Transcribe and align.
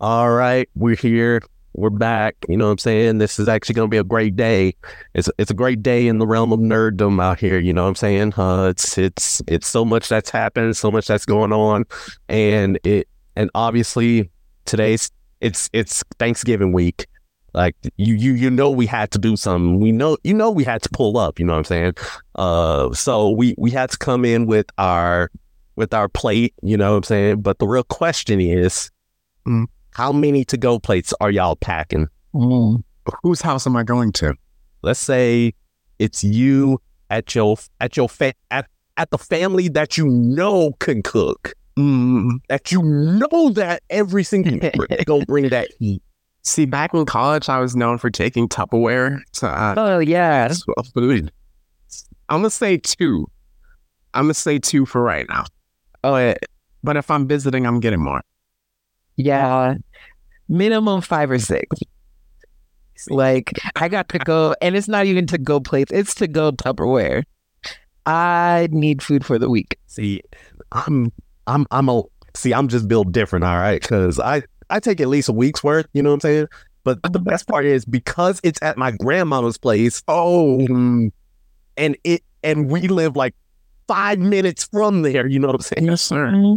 All 0.00 0.30
right, 0.30 0.66
we're 0.74 0.96
here. 0.96 1.42
We're 1.74 1.90
back. 1.90 2.34
You 2.48 2.56
know 2.56 2.64
what 2.64 2.72
I'm 2.72 2.78
saying? 2.78 3.18
This 3.18 3.38
is 3.38 3.48
actually 3.48 3.74
going 3.74 3.88
to 3.88 3.90
be 3.90 3.98
a 3.98 4.04
great 4.04 4.34
day. 4.34 4.74
It's 5.12 5.28
it's 5.36 5.50
a 5.50 5.54
great 5.54 5.82
day 5.82 6.06
in 6.06 6.16
the 6.16 6.26
realm 6.26 6.54
of 6.54 6.58
nerddom 6.58 7.22
out 7.22 7.38
here. 7.38 7.58
You 7.58 7.74
know 7.74 7.82
what 7.82 7.90
I'm 7.90 7.94
saying? 7.96 8.32
Uh, 8.34 8.68
it's 8.68 8.96
it's 8.96 9.42
it's 9.46 9.66
so 9.66 9.84
much 9.84 10.08
that's 10.08 10.30
happened, 10.30 10.78
so 10.78 10.90
much 10.90 11.06
that's 11.06 11.26
going 11.26 11.52
on, 11.52 11.84
and 12.30 12.78
it 12.82 13.08
and 13.36 13.50
obviously 13.54 14.30
today's 14.64 15.10
it's 15.42 15.68
it's 15.74 16.02
Thanksgiving 16.18 16.72
week. 16.72 17.06
Like 17.52 17.76
you 17.98 18.14
you 18.14 18.32
you 18.32 18.48
know 18.48 18.70
we 18.70 18.86
had 18.86 19.10
to 19.10 19.18
do 19.18 19.36
something. 19.36 19.80
We 19.80 19.92
know 19.92 20.16
you 20.24 20.32
know 20.32 20.50
we 20.50 20.64
had 20.64 20.80
to 20.80 20.88
pull 20.88 21.18
up. 21.18 21.38
You 21.38 21.44
know 21.44 21.52
what 21.52 21.58
I'm 21.58 21.64
saying? 21.64 21.92
Uh, 22.36 22.90
so 22.94 23.28
we 23.28 23.54
we 23.58 23.70
had 23.70 23.90
to 23.90 23.98
come 23.98 24.24
in 24.24 24.46
with 24.46 24.66
our 24.78 25.30
with 25.76 25.92
our 25.92 26.08
plate. 26.08 26.54
You 26.62 26.78
know 26.78 26.92
what 26.92 26.96
I'm 26.96 27.02
saying? 27.02 27.42
But 27.42 27.58
the 27.58 27.68
real 27.68 27.84
question 27.84 28.40
is. 28.40 28.90
Mm. 29.46 29.66
How 29.92 30.12
many 30.12 30.44
to 30.46 30.56
go 30.56 30.78
plates 30.78 31.12
are 31.20 31.30
y'all 31.30 31.56
packing? 31.56 32.08
Mm. 32.34 32.82
Whose 33.22 33.40
house 33.40 33.66
am 33.66 33.76
I 33.76 33.82
going 33.82 34.12
to? 34.12 34.34
Let's 34.82 35.00
say 35.00 35.52
it's 35.98 36.22
you 36.24 36.80
at 37.10 37.34
your 37.34 37.56
at 37.80 37.96
your 37.96 38.08
fa- 38.08 38.34
at 38.50 38.66
at 38.96 39.10
the 39.10 39.18
family 39.18 39.68
that 39.68 39.98
you 39.98 40.06
know 40.08 40.72
can 40.78 41.02
cook. 41.02 41.52
Mm. 41.78 42.38
That 42.48 42.70
you 42.70 42.82
know 42.82 43.50
that 43.50 43.82
every 43.90 44.22
single 44.24 44.58
go 45.06 45.24
bring 45.24 45.48
that 45.48 45.68
heat. 45.78 46.02
See, 46.42 46.64
back 46.66 46.94
in 46.94 47.04
college, 47.04 47.48
I 47.48 47.58
was 47.58 47.76
known 47.76 47.98
for 47.98 48.10
taking 48.10 48.48
Tupperware 48.48 49.20
to 49.34 49.46
uh, 49.48 49.74
Oh 49.76 49.98
yeah. 49.98 50.52
food. 50.94 51.30
I'm 52.28 52.38
gonna 52.40 52.50
say 52.50 52.76
two. 52.78 53.26
I'm 54.14 54.24
gonna 54.24 54.34
say 54.34 54.58
two 54.58 54.86
for 54.86 55.02
right 55.02 55.26
now. 55.28 55.44
Oh 56.04 56.16
yeah. 56.16 56.34
But 56.82 56.96
if 56.96 57.10
I'm 57.10 57.26
visiting, 57.28 57.66
I'm 57.66 57.80
getting 57.80 58.00
more. 58.00 58.22
Yeah. 59.16 59.74
Minimum 60.48 61.00
five 61.02 61.30
or 61.30 61.38
six. 61.38 61.68
Like 63.08 63.52
I 63.76 63.88
got 63.88 64.08
to 64.10 64.18
go 64.18 64.54
and 64.60 64.76
it's 64.76 64.88
not 64.88 65.06
even 65.06 65.26
to 65.28 65.38
go 65.38 65.60
plates, 65.60 65.90
it's 65.92 66.14
to 66.16 66.28
go 66.28 66.52
Tupperware. 66.52 67.24
I 68.06 68.68
need 68.70 69.02
food 69.02 69.24
for 69.24 69.38
the 69.38 69.48
week. 69.48 69.78
See, 69.86 70.22
I'm 70.72 71.12
I'm 71.46 71.66
I'm 71.70 71.88
a 71.88 72.02
see. 72.34 72.52
I'm 72.52 72.68
just 72.68 72.88
built 72.88 73.12
different. 73.12 73.44
All 73.44 73.56
right, 73.56 73.80
because 73.80 74.18
I 74.18 74.42
I 74.68 74.80
take 74.80 75.00
at 75.00 75.08
least 75.08 75.28
a 75.28 75.32
week's 75.32 75.62
worth. 75.62 75.86
You 75.92 76.02
know 76.02 76.10
what 76.10 76.14
I'm 76.14 76.20
saying? 76.20 76.46
But 76.84 76.98
the 77.12 77.18
best 77.20 77.46
part 77.46 77.64
is 77.64 77.84
because 77.84 78.40
it's 78.42 78.60
at 78.62 78.76
my 78.76 78.90
grandmama's 78.90 79.58
place. 79.58 80.02
Oh, 80.08 80.60
and 81.76 81.96
it 82.04 82.22
and 82.42 82.70
we 82.70 82.88
live 82.88 83.16
like 83.16 83.34
five 83.86 84.18
minutes 84.18 84.64
from 84.64 85.02
there. 85.02 85.26
You 85.26 85.38
know 85.38 85.48
what 85.48 85.56
I'm 85.56 85.62
saying? 85.62 85.86
yes, 85.86 86.02
sir. 86.02 86.56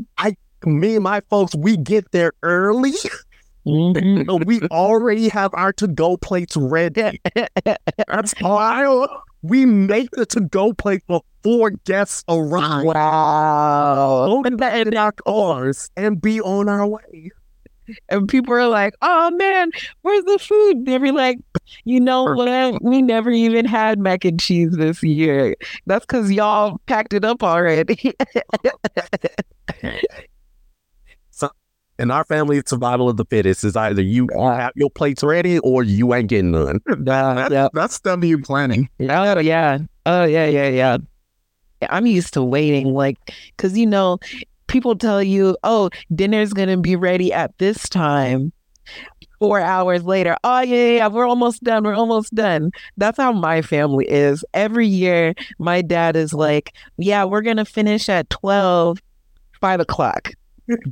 Me 0.65 0.95
and 0.95 1.03
my 1.03 1.21
folks, 1.29 1.55
we 1.55 1.77
get 1.77 2.11
there 2.11 2.33
early. 2.43 2.93
Mhm. 3.65 4.45
We 4.45 4.59
already 4.63 5.29
have 5.29 5.51
our 5.53 5.71
to-go 5.71 6.17
plates 6.17 6.57
ready. 6.57 7.21
That's 8.09 8.33
why 8.41 9.07
we 9.41 9.65
make 9.65 10.11
the 10.11 10.25
to-go 10.25 10.73
plate 10.73 11.01
before 11.07 11.69
guests 11.85 12.25
arrive. 12.27 12.83
Wow. 12.83 14.25
Open 14.27 14.57
that 14.57 14.85
in 14.85 14.97
our 14.97 15.13
cars 15.13 15.89
and 15.95 16.21
be 16.21 16.41
on 16.41 16.67
our 16.67 16.85
way. 16.85 17.29
And 18.09 18.27
people 18.27 18.53
are 18.53 18.67
like, 18.67 18.95
oh 19.01 19.31
man, 19.31 19.69
where's 20.01 20.25
the 20.25 20.39
food? 20.39 20.85
They'll 20.85 20.99
be 20.99 21.11
like, 21.11 21.39
you 21.85 22.01
know 22.01 22.23
what? 22.23 22.83
We 22.83 23.01
never 23.01 23.31
even 23.31 23.63
had 23.63 23.97
mac 23.97 24.25
and 24.25 24.41
cheese 24.41 24.71
this 24.71 25.01
year. 25.03 25.55
That's 25.85 26.05
because 26.05 26.29
y'all 26.33 26.81
packed 26.85 27.13
it 27.13 27.23
up 27.23 27.43
already. 27.43 28.13
In 31.99 32.09
our 32.09 32.25
family, 32.25 32.61
survival 32.65 33.09
of 33.09 33.17
the 33.17 33.25
fittest 33.25 33.63
is 33.63 33.75
either 33.75 34.01
you 34.01 34.27
have 34.33 34.71
your 34.75 34.89
plates 34.89 35.23
ready 35.23 35.59
or 35.59 35.83
you 35.83 36.13
ain't 36.13 36.27
getting 36.27 36.51
none. 36.51 36.79
yeah, 37.05 37.47
yeah. 37.51 37.67
That's 37.73 37.99
W 38.01 38.41
planning. 38.41 38.89
Oh 39.01 39.39
yeah. 39.39 39.79
Oh 40.05 40.23
yeah, 40.23 40.47
yeah, 40.47 40.69
yeah. 40.69 40.97
I'm 41.89 42.05
used 42.05 42.33
to 42.33 42.43
waiting, 42.43 42.93
like, 42.93 43.17
cause 43.57 43.77
you 43.77 43.85
know, 43.85 44.17
people 44.67 44.95
tell 44.95 45.21
you, 45.21 45.57
oh, 45.63 45.89
dinner's 46.15 46.53
gonna 46.53 46.77
be 46.77 46.95
ready 46.95 47.31
at 47.31 47.57
this 47.57 47.87
time. 47.89 48.51
Four 49.39 49.59
hours 49.59 50.03
later, 50.03 50.37
oh 50.43 50.61
yeah, 50.61 50.75
yeah, 50.75 50.97
yeah, 50.97 51.07
we're 51.07 51.27
almost 51.27 51.63
done. 51.63 51.83
We're 51.83 51.95
almost 51.95 52.33
done. 52.33 52.71
That's 52.97 53.17
how 53.17 53.33
my 53.33 53.61
family 53.61 54.09
is. 54.09 54.43
Every 54.53 54.87
year, 54.87 55.35
my 55.59 55.81
dad 55.81 56.15
is 56.15 56.33
like, 56.33 56.73
yeah, 56.97 57.25
we're 57.25 57.41
gonna 57.41 57.65
finish 57.65 58.07
at 58.09 58.29
12, 58.29 58.99
5 59.59 59.79
o'clock. 59.79 60.31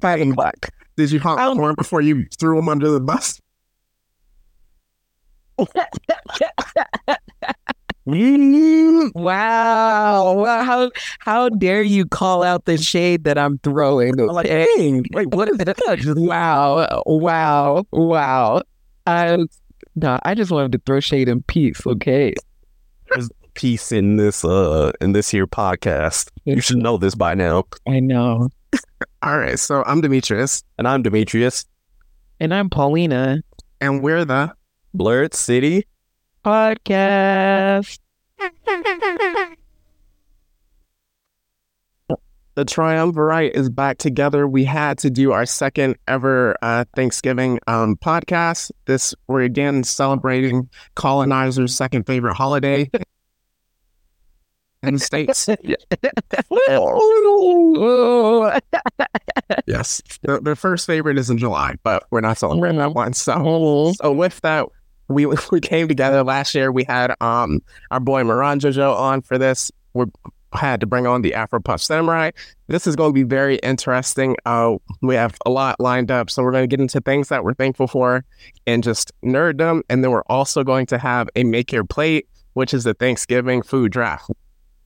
Five 0.01 0.21
o'clock. 0.21 0.69
Did 1.01 1.11
you 1.11 1.19
honk 1.19 1.39
Um, 1.39 1.57
the 1.57 1.61
horn 1.63 1.73
before 1.75 2.01
you 2.01 2.25
threw 2.39 2.59
him 2.59 2.69
under 2.69 2.91
the 2.91 2.99
bus? 2.99 3.41
Wow. 8.05 9.11
Wow. 10.33 10.63
How 10.63 10.91
how 11.19 11.49
dare 11.49 11.81
you 11.81 12.05
call 12.05 12.43
out 12.43 12.65
the 12.65 12.77
shade 12.77 13.23
that 13.23 13.37
I'm 13.37 13.57
throwing? 13.59 14.15
like, 14.15 14.45
okay? 14.45 15.01
Wait, 15.13 15.27
what 15.29 15.49
is 15.49 15.57
that? 15.57 15.79
Wow. 16.17 17.03
Wow. 17.07 17.85
Wow. 17.91 18.61
I 19.07 19.37
no, 19.95 20.19
I 20.23 20.35
just 20.35 20.51
wanted 20.51 20.71
to 20.73 20.81
throw 20.85 20.99
shade 20.99 21.29
in 21.29 21.41
peace, 21.43 21.85
okay? 21.85 22.33
There's 23.09 23.29
Peace 23.53 23.91
in 23.91 24.15
this 24.15 24.45
uh 24.45 24.91
in 25.01 25.11
this 25.11 25.29
here 25.29 25.45
podcast. 25.47 26.29
You 26.45 26.61
should 26.61 26.77
know 26.77 26.97
this 26.97 27.15
by 27.15 27.35
now. 27.35 27.65
I 27.87 27.99
know. 27.99 28.49
All 29.23 29.37
right, 29.37 29.59
so 29.59 29.83
I'm 29.85 30.01
Demetrius, 30.01 30.63
And 30.77 30.87
I'm 30.87 31.03
Demetrius, 31.03 31.65
And 32.39 32.53
I'm 32.53 32.69
Paulina. 32.69 33.41
and 33.79 34.01
we're 34.01 34.25
the 34.25 34.53
Blerd 34.95 35.33
City. 35.33 35.85
Podcast. 36.43 37.99
the 42.55 42.65
Triumvirate 42.65 43.53
is 43.55 43.69
back 43.69 43.97
together. 43.99 44.47
We 44.47 44.63
had 44.65 44.97
to 44.99 45.09
do 45.09 45.31
our 45.31 45.45
second 45.45 45.97
ever 46.07 46.57
uh, 46.61 46.85
Thanksgiving 46.95 47.59
um, 47.67 47.95
podcast. 47.97 48.71
This 48.85 49.13
we're 49.27 49.41
again 49.41 49.83
celebrating 49.83 50.67
colonizers' 50.95 51.75
second 51.75 52.05
favorite 52.07 52.33
holiday. 52.35 52.89
In 54.83 54.93
the 54.95 54.99
states. 54.99 55.47
yes, 59.67 60.01
their, 60.23 60.39
their 60.39 60.55
first 60.55 60.87
favorite 60.87 61.17
is 61.17 61.29
in 61.29 61.37
July, 61.37 61.75
but 61.83 62.03
we're 62.11 62.21
not 62.21 62.37
celebrating 62.37 62.79
that 62.79 62.93
one. 62.93 63.13
So, 63.13 63.93
so 63.95 64.11
with 64.11 64.41
that, 64.41 64.67
we 65.11 65.25
we 65.51 65.59
came 65.59 65.87
together 65.87 66.23
last 66.23 66.55
year. 66.55 66.71
We 66.71 66.83
had 66.83 67.13
um 67.21 67.61
our 67.91 67.99
boy 67.99 68.23
Moran 68.23 68.59
Jojo 68.59 68.95
on 68.95 69.21
for 69.21 69.37
this. 69.37 69.71
We 69.93 70.05
had 70.53 70.81
to 70.81 70.85
bring 70.85 71.07
on 71.07 71.21
the 71.21 71.33
Afro 71.33 71.61
Puff 71.61 71.81
Samurai. 71.81 72.31
This 72.67 72.85
is 72.85 72.95
going 72.95 73.11
to 73.11 73.13
be 73.13 73.23
very 73.23 73.55
interesting. 73.57 74.35
Uh, 74.45 74.75
we 75.01 75.15
have 75.15 75.37
a 75.45 75.49
lot 75.49 75.79
lined 75.79 76.11
up, 76.11 76.29
so 76.29 76.43
we're 76.43 76.51
going 76.51 76.63
to 76.63 76.67
get 76.67 76.81
into 76.81 76.99
things 76.99 77.29
that 77.29 77.43
we're 77.43 77.53
thankful 77.53 77.87
for 77.87 78.25
and 78.67 78.83
just 78.83 79.13
nerddom, 79.23 79.81
and 79.89 80.03
then 80.03 80.11
we're 80.11 80.23
also 80.27 80.63
going 80.63 80.85
to 80.87 80.97
have 80.97 81.29
a 81.35 81.45
make 81.45 81.71
your 81.71 81.85
plate, 81.85 82.27
which 82.53 82.73
is 82.73 82.83
the 82.83 82.93
Thanksgiving 82.93 83.61
food 83.61 83.93
draft, 83.93 84.29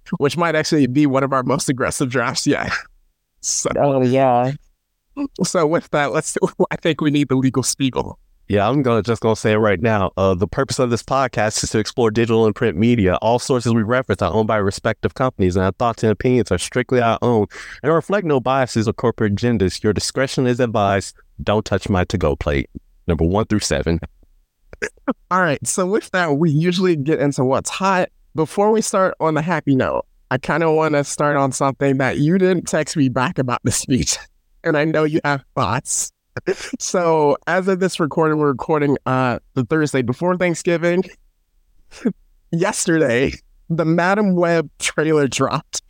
which 0.18 0.38
might 0.38 0.56
actually 0.56 0.88
be 0.88 1.06
one 1.06 1.24
of 1.24 1.34
our 1.34 1.44
most 1.44 1.70
aggressive 1.70 2.10
drafts 2.10 2.46
yet. 2.48 2.72
So, 3.42 3.70
Oh 3.78 4.02
yeah. 4.02 4.54
so 5.44 5.68
with 5.68 5.90
that, 5.92 6.12
let's. 6.12 6.38
I 6.72 6.76
think 6.78 7.02
we 7.02 7.12
need 7.12 7.30
the 7.30 7.36
legal 7.36 7.64
spiegel. 7.64 8.20
Yeah, 8.48 8.70
I'm 8.70 8.84
gonna 8.84 9.02
just 9.02 9.22
gonna 9.22 9.36
say 9.36 9.54
it 9.54 9.58
right 9.58 9.82
now. 9.82 10.12
Uh, 10.18 10.36
the 10.36 10.48
purpose 10.48 10.78
of 10.78 10.92
this 10.92 11.02
podcast 11.02 11.64
is 11.64 11.72
to 11.72 11.80
explore 11.80 12.12
digital 12.12 12.46
and 12.46 12.56
print 12.56 12.78
media. 12.78 13.16
All 13.16 13.40
sources 13.40 13.74
we 13.74 13.82
reference 13.82 14.22
are 14.22 14.32
owned 14.32 14.48
by 14.48 14.58
respective 14.58 15.16
companies, 15.16 15.56
and 15.56 15.66
our 15.66 15.72
thoughts 15.72 16.04
and 16.04 16.12
opinions 16.12 16.52
are 16.52 16.60
strictly 16.60 17.02
our 17.02 17.18
own 17.24 17.48
and 17.82 17.92
reflect 17.92 18.28
no 18.28 18.40
biases 18.40 18.88
or 18.88 18.94
corporate 18.94 19.34
agendas. 19.36 19.82
Your 19.82 19.94
discretion 19.94 20.46
is 20.46 20.60
advised. 20.60 21.16
Don't 21.42 21.66
touch 21.66 21.90
my 21.90 22.04
to-go 22.04 22.36
plate. 22.36 22.70
Number 23.08 23.26
one 23.26 23.46
through 23.46 23.60
seven. 23.62 24.00
All 25.32 25.42
right. 25.42 25.66
So 25.66 25.86
with 25.88 26.12
that, 26.12 26.34
we 26.38 26.52
usually 26.52 26.96
get 26.96 27.20
into 27.20 27.44
what's 27.44 27.70
hot. 27.70 28.10
Before 28.36 28.70
we 28.72 28.82
start 28.82 29.16
on 29.22 29.34
the 29.34 29.42
happy 29.42 29.76
note, 29.76 30.06
I 30.30 30.38
kind 30.38 30.62
of 30.62 30.76
want 30.76 30.94
to 30.94 31.06
start 31.06 31.38
on 31.38 31.54
something 31.54 32.00
that 32.00 32.18
you 32.18 32.38
didn't 32.38 32.68
text 32.68 32.98
me 32.98 33.08
back 33.08 33.40
about 33.40 33.62
the 33.64 33.72
speech, 33.72 34.18
and 34.64 34.78
I 34.78 34.84
know 34.84 35.06
you 35.06 35.22
have 35.24 35.44
thoughts. 35.56 36.12
So 36.80 37.38
as 37.48 37.70
of 37.70 37.80
this 37.80 37.98
recording, 37.98 38.38
we're 38.40 38.50
recording 38.50 38.98
uh 39.06 39.40
the 39.54 39.64
Thursday 39.64 40.02
before 40.02 40.36
Thanksgiving. 40.36 41.02
Yesterday, 42.52 43.32
the 43.70 43.86
Madam 43.86 44.36
Web 44.36 44.70
trailer 44.78 45.30
dropped. 45.30 45.82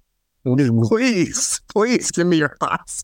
Please, 0.43 1.61
please 1.73 2.11
give 2.11 2.27
me 2.27 2.37
your 2.37 2.55
thoughts. 2.59 3.03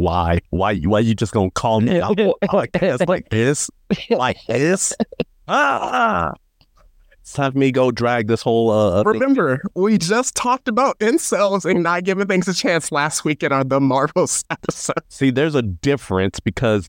Why? 0.00 0.38
Why? 0.48 0.76
Why 0.78 1.00
you 1.00 1.14
just 1.14 1.32
gonna 1.34 1.50
call 1.50 1.82
me 1.82 2.00
out 2.00 2.18
like 2.54 2.72
this? 2.72 3.02
Like 3.06 3.28
this? 3.28 3.70
Like 4.08 4.38
this? 4.48 4.94
Ah! 5.46 6.32
Let's 7.18 7.36
have 7.36 7.54
me 7.54 7.70
go 7.70 7.90
drag 7.90 8.26
this 8.26 8.40
whole 8.40 8.70
uh 8.70 9.02
thing. 9.02 9.12
Remember, 9.12 9.62
we 9.74 9.98
just 9.98 10.34
talked 10.34 10.68
about 10.68 10.98
incels 11.00 11.70
and 11.70 11.82
not 11.82 12.04
giving 12.04 12.26
things 12.26 12.48
a 12.48 12.54
chance 12.54 12.90
last 12.90 13.26
week 13.26 13.42
in 13.42 13.52
our 13.52 13.62
The 13.62 13.78
Marvels 13.78 14.42
episode. 14.50 14.94
See, 15.10 15.30
there's 15.30 15.54
a 15.54 15.62
difference 15.62 16.40
because 16.40 16.88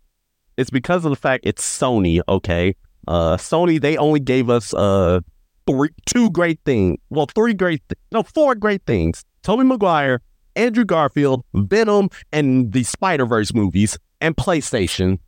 it's 0.56 0.69
because 0.69 1.04
of 1.04 1.10
the 1.12 1.18
fact 1.18 1.44
it's 1.46 1.63
Sony, 1.63 2.22
okay? 2.30 2.75
Uh 3.10 3.36
Sony, 3.36 3.80
they 3.81 3.98
only 3.98 4.22
gave 4.22 4.50
us 4.50 4.74
uh 4.74 5.19
three 5.68 5.90
two 6.06 6.30
great 6.30 6.62
things. 6.63 6.98
Well, 7.10 7.25
three 7.25 7.54
great 7.54 7.81
th- 7.90 8.00
no, 8.13 8.24
four 8.24 8.56
great 8.56 8.84
things. 8.86 9.25
Tobey 9.44 9.63
Maguire, 9.66 10.22
Andrew 10.56 10.86
Garfield, 10.86 11.44
Venom, 11.53 12.09
and 12.31 12.71
the 12.71 12.83
Spider-Verse 12.83 13.53
movies, 13.53 13.98
and 14.19 14.36
PlayStation. 14.36 15.19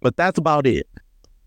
But 0.00 0.16
that's 0.16 0.38
about 0.38 0.66
it. 0.66 0.88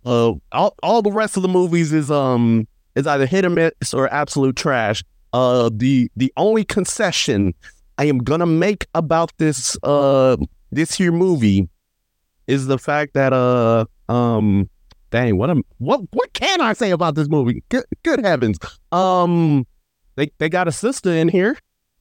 Uh 0.05 0.33
all, 0.51 0.75
all 0.83 1.01
the 1.01 1.11
rest 1.11 1.35
of 1.35 1.41
the 1.41 1.49
movies 1.49 1.91
is 1.91 2.11
um 2.11 2.67
is 2.95 3.07
either 3.07 3.25
hit 3.25 3.43
or 3.43 3.49
miss 3.49 3.93
or 3.93 4.11
absolute 4.13 4.55
trash. 4.55 5.03
Uh 5.33 5.69
the 5.73 6.09
the 6.15 6.31
only 6.37 6.63
concession 6.63 7.53
I 7.97 8.05
am 8.05 8.19
gonna 8.19 8.45
make 8.45 8.85
about 8.93 9.31
this 9.37 9.77
uh 9.83 10.37
this 10.71 10.93
here 10.93 11.11
movie 11.11 11.67
is 12.47 12.67
the 12.67 12.77
fact 12.77 13.13
that 13.15 13.33
uh 13.33 13.85
um 14.07 14.69
dang 15.09 15.37
what 15.37 15.49
am 15.49 15.63
what 15.79 16.01
what 16.11 16.33
can 16.33 16.61
I 16.61 16.73
say 16.73 16.91
about 16.91 17.15
this 17.15 17.27
movie? 17.27 17.63
Good, 17.69 17.85
good 18.03 18.23
heavens. 18.23 18.59
Um 18.91 19.65
they 20.15 20.31
they 20.37 20.49
got 20.49 20.67
a 20.67 20.71
sister 20.71 21.11
in 21.11 21.29
here. 21.29 21.57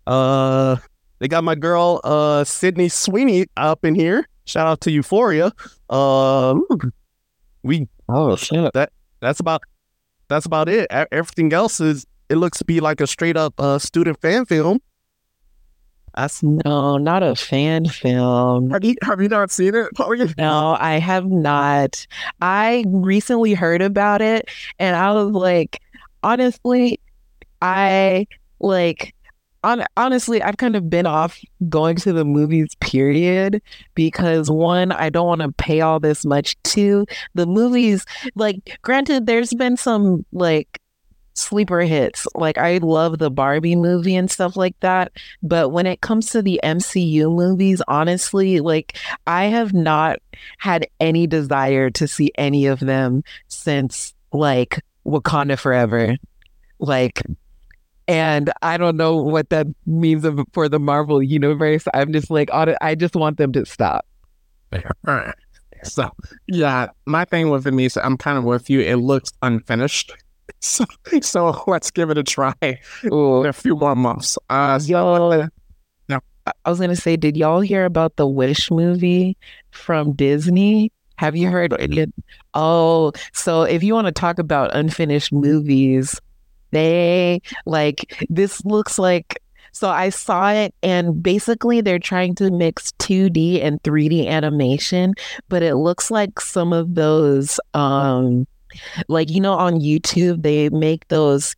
Uh 0.06 0.76
they 1.24 1.28
got 1.28 1.42
my 1.42 1.54
girl 1.54 2.02
uh 2.04 2.44
Sydney 2.44 2.90
Sweeney 2.90 3.46
up 3.56 3.82
in 3.82 3.94
here. 3.94 4.28
Shout 4.44 4.66
out 4.66 4.82
to 4.82 4.90
Euphoria. 4.90 5.52
Uh 5.88 6.54
we 7.62 7.88
Oh 8.10 8.36
shit. 8.36 8.74
That 8.74 8.92
that's 9.20 9.40
about 9.40 9.62
that's 10.28 10.44
about 10.44 10.68
it. 10.68 10.86
Everything 10.90 11.50
else 11.54 11.80
is 11.80 12.04
it 12.28 12.36
looks 12.36 12.58
to 12.58 12.66
be 12.66 12.80
like 12.80 13.00
a 13.00 13.06
straight 13.06 13.38
up 13.38 13.58
uh 13.58 13.78
student 13.78 14.20
fan 14.20 14.44
film. 14.44 14.80
That's 16.14 16.42
No, 16.42 16.98
not 16.98 17.22
a 17.22 17.34
fan 17.34 17.86
film. 17.86 18.68
Have 18.68 18.84
you, 18.84 18.94
have 19.02 19.22
you 19.22 19.28
not 19.30 19.50
seen 19.50 19.74
it? 19.74 19.88
No, 20.36 20.76
I 20.78 20.98
have 20.98 21.24
not. 21.24 22.06
I 22.42 22.84
recently 22.86 23.54
heard 23.54 23.80
about 23.80 24.20
it 24.20 24.46
and 24.78 24.94
I 24.94 25.10
was 25.12 25.30
like, 25.30 25.80
honestly, 26.22 27.00
I 27.62 28.26
like 28.60 29.14
on, 29.64 29.84
honestly, 29.96 30.42
I've 30.42 30.58
kind 30.58 30.76
of 30.76 30.88
been 30.88 31.06
off 31.06 31.40
going 31.68 31.96
to 31.96 32.12
the 32.12 32.24
movies, 32.24 32.74
period, 32.80 33.60
because 33.94 34.50
one, 34.50 34.92
I 34.92 35.08
don't 35.10 35.26
want 35.26 35.40
to 35.40 35.52
pay 35.52 35.80
all 35.80 35.98
this 35.98 36.24
much. 36.24 36.56
Two, 36.62 37.06
the 37.34 37.46
movies, 37.46 38.04
like, 38.34 38.78
granted, 38.82 39.26
there's 39.26 39.52
been 39.54 39.76
some 39.76 40.24
like 40.32 40.80
sleeper 41.34 41.80
hits. 41.80 42.26
Like, 42.34 42.58
I 42.58 42.78
love 42.78 43.18
the 43.18 43.30
Barbie 43.30 43.76
movie 43.76 44.14
and 44.14 44.30
stuff 44.30 44.56
like 44.56 44.78
that. 44.80 45.12
But 45.42 45.70
when 45.70 45.86
it 45.86 46.00
comes 46.00 46.30
to 46.30 46.42
the 46.42 46.60
MCU 46.62 47.34
movies, 47.34 47.82
honestly, 47.88 48.60
like, 48.60 48.96
I 49.26 49.46
have 49.46 49.72
not 49.74 50.18
had 50.58 50.86
any 51.00 51.26
desire 51.26 51.90
to 51.90 52.06
see 52.06 52.30
any 52.36 52.66
of 52.66 52.80
them 52.80 53.24
since 53.48 54.14
like 54.32 54.80
Wakanda 55.06 55.58
Forever. 55.58 56.16
Like, 56.78 57.22
and 58.08 58.52
I 58.62 58.76
don't 58.76 58.96
know 58.96 59.16
what 59.16 59.50
that 59.50 59.66
means 59.86 60.24
of, 60.24 60.40
for 60.52 60.68
the 60.68 60.78
Marvel 60.78 61.22
universe. 61.22 61.84
I'm 61.94 62.12
just 62.12 62.30
like, 62.30 62.50
I 62.52 62.94
just 62.94 63.16
want 63.16 63.38
them 63.38 63.52
to 63.52 63.64
stop. 63.66 64.06
So, 65.84 66.10
yeah, 66.46 66.88
my 67.04 67.26
thing 67.26 67.50
with 67.50 67.64
Anissa, 67.64 68.00
I'm 68.02 68.16
kind 68.16 68.38
of 68.38 68.44
with 68.44 68.70
you. 68.70 68.80
It 68.80 68.96
looks 68.96 69.30
unfinished. 69.42 70.12
So, 70.60 70.84
so 71.20 71.62
let's 71.66 71.90
give 71.90 72.08
it 72.08 72.16
a 72.16 72.22
try 72.22 72.54
Ooh. 73.06 73.42
in 73.42 73.46
a 73.46 73.52
few 73.52 73.76
more 73.76 73.94
months. 73.94 74.38
Uh, 74.48 74.78
Y'all, 74.82 75.48
No. 76.08 76.20
I 76.46 76.70
was 76.70 76.80
gonna 76.80 76.96
say, 76.96 77.16
did 77.16 77.36
y'all 77.36 77.60
hear 77.60 77.84
about 77.84 78.16
the 78.16 78.26
Wish 78.26 78.70
movie 78.70 79.36
from 79.72 80.12
Disney? 80.12 80.90
Have 81.16 81.36
you 81.36 81.48
heard 81.50 81.74
it? 81.78 82.12
Oh, 82.54 83.12
so 83.32 83.62
if 83.62 83.82
you 83.82 83.92
want 83.94 84.06
to 84.06 84.12
talk 84.12 84.38
about 84.38 84.74
unfinished 84.74 85.32
movies, 85.32 86.18
they 86.74 87.40
like 87.66 88.26
this 88.28 88.64
looks 88.64 88.98
like 88.98 89.40
so 89.72 89.88
I 89.88 90.10
saw 90.10 90.52
it 90.52 90.72
and 90.82 91.20
basically 91.20 91.80
they're 91.80 91.98
trying 91.98 92.36
to 92.36 92.50
mix 92.50 92.92
2D 93.00 93.60
and 93.60 93.82
3D 93.82 94.28
animation, 94.28 95.14
but 95.48 95.64
it 95.64 95.74
looks 95.74 96.12
like 96.12 96.40
some 96.40 96.72
of 96.72 96.94
those 96.94 97.58
um 97.74 98.46
like 99.08 99.30
you 99.30 99.40
know 99.40 99.54
on 99.54 99.80
YouTube 99.80 100.42
they 100.42 100.68
make 100.70 101.08
those 101.08 101.54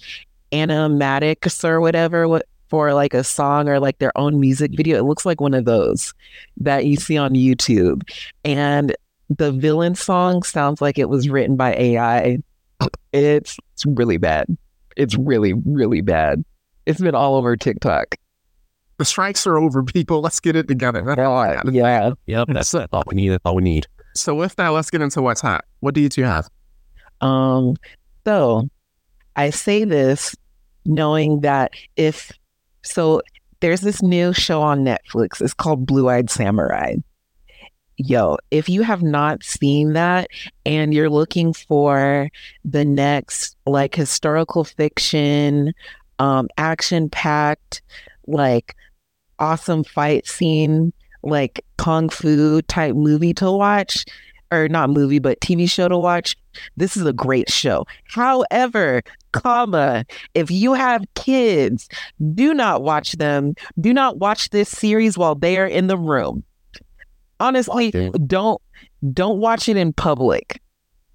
animatics 0.53 1.65
or 1.65 1.81
whatever 1.81 2.29
what 2.29 2.47
for 2.69 2.95
like 2.95 3.15
a 3.15 3.25
song 3.25 3.69
or 3.69 3.79
like 3.79 3.99
their 3.99 4.17
own 4.19 4.41
music 4.41 4.73
video. 4.75 4.99
It 4.99 5.05
looks 5.05 5.27
like 5.27 5.41
one 5.41 5.55
of 5.55 5.65
those 5.65 6.13
that 6.57 6.87
you 6.87 6.97
see 6.97 7.17
on 7.17 7.33
YouTube. 7.33 8.03
And 8.45 8.95
the 9.29 9.53
villain 9.53 9.95
song 9.95 10.43
sounds 10.43 10.81
like 10.81 10.99
it 10.99 11.09
was 11.09 11.29
written 11.29 11.57
by 11.57 11.75
AI. 11.75 12.39
It's, 13.13 13.57
it's 13.73 13.87
really 13.87 14.17
bad. 14.17 14.47
It's 14.97 15.17
really, 15.17 15.53
really 15.65 16.01
bad. 16.01 16.45
It's 16.87 17.01
been 17.01 17.15
all 17.15 17.37
over 17.37 17.57
TikTok. 17.57 18.15
the 18.99 19.05
strikes 19.05 19.47
are 19.47 19.59
over, 19.59 19.83
people. 19.83 20.21
Let's 20.21 20.41
get 20.41 20.57
it 20.57 20.69
together. 20.69 21.03
Yeah. 21.71 22.11
yep, 22.27 22.49
that's 22.51 22.75
all 22.75 23.03
we 23.07 23.17
need. 23.17 23.29
That's 23.31 23.43
all 23.45 23.55
we 23.57 23.63
need. 23.63 23.87
So, 24.15 24.35
with 24.35 24.57
that, 24.57 24.69
let's 24.69 24.91
get 24.91 25.03
into 25.03 25.21
what's 25.21 25.41
hot. 25.41 25.65
What 25.81 25.95
do 25.95 26.01
you 26.01 26.09
two 26.09 26.23
have? 26.23 26.49
Um, 27.21 27.77
so 28.27 28.69
I 29.37 29.51
say 29.51 29.85
this 29.85 30.35
knowing 30.85 31.41
that 31.41 31.73
if 31.97 32.33
so 32.83 33.21
there's 33.61 33.81
this 33.81 34.03
new 34.03 34.33
show 34.33 34.63
on 34.63 34.85
Netflix. 34.85 35.41
It's 35.41 35.55
called 35.55 35.87
Blue 35.87 36.09
Eyed 36.09 36.31
Samurai. 36.31 36.97
Yo, 37.99 38.37
if 38.51 38.69
you 38.69 38.83
have 38.83 39.03
not 39.03 39.43
seen 39.43 39.95
that 39.95 40.29
and 40.67 40.93
you're 40.93 41.09
looking 41.09 41.55
for 41.55 42.29
the 42.65 42.85
next 42.85 43.57
like 43.65 43.95
historical 43.95 44.65
fiction, 44.65 45.73
um, 46.19 46.49
action 46.59 47.09
packed, 47.09 47.81
like 48.27 48.77
awesome 49.39 49.83
fight 49.83 50.27
scene, 50.27 50.93
like 51.23 51.65
kung 51.79 52.11
fu 52.11 52.61
type 52.63 52.95
movie 52.95 53.33
to 53.33 53.51
watch, 53.51 54.05
or 54.53 54.69
not 54.69 54.91
movie, 54.91 55.19
but 55.19 55.41
TV 55.41 55.69
show 55.69 55.89
to 55.89 55.99
watch, 55.99 56.37
this 56.77 56.97
is 56.97 57.07
a 57.07 57.13
great 57.13 57.51
show. 57.51 57.87
However, 58.05 59.03
comma, 59.33 60.05
if 60.35 60.51
you 60.51 60.75
have 60.75 61.05
kids, 61.15 61.89
do 62.35 62.55
not 62.55 62.83
watch 62.83 63.13
them. 63.13 63.55
Do 63.81 63.93
not 63.93 64.19
watch 64.19 64.51
this 64.51 64.69
series 64.69 65.17
while 65.17 65.35
they 65.35 65.57
are 65.59 65.67
in 65.67 65.87
the 65.87 65.99
room. 65.99 66.45
Honestly, 67.41 67.91
don't 68.27 68.61
don't 69.13 69.39
watch 69.39 69.69
it 69.69 69.77
in 69.77 69.93
public. 69.93 70.61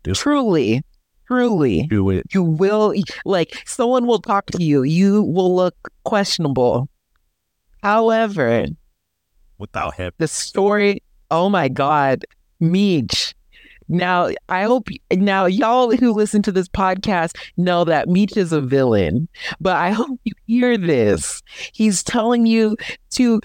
Do- 0.03 0.13
Truly, 0.13 0.83
truly, 1.27 1.87
Do 1.87 2.09
it. 2.09 2.25
you 2.33 2.43
will 2.43 2.93
like 3.25 3.55
someone 3.65 4.05
will 4.07 4.19
talk 4.19 4.45
to 4.47 4.63
you. 4.63 4.83
You 4.83 5.23
will 5.23 5.55
look 5.55 5.75
questionable. 6.03 6.89
However, 7.83 8.65
Without 9.57 9.95
him. 9.95 10.11
the 10.17 10.27
story 10.27 11.03
oh 11.29 11.47
my 11.49 11.67
god 11.69 12.25
meech 12.59 13.33
now 13.87 14.29
i 14.49 14.63
hope 14.63 14.87
now 15.13 15.45
y'all 15.45 15.91
who 15.95 16.13
listen 16.13 16.41
to 16.41 16.51
this 16.51 16.67
podcast 16.67 17.35
know 17.57 17.83
that 17.83 18.07
meech 18.09 18.35
is 18.37 18.51
a 18.51 18.59
villain 18.59 19.27
but 19.59 19.75
i 19.75 19.91
hope 19.91 20.19
you 20.23 20.33
hear 20.47 20.77
this 20.77 21.41
he's 21.73 22.01
telling 22.03 22.45
you 22.47 22.75
to 23.11 23.39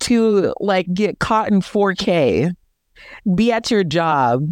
to 0.00 0.54
like 0.60 0.92
get 0.92 1.18
caught 1.18 1.50
in 1.50 1.60
4k 1.60 2.52
be 3.34 3.52
at 3.52 3.70
your 3.70 3.84
job 3.84 4.46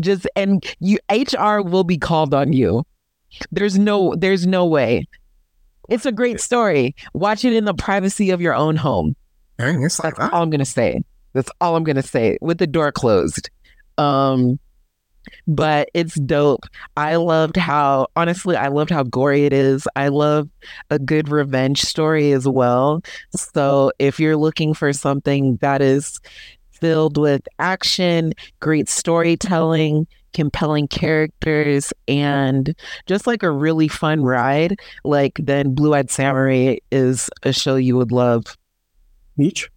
just 0.00 0.26
and 0.34 0.64
you 0.80 0.98
hr 1.10 1.60
will 1.60 1.84
be 1.84 1.98
called 1.98 2.34
on 2.34 2.52
you 2.52 2.84
there's 3.52 3.78
no 3.78 4.14
there's 4.16 4.46
no 4.46 4.66
way 4.66 5.06
it's 5.88 6.06
a 6.06 6.12
great 6.12 6.40
story 6.40 6.94
watch 7.12 7.44
it 7.44 7.52
in 7.52 7.64
the 7.64 7.74
privacy 7.74 8.30
of 8.30 8.40
your 8.40 8.54
own 8.54 8.76
home 8.76 9.14
Dang, 9.58 9.82
it's 9.82 9.98
like 10.02 10.16
that's 10.16 10.30
that. 10.30 10.34
all 10.34 10.42
I'm 10.42 10.50
gonna 10.50 10.64
say. 10.64 11.02
That's 11.32 11.50
all 11.60 11.76
I'm 11.76 11.84
gonna 11.84 12.02
say 12.02 12.38
with 12.40 12.58
the 12.58 12.66
door 12.66 12.90
closed. 12.90 13.50
Um, 13.98 14.58
but 15.46 15.90
it's 15.94 16.14
dope. 16.14 16.64
I 16.96 17.16
loved 17.16 17.56
how 17.56 18.06
honestly, 18.16 18.56
I 18.56 18.68
loved 18.68 18.90
how 18.90 19.02
gory 19.02 19.44
it 19.44 19.52
is. 19.52 19.86
I 19.96 20.08
love 20.08 20.48
a 20.90 20.98
good 20.98 21.28
revenge 21.28 21.82
story 21.82 22.32
as 22.32 22.48
well. 22.48 23.02
So 23.34 23.92
if 23.98 24.18
you're 24.18 24.36
looking 24.36 24.74
for 24.74 24.92
something 24.92 25.56
that 25.56 25.82
is 25.82 26.20
filled 26.72 27.18
with 27.18 27.42
action, 27.58 28.32
great 28.60 28.88
storytelling, 28.88 30.06
compelling 30.32 30.88
characters, 30.88 31.92
and 32.08 32.74
just 33.06 33.26
like 33.26 33.42
a 33.42 33.50
really 33.50 33.88
fun 33.88 34.22
ride, 34.22 34.78
like 35.04 35.38
then 35.42 35.74
Blue 35.74 35.94
Eyed 35.94 36.10
Samurai 36.10 36.76
is 36.90 37.30
a 37.42 37.52
show 37.52 37.76
you 37.76 37.96
would 37.96 38.12
love. 38.12 38.44
Each. 39.38 39.70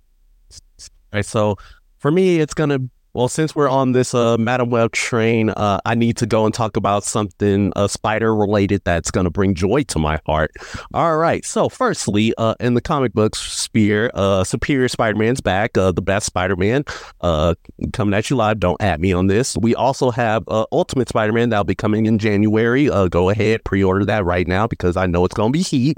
Right. 1.14 1.26
So 1.26 1.58
for 2.00 2.12
me, 2.12 2.40
it's 2.40 2.54
gonna 2.54 2.80
Well, 3.18 3.28
since 3.28 3.56
we're 3.56 3.68
on 3.68 3.94
this 3.94 4.14
uh, 4.14 4.38
Madam 4.38 4.70
Web 4.70 4.92
train, 4.92 5.50
uh, 5.50 5.80
I 5.84 5.96
need 5.96 6.18
to 6.18 6.28
go 6.28 6.46
and 6.46 6.54
talk 6.54 6.78
about 6.78 7.04
something 7.04 7.74
uh, 7.76 7.88
spider 7.88 8.36
related 8.36 8.84
that's 8.84 9.10
going 9.10 9.24
to 9.24 9.32
bring 9.32 9.56
joy 9.56 9.82
to 9.86 9.98
my 9.98 10.20
heart. 10.28 10.52
All 10.94 11.18
right. 11.18 11.44
So, 11.44 11.68
firstly, 11.68 12.36
uh, 12.38 12.54
in 12.60 12.76
the 12.76 12.80
comic 12.80 13.14
books 13.14 13.40
sphere, 13.40 14.12
uh, 14.14 14.44
Superior 14.44 14.88
Spider 14.88 15.18
Man's 15.18 15.42
back, 15.42 15.80
uh, 15.80 15.92
the 15.92 16.02
best 16.04 16.28
Spider 16.28 16.56
Man, 16.56 16.84
uh, 17.22 17.56
coming 17.92 18.14
at 18.14 18.30
you 18.30 18.36
live. 18.36 18.60
Don't 18.60 18.80
at 18.80 19.02
me 19.02 19.14
on 19.14 19.26
this. 19.26 19.58
We 19.58 19.74
also 19.74 20.12
have 20.12 20.44
Ultimate 20.48 21.10
Spider 21.10 21.34
Man 21.34 21.50
that'll 21.50 21.64
be 21.64 21.74
coming 21.74 22.06
in 22.06 22.20
January. 22.20 22.86
Go 23.10 23.32
ahead, 23.32 23.64
pre 23.64 23.84
order 23.84 24.06
that 24.06 24.26
right 24.26 24.48
now 24.48 24.68
because 24.68 24.96
I 24.96 25.08
know 25.08 25.26
it's 25.26 25.34
going 25.34 25.52
to 25.52 25.58
be 25.58 25.64
heat. 25.64 25.98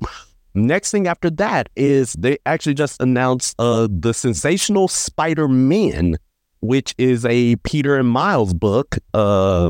Next 0.54 0.92
thing 0.92 1.06
after 1.06 1.30
that 1.32 1.68
is 1.76 2.14
they 2.14 2.38
actually 2.46 2.76
just 2.76 3.02
announced 3.02 3.56
uh, 3.60 3.90
the 3.92 4.14
Sensational 4.14 4.88
Spider 4.88 5.50
Man 5.50 6.18
which 6.62 6.94
is 6.98 7.25
a 7.25 7.56
Peter 7.58 7.96
and 7.98 8.08
Miles 8.08 8.54
book, 8.54 8.98
uh, 9.13 9.70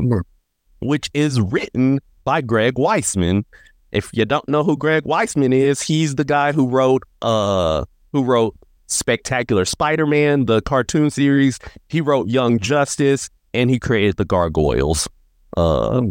which 0.80 1.10
is 1.14 1.40
written 1.40 2.00
by 2.24 2.40
Greg 2.40 2.74
Weisman. 2.74 3.44
If 3.92 4.10
you 4.12 4.24
don't 4.24 4.48
know 4.48 4.62
who 4.62 4.76
Greg 4.76 5.04
Weisman 5.04 5.52
is, 5.52 5.82
he's 5.82 6.14
the 6.14 6.24
guy 6.24 6.52
who 6.52 6.68
wrote 6.68 7.02
uh 7.22 7.84
who 8.12 8.24
wrote 8.24 8.56
Spectacular 8.86 9.64
Spider-Man, 9.64 10.46
the 10.46 10.60
cartoon 10.62 11.10
series. 11.10 11.58
He 11.88 12.00
wrote 12.00 12.28
Young 12.28 12.58
Justice, 12.58 13.30
and 13.54 13.70
he 13.70 13.78
created 13.78 14.16
the 14.16 14.24
Gargoyles. 14.24 15.08
Uh, 15.56 16.02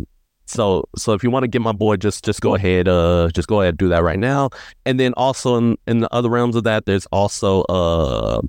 so 0.45 0.83
so 0.98 1.13
if 1.13 1.24
you 1.24 1.29
want 1.29 1.43
to 1.43 1.48
get 1.48 1.62
my 1.62 1.71
boy, 1.71 1.95
just 1.98 2.25
just 2.25 2.41
go 2.41 2.55
ahead, 2.55 2.88
uh, 2.88 3.29
just 3.33 3.48
go 3.48 3.62
ahead 3.62 3.74
and 3.74 3.77
do 3.77 3.89
that 3.89 4.03
right 4.03 4.19
now. 4.19 4.50
And 4.86 5.00
then 5.00 5.13
also 5.15 5.55
in, 5.55 5.77
in 5.88 6.00
the 6.00 6.13
other 6.13 6.29
realms 6.29 6.55
of 6.55 6.63
that, 6.63 6.86
there's 6.86 7.05
also 7.07 7.62
uh 7.63 8.41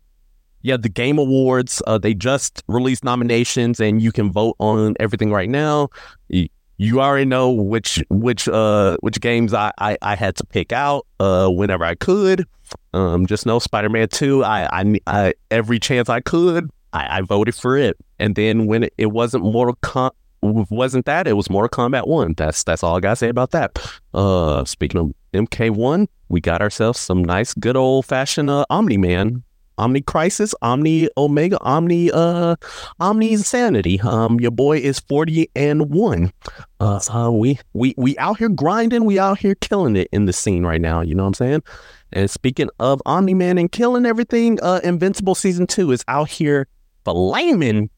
yeah, 0.62 0.76
the 0.76 0.88
Game 0.88 1.18
Awards. 1.18 1.82
Uh, 1.86 1.98
they 1.98 2.14
just 2.14 2.62
released 2.68 3.04
nominations, 3.04 3.80
and 3.80 4.02
you 4.02 4.12
can 4.12 4.30
vote 4.30 4.56
on 4.58 4.94
everything 5.00 5.32
right 5.32 5.48
now. 5.48 5.88
You, 6.28 7.00
already 7.00 7.26
know 7.26 7.50
which 7.50 8.02
which 8.08 8.48
uh 8.48 8.96
which 9.00 9.20
games 9.20 9.52
I, 9.52 9.70
I, 9.78 9.98
I 10.00 10.14
had 10.14 10.36
to 10.36 10.46
pick 10.46 10.72
out 10.72 11.06
uh 11.18 11.48
whenever 11.48 11.84
I 11.84 11.94
could. 11.94 12.46
Um, 12.94 13.26
just 13.26 13.46
know 13.46 13.58
Spider 13.58 13.90
Man 13.90 14.08
Two. 14.08 14.44
I, 14.44 14.68
I 14.72 15.00
I 15.06 15.34
every 15.50 15.78
chance 15.78 16.08
I 16.08 16.20
could, 16.20 16.70
I, 16.92 17.18
I 17.18 17.20
voted 17.20 17.54
for 17.54 17.76
it. 17.76 17.96
And 18.18 18.34
then 18.34 18.66
when 18.66 18.88
it, 18.96 19.12
wasn't 19.12 19.44
Mortal 19.44 19.76
Com- 19.82 20.12
wasn't 20.42 21.04
that 21.04 21.26
it 21.26 21.34
was 21.34 21.50
Mortal 21.50 21.68
Kombat 21.68 22.06
One. 22.06 22.34
That's 22.36 22.64
that's 22.64 22.82
all 22.82 22.96
I 22.96 23.00
gotta 23.00 23.16
say 23.16 23.28
about 23.28 23.50
that. 23.50 23.78
Uh, 24.14 24.64
speaking 24.64 25.00
of 25.00 25.12
MK 25.34 25.70
One, 25.70 26.08
we 26.28 26.40
got 26.40 26.62
ourselves 26.62 26.98
some 26.98 27.22
nice, 27.22 27.52
good 27.54 27.76
old 27.76 28.06
fashioned 28.06 28.48
uh, 28.48 28.64
Omni 28.70 28.96
Man 28.96 29.42
Omni 29.80 30.02
Crisis, 30.02 30.54
Omni 30.60 31.08
Omega, 31.16 31.58
Omni 31.62 32.10
uh 32.12 32.56
Omni 33.00 33.32
Insanity. 33.32 33.98
Um 34.00 34.38
your 34.38 34.50
boy 34.50 34.76
is 34.78 35.00
40 35.00 35.50
and 35.56 35.90
1. 35.90 36.32
Uh, 36.80 37.00
uh 37.12 37.30
we 37.32 37.58
we 37.72 37.94
we 37.96 38.16
out 38.18 38.38
here 38.38 38.50
grinding, 38.50 39.04
we 39.06 39.18
out 39.18 39.38
here 39.38 39.54
killing 39.54 39.96
it 39.96 40.08
in 40.12 40.26
the 40.26 40.32
scene 40.32 40.64
right 40.64 40.80
now, 40.80 41.00
you 41.00 41.14
know 41.14 41.22
what 41.22 41.28
I'm 41.28 41.34
saying? 41.34 41.62
And 42.12 42.30
speaking 42.30 42.68
of 42.78 43.00
Omni 43.06 43.34
Man 43.34 43.56
and 43.56 43.72
killing 43.72 44.04
everything, 44.04 44.58
uh 44.62 44.80
Invincible 44.84 45.34
season 45.34 45.66
2 45.66 45.92
is 45.92 46.04
out 46.08 46.28
here 46.28 46.68
flaming. 47.04 47.88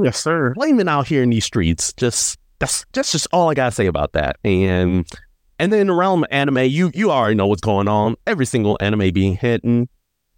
Yes, 0.00 0.22
sir. 0.22 0.54
Flaming 0.54 0.88
out 0.88 1.08
here 1.08 1.22
in 1.22 1.30
these 1.30 1.44
streets. 1.44 1.92
Just 1.94 2.38
that's 2.60 2.86
that's 2.92 3.10
just 3.10 3.26
all 3.32 3.50
I 3.50 3.54
gotta 3.54 3.72
say 3.72 3.86
about 3.86 4.12
that. 4.12 4.36
And 4.44 5.04
and 5.58 5.72
then 5.72 5.80
in 5.80 5.86
the 5.88 5.94
realm 5.94 6.22
of 6.22 6.28
anime, 6.30 6.58
you 6.58 6.92
you 6.94 7.10
already 7.10 7.34
know 7.34 7.48
what's 7.48 7.60
going 7.60 7.88
on. 7.88 8.14
Every 8.28 8.46
single 8.46 8.78
anime 8.80 9.12
being 9.12 9.36
hidden 9.36 9.88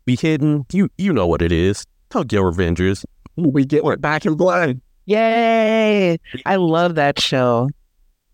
be 0.04 0.16
hidden. 0.16 0.66
You 0.72 0.88
you 0.98 1.12
know 1.12 1.26
what 1.26 1.42
it 1.42 1.52
is. 1.52 1.84
Tokyo 2.10 2.42
Revengers. 2.42 3.04
We 3.36 3.64
get 3.64 3.84
what 3.84 4.00
back 4.00 4.24
in 4.26 4.34
blood. 4.36 4.80
Yay! 5.06 6.18
I 6.46 6.56
love 6.56 6.94
that 6.94 7.18
show. 7.20 7.68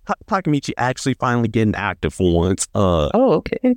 Ta- 0.07 0.15
Takemichi 0.27 0.73
actually 0.77 1.15
finally 1.15 1.49
getting 1.49 1.75
active 1.75 2.13
for 2.15 2.33
once. 2.35 2.67
Uh 2.75 3.09
Oh, 3.15 3.33
okay. 3.35 3.77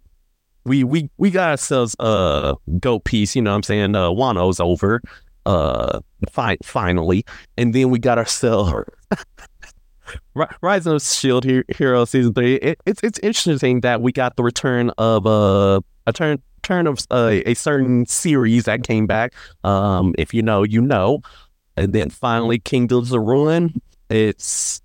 we 0.66 0.84
we 0.84 1.10
we 1.18 1.32
got 1.32 1.50
ourselves 1.52 1.96
uh 2.00 2.56
go 2.80 3.00
piece, 3.00 3.36
you 3.36 3.42
know 3.42 3.52
what 3.52 3.58
I'm 3.58 3.64
saying? 3.64 3.96
Uh 3.96 4.10
Wano's 4.10 4.60
over. 4.60 5.02
Uh 5.46 6.00
fi- 6.32 6.58
finally. 6.64 7.26
And 7.58 7.74
then 7.74 7.90
we 7.90 8.00
got 8.00 8.18
ourselves 8.18 8.74
Ri- 10.36 10.46
Rise 10.62 10.86
of 10.86 11.02
Shield 11.02 11.46
He- 11.46 11.64
Hero 11.70 12.06
season 12.06 12.34
three. 12.34 12.56
It, 12.56 12.80
it's 12.86 13.02
it's 13.04 13.20
interesting 13.20 13.82
that 13.82 14.02
we 14.02 14.12
got 14.12 14.36
the 14.36 14.44
return 14.44 14.92
of 14.98 15.26
uh, 15.26 15.80
a 16.08 16.14
turn 16.14 16.42
turn 16.64 16.88
of 16.88 17.00
uh, 17.12 17.42
a 17.46 17.54
certain 17.54 18.06
series 18.06 18.64
that 18.64 18.84
came 18.84 19.06
back. 19.06 19.34
Um, 19.64 20.16
if 20.18 20.34
you 20.34 20.42
know, 20.42 20.64
you 20.64 20.82
know. 20.82 21.22
And 21.76 21.94
then 21.94 22.10
finally, 22.10 22.60
Kingdoms 22.60 23.12
of 23.12 23.22
Ruin. 23.22 23.82
It's 24.10 24.82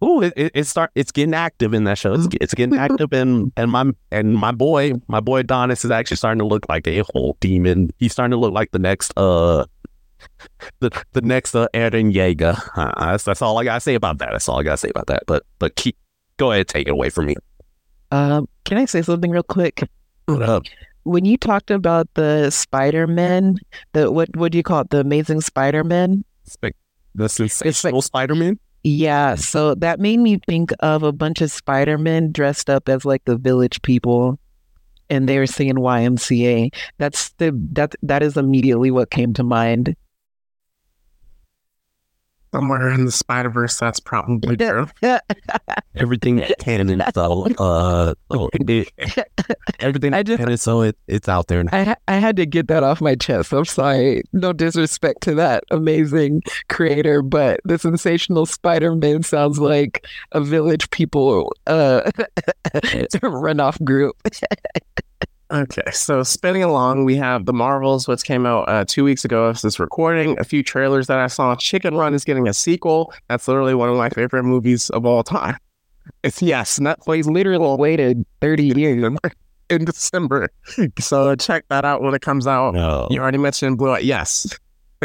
oh, 0.00 0.22
it, 0.22 0.32
it, 0.36 0.52
it 0.54 0.64
start 0.64 0.90
it's 0.94 1.12
getting 1.12 1.34
active 1.34 1.74
in 1.74 1.84
that 1.84 1.98
show. 1.98 2.14
It's, 2.14 2.28
it's 2.40 2.54
getting 2.54 2.78
active, 2.78 3.12
and 3.12 3.52
and 3.56 3.70
my 3.70 3.90
and 4.10 4.34
my 4.34 4.52
boy, 4.52 4.94
my 5.08 5.20
boy 5.20 5.40
Adonis 5.40 5.84
is 5.84 5.90
actually 5.90 6.16
starting 6.16 6.38
to 6.40 6.46
look 6.46 6.68
like 6.68 6.86
a 6.86 7.02
whole 7.12 7.36
demon. 7.40 7.90
He's 7.98 8.12
starting 8.12 8.32
to 8.32 8.36
look 8.36 8.52
like 8.52 8.70
the 8.72 8.78
next 8.78 9.12
uh. 9.16 9.66
The 10.80 10.90
the 11.12 11.20
next 11.20 11.54
uh, 11.54 11.68
Eren 11.74 12.12
Yeager. 12.12 12.58
Uh, 12.74 13.12
that's, 13.12 13.24
that's 13.24 13.42
all 13.42 13.58
I 13.58 13.64
gotta 13.64 13.80
say 13.80 13.94
about 13.94 14.18
that. 14.18 14.30
That's 14.32 14.48
all 14.48 14.58
I 14.58 14.62
gotta 14.62 14.78
say 14.78 14.88
about 14.88 15.06
that. 15.08 15.24
But 15.26 15.44
but 15.58 15.76
keep 15.76 15.96
go 16.38 16.52
ahead, 16.52 16.68
take 16.68 16.88
it 16.88 16.90
away 16.90 17.10
from 17.10 17.26
me. 17.26 17.36
Um, 18.10 18.48
can 18.64 18.78
I 18.78 18.86
say 18.86 19.02
something 19.02 19.30
real 19.30 19.42
quick? 19.42 19.82
What 20.26 20.42
up? 20.42 20.64
When 21.06 21.24
you 21.24 21.36
talked 21.36 21.70
about 21.70 22.12
the 22.14 22.50
Spider 22.50 23.06
Man, 23.06 23.56
the 23.92 24.10
what 24.10 24.34
what 24.36 24.50
do 24.50 24.58
you 24.58 24.64
call 24.64 24.80
it? 24.80 24.90
The 24.90 25.00
Amazing 25.00 25.40
Spider 25.40 25.84
Man. 25.84 26.24
The 27.14 27.28
sensational 27.28 28.02
Spider-Man. 28.02 28.58
Yeah, 28.84 29.34
so 29.36 29.74
that 29.76 29.98
made 30.00 30.18
me 30.18 30.38
think 30.46 30.70
of 30.80 31.02
a 31.02 31.12
bunch 31.12 31.40
of 31.40 31.50
Spider-Men 31.50 32.30
dressed 32.30 32.68
up 32.68 32.88
as 32.88 33.04
like 33.04 33.24
the 33.24 33.36
village 33.36 33.80
people 33.82 34.38
and 35.08 35.28
they 35.28 35.38
were 35.38 35.46
singing 35.46 35.76
YMCA. 35.76 36.74
That's 36.98 37.30
the 37.38 37.52
that 37.72 37.94
that 38.02 38.22
is 38.22 38.36
immediately 38.36 38.90
what 38.90 39.10
came 39.10 39.32
to 39.34 39.42
mind. 39.42 39.96
Somewhere 42.54 42.90
in 42.90 43.04
the 43.04 43.12
Spider 43.12 43.50
Verse, 43.50 43.78
that's 43.78 44.00
probably 44.00 44.56
true. 44.56 44.86
Everything 45.94 46.44
canon, 46.60 47.02
so 47.14 47.46
uh, 47.58 48.14
oh, 48.30 48.48
it, 48.54 48.88
everything 49.80 50.14
I 50.14 50.22
just- 50.22 50.38
canon, 50.38 50.56
so 50.56 50.82
it, 50.82 50.96
it's 51.06 51.28
out 51.28 51.48
there. 51.48 51.64
Now. 51.64 51.70
I 51.72 51.84
ha- 51.84 51.96
I 52.08 52.14
had 52.16 52.36
to 52.36 52.46
get 52.46 52.68
that 52.68 52.82
off 52.82 53.00
my 53.00 53.14
chest. 53.14 53.52
I'm 53.52 53.64
sorry. 53.64 54.22
No 54.32 54.52
disrespect 54.52 55.22
to 55.22 55.34
that 55.36 55.64
amazing 55.70 56.42
creator, 56.68 57.22
but 57.22 57.60
the 57.64 57.78
sensational 57.78 58.46
Spider-Man 58.46 59.22
sounds 59.22 59.58
like 59.58 60.06
a 60.32 60.40
village 60.40 60.88
people 60.90 61.52
uh 61.66 62.10
runoff 63.22 63.82
group. 63.84 64.16
Okay, 65.48 65.90
so 65.92 66.24
spinning 66.24 66.64
along, 66.64 67.04
we 67.04 67.14
have 67.16 67.46
the 67.46 67.52
Marvels, 67.52 68.08
which 68.08 68.24
came 68.24 68.46
out 68.46 68.68
uh, 68.68 68.84
two 68.84 69.04
weeks 69.04 69.24
ago 69.24 69.44
of 69.44 69.60
this 69.60 69.78
recording. 69.78 70.36
A 70.40 70.44
few 70.44 70.64
trailers 70.64 71.06
that 71.06 71.20
I 71.20 71.28
saw. 71.28 71.54
Chicken 71.54 71.94
Run 71.94 72.14
is 72.14 72.24
getting 72.24 72.48
a 72.48 72.52
sequel. 72.52 73.12
That's 73.28 73.46
literally 73.46 73.74
one 73.74 73.88
of 73.88 73.96
my 73.96 74.08
favorite 74.08 74.42
movies 74.42 74.90
of 74.90 75.06
all 75.06 75.22
time. 75.22 75.56
It's 76.24 76.42
yes, 76.42 76.80
Netflix 76.80 77.26
literally 77.26 77.76
Waited 77.76 78.26
30 78.40 78.64
years. 78.64 79.16
in 79.70 79.84
December, 79.84 80.48
so 80.98 81.34
check 81.34 81.64
that 81.68 81.84
out 81.84 82.02
when 82.02 82.14
it 82.14 82.22
comes 82.22 82.46
out. 82.46 82.74
No, 82.74 83.08
You 83.10 83.20
already 83.20 83.38
mentioned 83.38 83.78
Blue. 83.78 83.90
Eye. 83.90 84.00
Yes, 84.00 84.56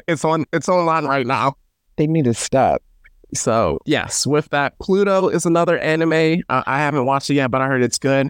it's 0.08 0.24
on. 0.24 0.46
It's 0.54 0.70
online 0.70 1.06
right 1.06 1.26
now. 1.26 1.56
They 1.98 2.08
need 2.08 2.26
to 2.26 2.34
stop. 2.34 2.82
So 3.34 3.80
yes, 3.86 4.28
with 4.28 4.50
that, 4.50 4.78
Pluto 4.80 5.30
is 5.30 5.46
another 5.46 5.78
anime. 5.80 6.44
Uh, 6.50 6.64
I 6.66 6.80
haven't 6.80 7.06
watched 7.06 7.30
it 7.30 7.36
yet, 7.36 7.50
but 7.50 7.62
I 7.62 7.68
heard 7.68 7.84
it's 7.84 7.98
good. 7.98 8.30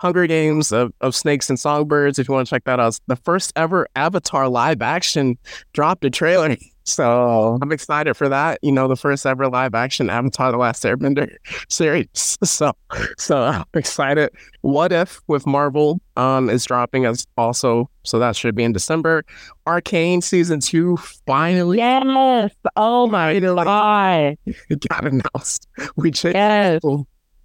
Hunger 0.00 0.26
Games 0.26 0.72
of, 0.72 0.92
of 1.02 1.14
Snakes 1.14 1.50
and 1.50 1.60
Songbirds. 1.60 2.18
If 2.18 2.26
you 2.26 2.32
want 2.34 2.46
to 2.48 2.50
check 2.50 2.64
that 2.64 2.80
out, 2.80 2.98
the 3.06 3.16
first 3.16 3.52
ever 3.54 3.86
Avatar 3.96 4.48
live 4.48 4.80
action 4.80 5.36
dropped 5.74 6.04
a 6.04 6.10
trailer. 6.10 6.56
So 6.84 7.56
I'm 7.62 7.70
excited 7.70 8.14
for 8.14 8.28
that. 8.30 8.58
You 8.62 8.72
know, 8.72 8.88
the 8.88 8.96
first 8.96 9.24
ever 9.24 9.48
live 9.48 9.74
action 9.74 10.10
Avatar: 10.10 10.50
The 10.50 10.56
Last 10.58 10.82
Airbender 10.82 11.28
series. 11.68 12.36
So, 12.44 12.72
so 13.16 13.42
I'm 13.42 13.64
excited. 13.74 14.30
What 14.62 14.90
if 14.90 15.20
with 15.28 15.46
Marvel 15.46 16.00
um 16.16 16.50
is 16.50 16.64
dropping 16.64 17.04
as 17.04 17.26
also, 17.36 17.88
so 18.02 18.18
that 18.18 18.34
should 18.34 18.56
be 18.56 18.64
in 18.64 18.72
December. 18.72 19.24
Arcane 19.68 20.20
season 20.20 20.58
two 20.58 20.96
finally 21.26 21.76
Yes. 21.78 22.50
Oh 22.74 23.06
my 23.06 23.38
god. 23.38 24.36
It 24.46 24.88
got 24.88 25.04
announced. 25.06 25.68
We 25.94 26.10
just 26.10 26.34
Yes. 26.34 26.80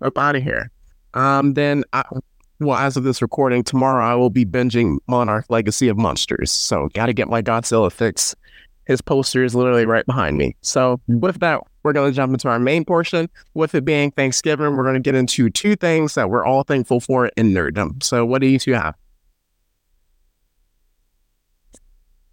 up 0.01 0.17
out 0.17 0.38
of 0.38 0.41
here. 0.41 0.71
Um, 1.13 1.53
then 1.53 1.83
I, 1.93 2.03
well, 2.59 2.77
as 2.77 2.97
of 2.97 3.03
this 3.03 3.21
recording, 3.21 3.63
tomorrow 3.63 4.05
I 4.05 4.15
will 4.15 4.29
be 4.29 4.45
binging 4.45 4.97
Monarch 5.07 5.45
Legacy 5.50 5.88
of 5.88 5.97
Monsters. 5.97 6.51
So 6.51 6.89
got 6.93 7.07
to 7.07 7.13
get 7.13 7.27
my 7.27 7.41
Godzilla 7.41 7.91
fix. 7.91 8.35
His 8.85 9.01
poster 9.01 9.43
is 9.43 9.55
literally 9.55 9.85
right 9.85 10.05
behind 10.05 10.38
me. 10.38 10.55
So 10.62 11.01
with 11.07 11.39
that, 11.39 11.62
we're 11.83 11.93
going 11.93 12.12
to 12.12 12.15
jump 12.15 12.33
into 12.33 12.47
our 12.47 12.59
main 12.59 12.85
portion. 12.85 13.29
With 13.55 13.74
it 13.74 13.83
being 13.83 14.12
Thanksgiving, 14.12 14.75
we're 14.75 14.83
going 14.83 14.95
to 14.95 15.00
get 15.00 15.15
into 15.15 15.50
two 15.50 15.75
things 15.75 16.13
that 16.15 16.29
we're 16.29 16.45
all 16.45 16.63
thankful 16.63 17.00
for 17.00 17.27
in 17.35 17.51
nerddom. 17.51 18.01
So 18.03 18.25
what 18.25 18.41
do 18.41 18.47
you 18.47 18.59
two 18.59 18.74
have? 18.74 18.95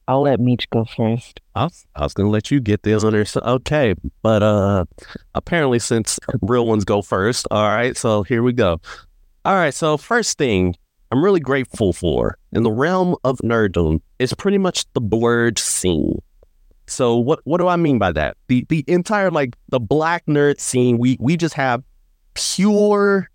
I'll 0.09 0.23
let 0.23 0.41
Meech 0.41 0.69
go 0.71 0.85
first. 0.85 1.41
I 1.55 1.65
was, 1.65 1.87
I 1.95 2.03
was 2.03 2.13
gonna 2.13 2.29
let 2.29 2.51
you 2.51 2.61
get 2.61 2.83
this 2.83 3.05
on 3.05 3.13
there. 3.13 3.25
So, 3.25 3.41
okay, 3.41 3.95
but 4.21 4.43
uh, 4.43 4.85
apparently 5.35 5.79
since 5.79 6.19
real 6.43 6.67
ones 6.67 6.85
go 6.85 7.03
first, 7.03 7.47
all 7.51 7.69
right. 7.69 7.97
So 7.97 8.23
here 8.23 8.43
we 8.43 8.53
go. 8.53 8.81
All 9.45 9.55
right. 9.55 9.75
So 9.75 9.97
first 9.97 10.39
thing 10.39 10.77
I'm 11.11 11.23
really 11.23 11.41
grateful 11.41 11.93
for 11.93 12.39
in 12.53 12.63
the 12.63 12.71
realm 12.71 13.17
of 13.25 13.39
nerddom 13.39 14.01
is 14.19 14.33
pretty 14.35 14.59
much 14.59 14.87
the 14.93 15.01
blerd 15.01 15.59
scene. 15.59 16.23
So 16.87 17.17
what 17.17 17.41
what 17.45 17.59
do 17.59 17.67
I 17.69 17.77
mean 17.77 17.99
by 17.99 18.13
that? 18.13 18.37
The 18.47 18.65
the 18.69 18.85
entire 18.87 19.31
like 19.31 19.57
the 19.69 19.81
black 19.81 20.25
nerd 20.27 20.61
scene. 20.61 20.97
We 20.99 21.17
we 21.19 21.37
just 21.37 21.55
have 21.55 21.83
pure, 22.35 23.29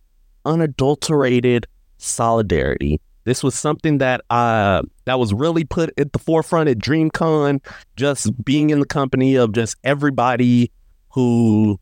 unadulterated 0.45 1.67
solidarity. 1.97 3.01
This 3.25 3.43
was 3.43 3.55
something 3.55 3.97
that 3.97 4.21
uh 4.29 4.83
that 5.05 5.19
was 5.19 5.33
really 5.33 5.65
put 5.65 5.91
at 5.99 6.13
the 6.13 6.19
forefront 6.19 6.69
at 6.69 6.77
DreamCon. 6.77 7.59
Just 7.97 8.45
being 8.45 8.69
in 8.69 8.79
the 8.79 8.85
company 8.85 9.35
of 9.35 9.51
just 9.51 9.75
everybody 9.83 10.71
who 11.11 11.79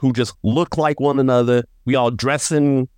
who 0.00 0.14
just 0.14 0.32
look 0.42 0.78
like 0.78 0.98
one 0.98 1.18
another. 1.18 1.64
We 1.84 1.94
all 1.94 2.10
dressing 2.10 2.88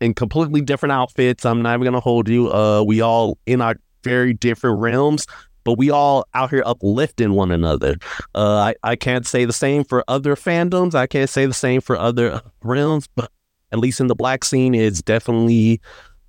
in 0.00 0.14
completely 0.14 0.60
different 0.60 0.92
outfits. 0.92 1.44
I'm 1.44 1.62
not 1.62 1.74
even 1.74 1.84
gonna 1.84 2.00
hold 2.00 2.28
you. 2.28 2.52
Uh, 2.52 2.82
we 2.82 3.00
all 3.00 3.38
in 3.46 3.60
our 3.60 3.76
very 4.02 4.32
different 4.32 4.78
realms, 4.78 5.26
but 5.64 5.78
we 5.78 5.90
all 5.90 6.26
out 6.34 6.50
here 6.50 6.62
uplifting 6.64 7.34
one 7.34 7.50
another. 7.50 7.96
Uh, 8.34 8.72
I, 8.72 8.74
I 8.82 8.96
can't 8.96 9.26
say 9.26 9.44
the 9.44 9.52
same 9.52 9.84
for 9.84 10.04
other 10.08 10.36
fandoms. 10.36 10.94
I 10.94 11.06
can't 11.06 11.30
say 11.30 11.46
the 11.46 11.54
same 11.54 11.80
for 11.80 11.96
other 11.96 12.40
realms, 12.62 13.08
but 13.14 13.30
at 13.72 13.78
least 13.78 14.00
in 14.00 14.06
the 14.06 14.14
black 14.14 14.44
scene, 14.44 14.74
it's 14.74 15.02
definitely 15.02 15.80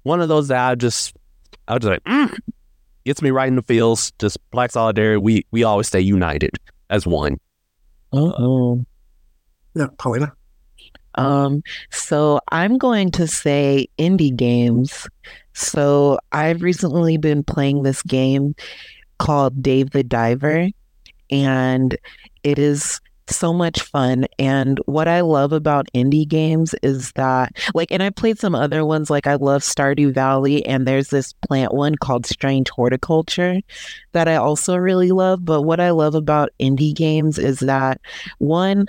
one 0.03 0.21
of 0.21 0.27
those 0.27 0.49
that 0.49 0.69
I 0.69 0.75
just, 0.75 1.15
I 1.67 1.73
was 1.73 1.81
just 1.81 1.91
like, 1.91 2.03
mm, 2.03 2.37
gets 3.05 3.21
me 3.21 3.31
right 3.31 3.47
in 3.47 3.55
the 3.55 3.63
feels. 3.63 4.11
Just 4.19 4.37
black 4.51 4.71
solidarity. 4.71 5.17
We 5.17 5.45
we 5.51 5.63
always 5.63 5.87
stay 5.87 6.01
united 6.01 6.51
as 6.89 7.07
one. 7.07 7.39
Uh 8.13 8.33
oh. 8.37 8.85
Yeah, 9.73 9.87
Paulina. 9.97 10.33
Um, 11.15 11.63
so 11.91 12.39
I'm 12.51 12.77
going 12.77 13.11
to 13.11 13.27
say 13.27 13.87
indie 13.97 14.35
games. 14.35 15.07
So 15.53 16.19
I've 16.31 16.61
recently 16.61 17.17
been 17.17 17.43
playing 17.43 17.83
this 17.83 18.01
game 18.03 18.55
called 19.19 19.61
Dave 19.61 19.91
the 19.91 20.03
Diver, 20.03 20.69
and 21.29 21.97
it 22.43 22.57
is 22.57 22.99
so 23.27 23.53
much 23.53 23.81
fun. 23.81 24.25
And 24.39 24.79
what 24.87 25.07
I 25.07 25.21
love 25.21 25.53
about 25.53 25.87
indie 25.93 26.27
games 26.27 26.75
is 26.83 27.13
that, 27.13 27.53
like, 27.73 27.91
and 27.91 28.03
I 28.03 28.09
played 28.09 28.39
some 28.39 28.55
other 28.55 28.83
ones, 28.83 29.09
like 29.09 29.25
I 29.25 29.35
love 29.35 29.61
Stardew 29.61 30.13
Valley, 30.13 30.65
and 30.65 30.85
there's 30.85 31.09
this 31.09 31.31
plant 31.33 31.73
one 31.73 31.95
called 31.95 32.25
Strange 32.25 32.69
Horticulture 32.69 33.61
that 34.11 34.27
I 34.27 34.35
also 34.35 34.75
really 34.75 35.11
love. 35.11 35.45
But 35.45 35.61
what 35.61 35.79
I 35.79 35.91
love 35.91 36.15
about 36.15 36.49
indie 36.59 36.93
games 36.93 37.37
is 37.37 37.59
that, 37.59 38.01
one, 38.39 38.85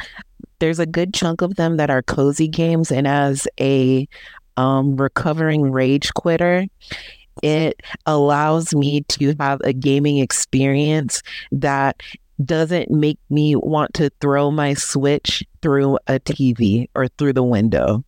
there's 0.62 0.78
a 0.78 0.86
good 0.86 1.12
chunk 1.12 1.42
of 1.42 1.56
them 1.56 1.76
that 1.76 1.90
are 1.90 2.02
cozy 2.02 2.46
games. 2.46 2.92
And 2.92 3.04
as 3.04 3.48
a 3.58 4.08
um, 4.56 4.96
recovering 4.96 5.72
rage 5.72 6.14
quitter, 6.14 6.66
it 7.42 7.82
allows 8.06 8.72
me 8.72 9.00
to 9.08 9.34
have 9.40 9.60
a 9.64 9.72
gaming 9.72 10.18
experience 10.18 11.20
that 11.50 12.00
doesn't 12.44 12.92
make 12.92 13.18
me 13.28 13.56
want 13.56 13.92
to 13.94 14.08
throw 14.20 14.52
my 14.52 14.74
Switch 14.74 15.42
through 15.62 15.98
a 16.06 16.20
TV 16.20 16.86
or 16.94 17.08
through 17.08 17.32
the 17.32 17.42
window. 17.42 18.04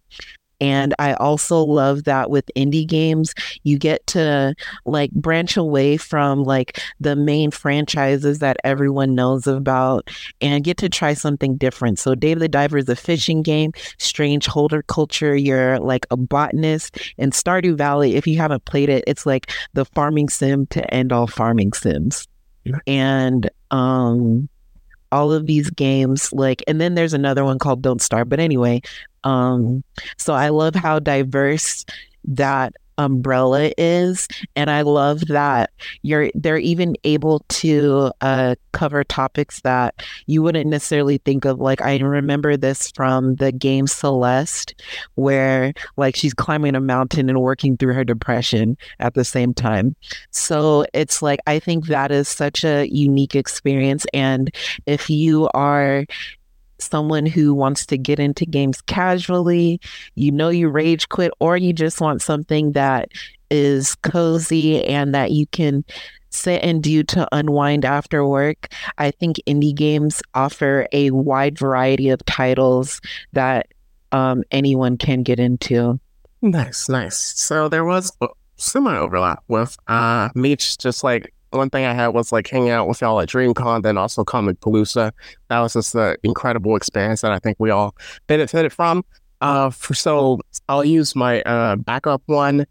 And 0.65 0.95
I 0.99 1.13
also 1.15 1.63
love 1.63 2.05
that 2.05 2.31
with 2.31 2.51
indie 2.57 2.87
games, 2.87 3.35
you 3.65 3.77
get 3.77 4.07
to 4.07 4.55
like 4.87 5.11
branch 5.11 5.59
away 5.59 5.99
from 5.99 6.43
like 6.43 6.81
the 6.99 7.15
main 7.15 7.51
franchises 7.51 8.39
that 8.39 8.57
everyone 8.65 9.15
knows 9.15 9.47
about 9.47 10.09
and 10.41 10.65
get 10.65 10.79
to 10.79 10.89
try 10.89 11.13
something 11.13 11.59
different. 11.59 11.99
So, 11.99 12.15
Dave 12.15 12.39
the 12.39 12.49
Diver 12.49 12.79
is 12.79 12.89
a 12.89 12.97
fishing 12.97 13.43
game, 13.43 13.73
Strange 13.99 14.47
Horticulture. 14.47 15.37
you're 15.37 15.79
like 15.81 16.07
a 16.11 16.17
botanist, 16.17 16.99
and 17.19 17.33
Stardew 17.33 17.77
Valley, 17.77 18.17
if 18.17 18.27
you 18.27 18.39
haven't 18.39 18.65
played 18.65 18.89
it, 18.89 19.05
it's 19.07 19.27
like 19.27 19.51
the 19.75 19.85
farming 19.85 20.31
sim 20.31 20.65
to 20.69 20.95
end 20.95 21.13
all 21.13 21.27
farming 21.27 21.75
sims. 21.75 22.27
Yeah. 22.65 22.79
And, 22.87 23.51
um, 23.71 24.49
all 25.13 25.33
of 25.33 25.47
these 25.47 25.71
games 25.71 26.33
like 26.33 26.61
and 26.67 26.81
then 26.81 26.97
there's 26.97 27.15
another 27.15 27.45
one 27.45 27.57
called 27.57 27.81
don't 27.81 28.03
starve 28.03 28.29
but 28.29 28.41
anyway 28.41 28.83
um 29.25 29.83
so 30.19 30.35
i 30.35 30.49
love 30.49 30.75
how 30.75 30.99
diverse 30.99 31.85
that 32.25 32.73
umbrella 32.97 33.73
is 33.77 34.29
and 34.55 34.71
i 34.71 34.83
love 34.83 35.21
that 35.27 35.71
you're 36.03 36.31
they're 36.35 36.59
even 36.59 36.95
able 37.05 37.41
to 37.49 38.13
uh 38.21 38.55
cover 38.75 39.05
topics 39.05 39.61
that 39.63 39.95
you 40.27 40.43
wouldn't 40.43 40.69
necessarily 40.69 41.19
think 41.19 41.47
of. 41.47 41.61
Like 41.61 41.81
i 41.81 41.97
remember 41.97 42.57
this 42.59 42.91
from 42.91 43.37
the 43.37 43.53
game 43.53 43.87
celeste 43.87 44.75
where 45.15 45.73
like 45.97 46.17
she's 46.17 46.35
climbing 46.35 46.75
a 46.75 46.81
mountain 46.81 47.31
and 47.31 47.41
working 47.41 47.79
through 47.79 47.95
her 47.95 48.05
depression 48.05 48.77
at 49.01 49.15
the 49.15 49.25
same 49.25 49.55
time. 49.55 49.97
So 50.31 50.85
it's 50.93 51.23
like 51.23 51.41
i 51.47 51.59
think 51.59 51.87
that 51.87 52.11
is 52.13 52.29
such 52.29 52.65
a 52.65 52.87
unique 52.91 53.35
experience 53.35 54.05
and 54.13 54.55
if 54.87 55.09
you 55.09 55.49
are 55.55 56.05
someone 56.79 57.27
who 57.27 57.55
wants 57.55 57.87
to 57.87 57.99
get 57.99 58.19
into 58.19 58.47
games 58.47 58.81
casually, 58.83 59.81
you 60.15 60.31
know 60.31 60.49
you 60.49 60.69
rage 60.69 61.09
quit, 61.09 61.33
or 61.41 61.57
you 61.57 61.73
just 61.73 62.01
want 62.01 62.23
something 62.23 62.73
that 62.73 63.11
is 63.51 63.95
cozy 63.97 64.85
and 64.85 65.15
that 65.15 65.33
you 65.33 65.47
can 65.47 65.85
sit 66.31 66.63
and 66.63 66.83
do 66.83 67.03
to 67.05 67.29
unwind 67.33 67.85
after 67.85 68.27
work. 68.27 68.73
I 68.99 69.11
think 69.13 69.37
indie 69.47 69.75
games 69.75 70.23
offer 70.35 70.89
a 70.93 71.11
wide 71.11 71.59
variety 71.59 72.09
of 72.11 72.25
titles 72.27 73.01
that 73.33 73.69
um, 74.13 74.43
anyone 74.51 74.97
can 74.97 75.23
get 75.23 75.39
into. 75.39 75.99
Nice, 76.43 76.89
nice. 76.89 77.17
So 77.17 77.69
there 77.69 77.85
was 77.85 78.17
semi 78.57 78.97
overlap 78.97 79.43
with 79.49 79.77
uh 79.89 80.29
Meech, 80.35 80.79
just 80.79 81.03
like 81.03 81.34
one 81.55 81.71
thing 81.71 81.85
I 81.85 81.95
had 81.95 82.09
was 82.09 82.33
like 82.33 82.49
hanging 82.49 82.71
out 82.71 82.89
with 82.89 83.01
y'all 83.01 83.21
at 83.21 83.29
DreamCon, 83.29 83.83
then 83.83 83.97
also 83.97 84.25
Comicpalooza. 84.25 85.13
That 85.49 85.61
was 85.61 85.75
just 85.75 85.95
an 85.95 86.17
incredible 86.23 86.77
experience 86.77 87.21
that 87.23 87.33
I 87.33 87.39
think 87.39 87.57
we 87.59 87.71
all 87.71 87.95
benefited 88.27 88.73
from. 88.73 89.05
Uh, 89.41 89.71
for, 89.71 89.95
so 89.95 90.41
I'll 90.69 90.85
use 90.85 91.15
my 91.15 91.43
uh, 91.43 91.77
backup 91.77 92.23
one. 92.27 92.67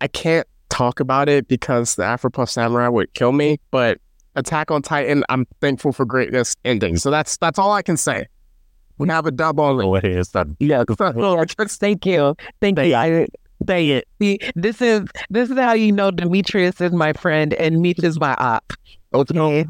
I 0.00 0.08
can't 0.08 0.46
talk 0.68 1.00
about 1.00 1.28
it 1.28 1.48
because 1.48 1.94
the 1.96 2.04
Afro 2.04 2.44
Samurai 2.44 2.88
would 2.88 3.12
kill 3.14 3.32
me, 3.32 3.58
but 3.70 3.98
Attack 4.36 4.70
on 4.70 4.82
Titan, 4.82 5.24
I'm 5.28 5.46
thankful 5.60 5.92
for 5.92 6.04
greatness 6.04 6.54
ending. 6.64 6.96
So 6.96 7.10
that's 7.10 7.36
that's 7.36 7.58
all 7.58 7.72
I 7.72 7.82
can 7.82 7.96
say. 7.96 8.26
We 8.98 9.08
have 9.08 9.26
a 9.26 9.30
dub 9.30 9.60
on 9.60 9.80
it. 9.80 9.84
Oh, 9.84 9.94
it 9.94 10.04
is 10.04 10.30
that. 10.30 10.46
Yeah, 10.58 10.84
thank 11.76 12.06
you, 12.06 12.34
thank 12.60 12.78
you. 12.78 12.94
I, 12.94 13.26
Dang 13.64 13.88
it. 13.88 14.08
See, 14.20 14.38
this 14.54 14.80
is 14.82 15.08
this 15.30 15.50
is 15.50 15.58
how 15.58 15.72
you 15.72 15.92
know 15.92 16.10
Demetrius 16.10 16.80
is 16.80 16.92
my 16.92 17.12
friend 17.12 17.54
and 17.54 17.80
Meech 17.80 18.02
is 18.02 18.20
my 18.20 18.34
op. 18.34 18.72
Okay. 19.12 19.66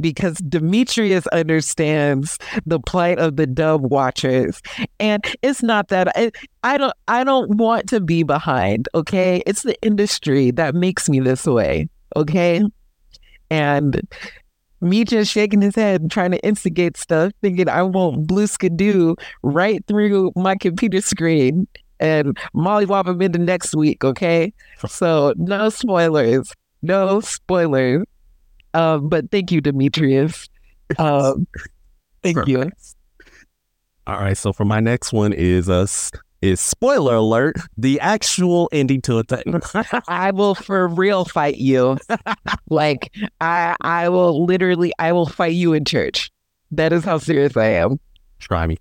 Because 0.00 0.38
Demetrius 0.38 1.26
understands 1.28 2.38
the 2.64 2.80
plight 2.80 3.18
of 3.18 3.36
the 3.36 3.46
dub 3.46 3.82
watchers. 3.90 4.62
And 4.98 5.24
it's 5.42 5.62
not 5.62 5.88
that 5.88 6.08
I, 6.16 6.30
I 6.62 6.78
don't 6.78 6.94
I 7.08 7.24
don't 7.24 7.56
want 7.56 7.88
to 7.90 8.00
be 8.00 8.22
behind, 8.22 8.88
okay? 8.94 9.42
It's 9.46 9.62
the 9.62 9.80
industry 9.82 10.50
that 10.52 10.74
makes 10.74 11.08
me 11.08 11.20
this 11.20 11.46
way. 11.46 11.88
Okay. 12.16 12.62
And 13.50 14.00
me 14.80 15.04
just 15.04 15.30
shaking 15.30 15.60
his 15.60 15.74
head 15.74 16.10
trying 16.10 16.30
to 16.30 16.38
instigate 16.44 16.96
stuff, 16.96 17.32
thinking 17.42 17.68
I 17.68 17.82
want 17.82 18.26
blue 18.26 18.46
skidoo 18.46 19.16
right 19.42 19.84
through 19.86 20.32
my 20.36 20.56
computer 20.56 21.00
screen 21.00 21.66
and 22.00 22.36
Molly 22.54 22.86
Wop 22.86 23.06
them 23.06 23.22
into 23.22 23.38
next 23.38 23.74
week, 23.76 24.02
okay? 24.04 24.52
So 24.88 25.34
no 25.36 25.68
spoilers. 25.68 26.52
No 26.82 27.20
spoilers. 27.20 28.04
Um, 28.74 29.08
but 29.08 29.30
thank 29.30 29.52
you, 29.52 29.60
Demetrius. 29.60 30.48
Um, 30.98 31.46
thank 32.24 32.34
Perfect. 32.34 32.48
you. 32.48 32.70
All 34.08 34.18
right, 34.18 34.36
so 34.36 34.52
for 34.52 34.64
my 34.64 34.80
next 34.80 35.12
one 35.12 35.32
is 35.32 35.70
us 35.70 36.10
is 36.42 36.60
spoiler 36.60 37.14
alert, 37.14 37.56
the 37.76 38.00
actual 38.00 38.68
ending 38.72 39.00
to 39.02 39.18
Attack. 39.18 39.44
I 40.08 40.32
will 40.32 40.56
for 40.56 40.88
real 40.88 41.24
fight 41.24 41.58
you. 41.58 41.96
like 42.70 43.14
I 43.40 43.76
I 43.82 44.08
will 44.08 44.44
literally 44.44 44.92
I 44.98 45.12
will 45.12 45.26
fight 45.26 45.52
you 45.54 45.72
in 45.74 45.84
church. 45.84 46.30
That 46.72 46.92
is 46.92 47.04
how 47.04 47.18
serious 47.18 47.56
I 47.56 47.66
am. 47.66 48.00
Try 48.40 48.66
me. 48.66 48.78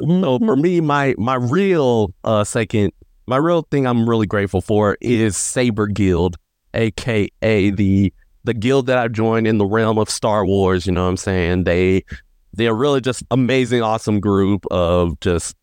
No, 0.00 0.38
for 0.38 0.56
me, 0.56 0.80
my 0.80 1.14
my 1.18 1.34
real 1.34 2.12
uh 2.24 2.44
second, 2.44 2.92
my 3.26 3.36
real 3.36 3.62
thing 3.70 3.86
I'm 3.86 4.08
really 4.08 4.26
grateful 4.26 4.60
for 4.60 4.96
is 5.00 5.36
Saber 5.36 5.86
Guild, 5.86 6.36
aka 6.74 7.30
the 7.70 8.12
the 8.44 8.54
guild 8.54 8.86
that 8.86 8.98
I 8.98 9.08
joined 9.08 9.46
in 9.46 9.58
the 9.58 9.66
realm 9.66 9.98
of 9.98 10.10
Star 10.10 10.44
Wars. 10.46 10.86
You 10.86 10.92
know 10.92 11.04
what 11.04 11.10
I'm 11.10 11.16
saying? 11.16 11.64
They 11.64 12.04
they're 12.54 12.74
really 12.74 13.00
just 13.00 13.22
amazing, 13.30 13.82
awesome 13.82 14.20
group 14.20 14.64
of 14.70 15.18
just 15.20 15.56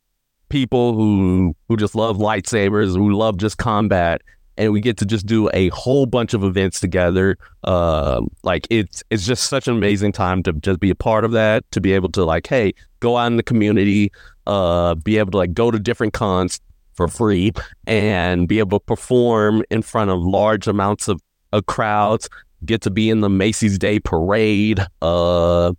people 0.49 0.93
who 0.93 1.55
who 1.67 1.77
just 1.77 1.95
love 1.95 2.17
lightsabers, 2.17 2.95
who 2.95 3.13
love 3.13 3.37
just 3.37 3.57
combat, 3.57 4.21
and 4.57 4.71
we 4.71 4.81
get 4.81 4.97
to 4.97 5.05
just 5.05 5.25
do 5.25 5.49
a 5.53 5.69
whole 5.69 6.05
bunch 6.05 6.33
of 6.33 6.43
events 6.43 6.79
together. 6.79 7.37
Uh, 7.63 8.21
like 8.43 8.67
it's 8.69 9.03
it's 9.09 9.25
just 9.25 9.49
such 9.49 9.67
an 9.67 9.75
amazing 9.75 10.11
time 10.11 10.43
to 10.43 10.53
just 10.53 10.79
be 10.79 10.89
a 10.89 10.95
part 10.95 11.25
of 11.25 11.31
that, 11.31 11.69
to 11.71 11.81
be 11.81 11.93
able 11.93 12.09
to 12.09 12.23
like, 12.25 12.47
hey, 12.47 12.73
go 12.99 13.17
out 13.17 13.27
in 13.27 13.37
the 13.37 13.43
community, 13.43 14.11
uh, 14.47 14.95
be 14.95 15.17
able 15.17 15.31
to 15.31 15.37
like 15.37 15.53
go 15.53 15.71
to 15.71 15.79
different 15.79 16.13
cons 16.13 16.59
for 16.93 17.07
free 17.07 17.53
and 17.87 18.47
be 18.47 18.59
able 18.59 18.79
to 18.79 18.85
perform 18.85 19.63
in 19.69 19.81
front 19.81 20.11
of 20.11 20.19
large 20.21 20.67
amounts 20.67 21.07
of, 21.07 21.21
of 21.53 21.65
crowds, 21.65 22.29
get 22.65 22.81
to 22.81 22.89
be 22.89 23.09
in 23.09 23.21
the 23.21 23.29
Macy's 23.29 23.77
Day 23.77 23.99
Parade. 23.99 24.81
Uh, 25.01 25.71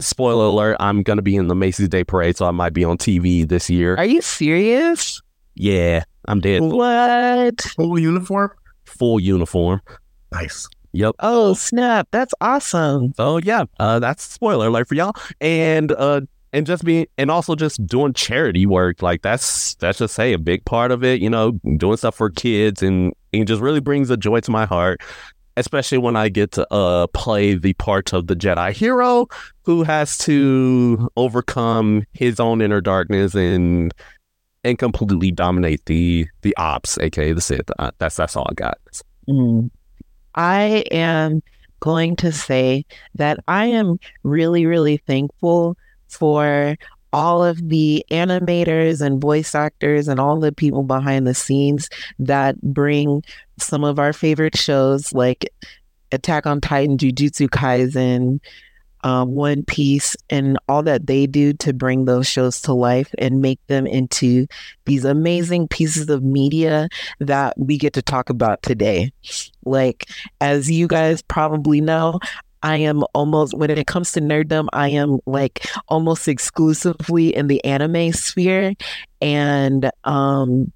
spoiler 0.00 0.46
alert, 0.46 0.76
I'm 0.78 1.02
going 1.02 1.16
to 1.16 1.22
be 1.22 1.36
in 1.36 1.48
the 1.48 1.54
Macy's 1.54 1.88
Day 1.88 2.04
Parade, 2.04 2.36
so 2.36 2.46
I 2.46 2.52
might 2.52 2.72
be 2.72 2.84
on 2.84 2.96
TV 2.96 3.48
this 3.48 3.68
year. 3.68 3.96
Are 3.96 4.04
you 4.04 4.20
serious? 4.20 5.20
Yeah, 5.54 6.04
I'm 6.26 6.40
dead. 6.40 6.62
What? 6.62 7.60
Full 7.60 7.98
uniform. 7.98 8.52
Full 8.84 9.20
uniform. 9.20 9.80
Nice. 10.32 10.68
Yep. 10.92 11.16
Oh, 11.20 11.54
snap. 11.54 12.08
That's 12.10 12.34
awesome. 12.40 13.12
So 13.16 13.38
yeah, 13.38 13.64
uh, 13.78 13.98
that's 14.00 14.24
spoiler 14.24 14.66
alert 14.66 14.88
for 14.88 14.94
y'all. 14.94 15.14
And 15.40 15.92
uh, 15.92 16.22
and 16.52 16.66
just 16.66 16.84
being 16.84 17.06
and 17.18 17.30
also 17.30 17.54
just 17.54 17.84
doing 17.86 18.12
charity 18.12 18.66
work 18.66 19.02
like 19.02 19.22
that's 19.22 19.74
that's 19.76 19.98
just 19.98 20.14
say 20.14 20.32
a 20.32 20.38
big 20.38 20.64
part 20.64 20.90
of 20.90 21.04
it 21.04 21.20
you 21.20 21.30
know 21.30 21.52
doing 21.76 21.96
stuff 21.96 22.16
for 22.16 22.30
kids 22.30 22.82
and 22.82 23.12
it 23.32 23.44
just 23.44 23.60
really 23.60 23.80
brings 23.80 24.10
a 24.10 24.16
joy 24.16 24.40
to 24.40 24.50
my 24.50 24.66
heart 24.66 25.00
especially 25.56 25.98
when 25.98 26.16
i 26.16 26.28
get 26.28 26.52
to 26.52 26.72
uh 26.72 27.06
play 27.08 27.54
the 27.54 27.72
part 27.74 28.12
of 28.12 28.26
the 28.26 28.36
jedi 28.36 28.72
hero 28.72 29.26
who 29.64 29.82
has 29.82 30.18
to 30.18 31.08
overcome 31.16 32.04
his 32.12 32.40
own 32.40 32.60
inner 32.60 32.80
darkness 32.80 33.34
and 33.34 33.92
and 34.64 34.78
completely 34.78 35.30
dominate 35.30 35.84
the 35.86 36.26
the 36.42 36.56
ops 36.56 36.98
aka 36.98 37.32
the 37.32 37.40
sith 37.40 37.70
uh, 37.78 37.90
that's 37.98 38.16
that's 38.16 38.36
all 38.36 38.46
i 38.50 38.54
got 38.54 38.78
mm. 39.28 39.70
I 40.34 40.84
am 40.90 41.42
going 41.80 42.14
to 42.16 42.30
say 42.30 42.84
that 43.14 43.38
i 43.48 43.64
am 43.64 43.98
really 44.22 44.66
really 44.66 44.98
thankful 44.98 45.76
for 46.08 46.76
all 47.12 47.42
of 47.44 47.68
the 47.68 48.04
animators 48.10 49.00
and 49.00 49.20
voice 49.20 49.54
actors 49.54 50.06
and 50.06 50.20
all 50.20 50.38
the 50.38 50.52
people 50.52 50.82
behind 50.82 51.26
the 51.26 51.34
scenes 51.34 51.88
that 52.18 52.60
bring 52.60 53.22
some 53.58 53.82
of 53.82 53.98
our 53.98 54.12
favorite 54.12 54.56
shows 54.56 55.12
like 55.12 55.52
Attack 56.12 56.46
on 56.46 56.60
Titan, 56.60 56.98
Jujutsu 56.98 57.48
Kaisen, 57.48 58.40
um, 59.04 59.34
One 59.34 59.64
Piece, 59.64 60.16
and 60.28 60.58
all 60.68 60.82
that 60.82 61.06
they 61.06 61.26
do 61.26 61.52
to 61.54 61.72
bring 61.72 62.04
those 62.04 62.26
shows 62.26 62.60
to 62.62 62.72
life 62.72 63.14
and 63.18 63.40
make 63.40 63.64
them 63.66 63.86
into 63.86 64.46
these 64.84 65.04
amazing 65.04 65.68
pieces 65.68 66.08
of 66.08 66.22
media 66.22 66.88
that 67.18 67.54
we 67.58 67.78
get 67.78 67.92
to 67.94 68.02
talk 68.02 68.30
about 68.30 68.62
today. 68.62 69.12
Like, 69.64 70.08
as 70.40 70.70
you 70.70 70.86
guys 70.86 71.22
probably 71.22 71.80
know, 71.80 72.18
I 72.62 72.76
am 72.76 73.04
almost 73.14 73.56
when 73.56 73.70
it 73.70 73.86
comes 73.86 74.12
to 74.12 74.20
nerddom, 74.20 74.68
I 74.72 74.90
am 74.90 75.18
like 75.26 75.66
almost 75.88 76.28
exclusively 76.28 77.34
in 77.34 77.46
the 77.46 77.64
anime 77.64 78.12
sphere. 78.12 78.74
And 79.22 79.90
um 80.04 80.72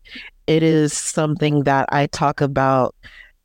it 0.47 0.63
is 0.63 0.93
something 0.93 1.65
that 1.65 1.89
I 1.91 2.07
talk 2.07 2.41
about 2.41 2.95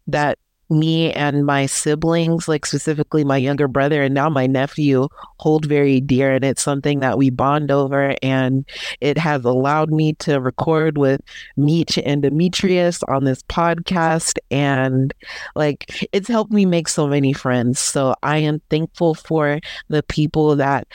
that 0.08 0.38
me 0.70 1.12
and 1.14 1.46
my 1.46 1.66
siblings, 1.66 2.48
like 2.48 2.66
specifically 2.66 3.24
my 3.24 3.38
younger 3.38 3.68
brother 3.68 4.04
and 4.04 4.14
now 4.14 4.30
my 4.30 4.46
nephew, 4.46 5.08
hold 5.38 5.66
very 5.66 6.00
dear. 6.00 6.34
And 6.34 6.46
it's 6.46 6.62
something 6.62 7.00
that 7.00 7.18
we 7.18 7.30
bond 7.30 7.72
over. 7.72 8.16
And 8.22 8.66
it 9.02 9.18
has 9.18 9.44
allowed 9.46 9.92
me 9.92 10.14
to 10.14 10.40
record 10.40 10.98
with 10.98 11.22
Meech 11.58 11.98
and 11.98 12.22
Demetrius 12.22 13.02
on 13.04 13.24
this 13.24 13.42
podcast. 13.44 14.38
And 14.52 15.14
like, 15.56 16.08
it's 16.12 16.28
helped 16.28 16.52
me 16.52 16.66
make 16.66 16.88
so 16.88 17.08
many 17.08 17.34
friends. 17.34 17.80
So 17.80 18.14
I 18.22 18.38
am 18.38 18.62
thankful 18.70 19.16
for 19.16 19.60
the 19.88 20.04
people 20.04 20.56
that 20.58 20.88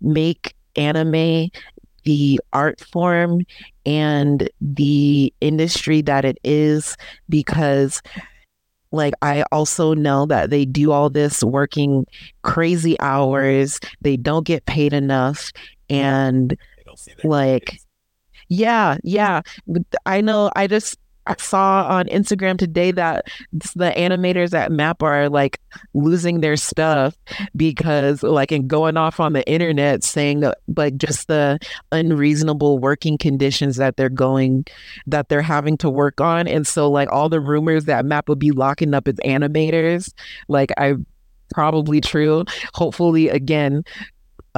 make 0.00 0.54
anime 0.76 1.50
the 2.04 2.40
art 2.52 2.80
form 2.80 3.40
and 3.84 4.48
the 4.60 5.32
industry 5.40 6.00
that 6.02 6.24
it 6.24 6.38
is 6.44 6.96
because 7.28 8.00
like 8.92 9.14
I 9.22 9.44
also 9.52 9.94
know 9.94 10.26
that 10.26 10.50
they 10.50 10.64
do 10.64 10.92
all 10.92 11.10
this 11.10 11.42
working 11.42 12.06
crazy 12.42 12.98
hours. 13.00 13.80
They 14.00 14.16
don't 14.16 14.46
get 14.46 14.66
paid 14.66 14.92
enough 14.92 15.52
and 15.90 16.56
like 17.24 17.80
yeah, 18.48 18.96
yeah. 19.02 19.42
I 20.06 20.20
know 20.20 20.50
I 20.56 20.66
just 20.66 20.98
I 21.28 21.34
saw 21.38 21.86
on 21.86 22.06
Instagram 22.06 22.58
today 22.58 22.90
that 22.92 23.28
the 23.52 23.92
animators 23.96 24.54
at 24.54 24.72
MAP 24.72 25.02
are 25.02 25.28
like 25.28 25.60
losing 25.92 26.40
their 26.40 26.56
stuff 26.56 27.16
because 27.54 28.22
like 28.22 28.50
and 28.50 28.66
going 28.66 28.96
off 28.96 29.20
on 29.20 29.34
the 29.34 29.48
internet 29.48 30.02
saying 30.02 30.44
like 30.76 30.96
just 30.96 31.28
the 31.28 31.58
unreasonable 31.92 32.78
working 32.78 33.18
conditions 33.18 33.76
that 33.76 33.96
they're 33.96 34.08
going 34.08 34.64
that 35.06 35.28
they're 35.28 35.42
having 35.42 35.76
to 35.76 35.90
work 35.90 36.20
on 36.20 36.48
and 36.48 36.66
so 36.66 36.90
like 36.90 37.10
all 37.12 37.28
the 37.28 37.40
rumors 37.40 37.84
that 37.84 38.06
MAP 38.06 38.28
would 38.28 38.38
be 38.38 38.50
locking 38.50 38.94
up 38.94 39.06
its 39.06 39.20
animators 39.20 40.12
like 40.48 40.70
I 40.78 40.94
probably 41.52 42.00
true. 42.00 42.44
Hopefully, 42.74 43.28
again, 43.28 43.84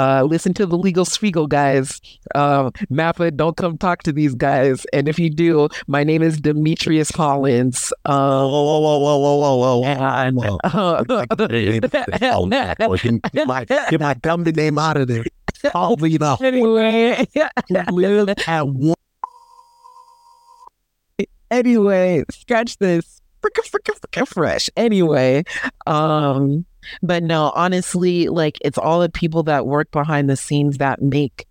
uh, 0.00 0.22
listen 0.22 0.54
to 0.54 0.64
the 0.64 0.78
legal 0.78 1.04
Spiegel 1.04 1.46
guys. 1.46 2.00
Uh, 2.34 2.70
Mappa, 2.90 3.36
don't 3.36 3.56
come 3.56 3.76
talk 3.76 4.02
to 4.04 4.12
these 4.12 4.34
guys. 4.34 4.86
And 4.94 5.08
if 5.08 5.18
you 5.18 5.28
do, 5.28 5.68
my 5.86 6.04
name 6.04 6.22
is 6.22 6.40
Demetrius 6.40 7.10
Hollins. 7.10 7.92
Uh, 8.06 8.46
whoa, 8.48 8.62
whoa, 8.64 8.80
whoa, 8.80 8.98
whoa, 8.98 9.18
whoa, 9.18 9.56
whoa, 9.56 9.78
whoa. 9.78 9.84
And, 9.84 10.38
uh, 10.38 11.04
get 13.34 13.46
my, 13.46 13.64
get 13.66 14.00
my 14.00 14.14
dumb 14.14 14.42
name 14.42 14.78
out 14.78 14.96
of 14.96 15.08
there. 15.08 15.24
I'll 15.74 15.96
be 15.96 16.16
the 16.16 16.38
anyway, 16.40 17.26
at 18.46 18.66
one. 18.66 18.94
anyway, 21.50 22.24
scratch 22.30 22.78
this. 22.78 23.20
Fresh. 24.26 24.70
Anyway, 24.76 25.44
um, 25.86 26.64
but 27.02 27.22
no, 27.22 27.52
honestly, 27.54 28.28
like 28.28 28.58
it's 28.62 28.78
all 28.78 29.00
the 29.00 29.08
people 29.08 29.42
that 29.44 29.66
work 29.66 29.90
behind 29.90 30.28
the 30.28 30.36
scenes 30.36 30.78
that 30.78 31.02
make 31.02 31.46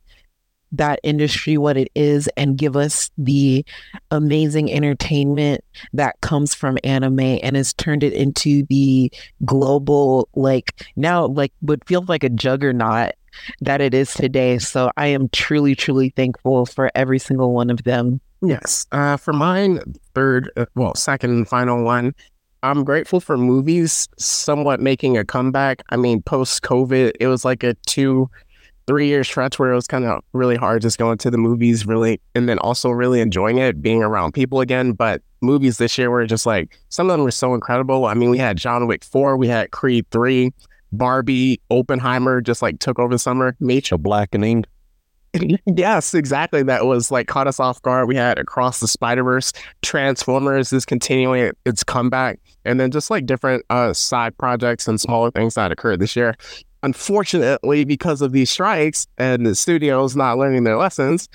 that 0.72 1.00
industry 1.04 1.58
what 1.58 1.78
it 1.78 1.90
is 1.96 2.30
and 2.38 2.58
give 2.58 2.76
us 2.76 3.10
the 3.18 3.66
amazing 4.12 4.72
entertainment 4.72 5.64
that 5.94 6.20
comes 6.22 6.54
from 6.54 6.78
anime 6.84 7.20
and 7.20 7.56
has 7.56 7.74
turned 7.74 8.04
it 8.04 8.14
into 8.14 8.64
the 8.70 9.12
global 9.46 10.30
like 10.36 10.86
now 10.96 11.26
like 11.26 11.52
what 11.62 11.86
feels 11.88 12.08
like 12.08 12.24
a 12.24 12.30
juggernaut 12.30 13.14
that 13.62 13.82
it 13.82 13.94
is 13.94 14.14
today. 14.14 14.58
So 14.58 14.92
i 14.98 15.08
am 15.08 15.30
truly 15.30 15.76
truly 15.76 16.10
thankful 16.10 16.66
for 16.66 16.92
every 16.96 17.20
single 17.20 17.54
one 17.54 17.70
of 17.70 17.84
them. 17.84 18.22
Yes. 18.42 18.86
Uh 18.92 19.18
for 19.18 19.34
mine 19.34 19.82
third 20.14 20.52
uh, 20.56 20.66
well 20.76 20.96
second 20.96 21.32
and 21.32 21.48
final 21.48 21.84
one 21.84 22.14
I'm 22.62 22.84
grateful 22.84 23.20
for 23.20 23.38
movies 23.38 24.10
somewhat 24.18 24.80
making 24.82 25.18
a 25.18 25.24
comeback. 25.24 25.82
I 25.90 25.96
mean, 25.96 26.22
post 26.22 26.62
COVID, 26.62 27.14
it 27.20 27.28
was 27.28 27.46
like 27.46 27.64
a 27.64 27.74
two, 27.86 28.30
three 28.86 29.08
year 29.08 29.24
stretch 29.24 29.60
where 29.60 29.72
it 29.72 29.76
was 29.76 29.88
kind 29.88 30.04
of 30.04 30.22
really 30.34 30.58
hard 30.58 30.82
just 30.82 30.98
going 30.98 31.18
to 31.20 31.32
the 31.32 31.38
movies, 31.38 31.86
really, 31.86 32.20
and 32.36 32.50
then 32.50 32.60
also 32.60 32.90
really 32.90 33.22
enjoying 33.22 33.60
it, 33.60 33.82
being 33.82 34.04
around 34.04 34.34
people 34.34 34.60
again. 34.60 34.92
But 34.92 35.22
movies 35.42 35.78
this 35.78 35.98
year 35.98 36.10
were 36.10 36.26
just 36.26 36.46
like, 36.46 36.78
some 36.90 37.10
of 37.10 37.14
them 37.14 37.24
were 37.24 37.32
so 37.32 37.54
incredible. 37.54 38.06
I 38.06 38.14
mean, 38.14 38.30
we 38.30 38.38
had 38.38 38.58
John 38.58 38.88
Wick 38.88 39.06
4, 39.06 39.38
we 39.38 39.48
had 39.48 39.72
Creed 39.72 40.06
3, 40.12 40.52
Barbie, 40.92 41.62
Oppenheimer 41.70 42.42
just 42.42 42.62
like 42.62 42.80
took 42.80 43.00
over 43.00 43.14
the 43.14 43.20
summer. 43.20 43.56
Nature 43.60 43.98
Blackening. 43.98 44.66
yes, 45.66 46.14
exactly. 46.14 46.64
That 46.64 46.86
was 46.86 47.12
like 47.12 47.28
caught 47.28 47.48
us 47.48 47.60
off 47.60 47.82
guard. 47.82 48.08
We 48.08 48.16
had 48.16 48.40
Across 48.40 48.80
the 48.80 48.88
Spider 48.88 49.24
Verse, 49.24 49.54
Transformers 49.82 50.74
is 50.74 50.86
continuing 50.86 51.52
its 51.66 51.84
comeback, 51.84 52.40
and 52.66 52.80
then 52.80 52.92
just 52.92 53.10
like 53.10 53.26
different 53.26 53.66
uh, 53.70 53.94
side 53.94 54.38
projects 54.38 54.88
and 54.88 55.00
smaller 55.00 55.32
things 55.32 55.56
that 55.56 55.72
occurred 55.72 56.00
this 56.00 56.16
year. 56.16 56.36
Unfortunately, 56.82 57.84
because 57.84 58.22
of 58.22 58.32
these 58.32 58.50
strikes 58.50 59.06
and 59.18 59.46
the 59.46 59.54
studios 59.54 60.16
not 60.16 60.38
learning 60.38 60.64
their 60.64 60.78
lessons, 60.78 61.28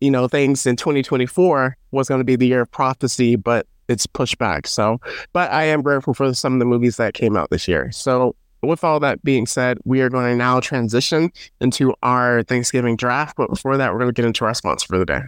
you 0.00 0.10
know, 0.10 0.28
things 0.28 0.66
in 0.66 0.76
2024 0.76 1.76
was 1.90 2.08
going 2.08 2.20
to 2.20 2.24
be 2.24 2.36
the 2.36 2.46
year 2.46 2.62
of 2.62 2.70
prophecy, 2.70 3.36
but 3.36 3.66
it's 3.88 4.06
pushed 4.06 4.38
back. 4.38 4.66
So, 4.66 5.00
but 5.32 5.50
I 5.50 5.64
am 5.64 5.82
grateful 5.82 6.14
for 6.14 6.32
some 6.34 6.54
of 6.54 6.58
the 6.58 6.64
movies 6.64 6.96
that 6.98 7.14
came 7.14 7.36
out 7.36 7.50
this 7.50 7.66
year. 7.66 7.90
So, 7.92 8.36
with 8.62 8.84
all 8.84 9.00
that 9.00 9.22
being 9.22 9.46
said, 9.46 9.78
we 9.84 10.00
are 10.00 10.08
going 10.08 10.30
to 10.30 10.36
now 10.36 10.60
transition 10.60 11.32
into 11.60 11.94
our 12.02 12.42
Thanksgiving 12.42 12.96
draft. 12.96 13.36
But 13.36 13.50
before 13.50 13.76
that, 13.76 13.92
we're 13.92 13.98
going 14.00 14.12
to 14.12 14.20
get 14.20 14.26
into 14.26 14.44
our 14.44 14.54
sponsor 14.54 14.86
for 14.86 14.98
the 14.98 15.06
day. 15.06 15.22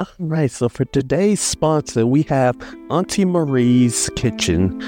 All 0.00 0.06
right. 0.18 0.50
So 0.50 0.68
for 0.68 0.86
today's 0.86 1.40
sponsor, 1.40 2.06
we 2.06 2.22
have 2.22 2.56
Auntie 2.90 3.24
Marie's 3.24 4.10
Kitchen. 4.16 4.80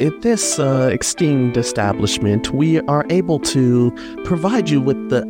In 0.00 0.18
this 0.20 0.58
uh, 0.58 0.96
esteemed 0.98 1.56
establishment, 1.56 2.54
we 2.54 2.80
are 2.82 3.04
able 3.10 3.38
to 3.40 3.90
provide 4.24 4.70
you 4.70 4.80
with 4.80 5.10
the 5.10 5.26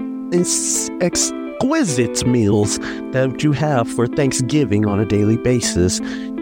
exquisite 1.01 2.27
meals 2.27 2.79
that 3.13 3.43
you 3.43 3.53
have 3.53 3.89
for 3.89 4.07
Thanksgiving 4.07 4.87
on 4.87 5.01
a 5.01 5.05
daily 5.07 5.39
basis. 5.39 6.01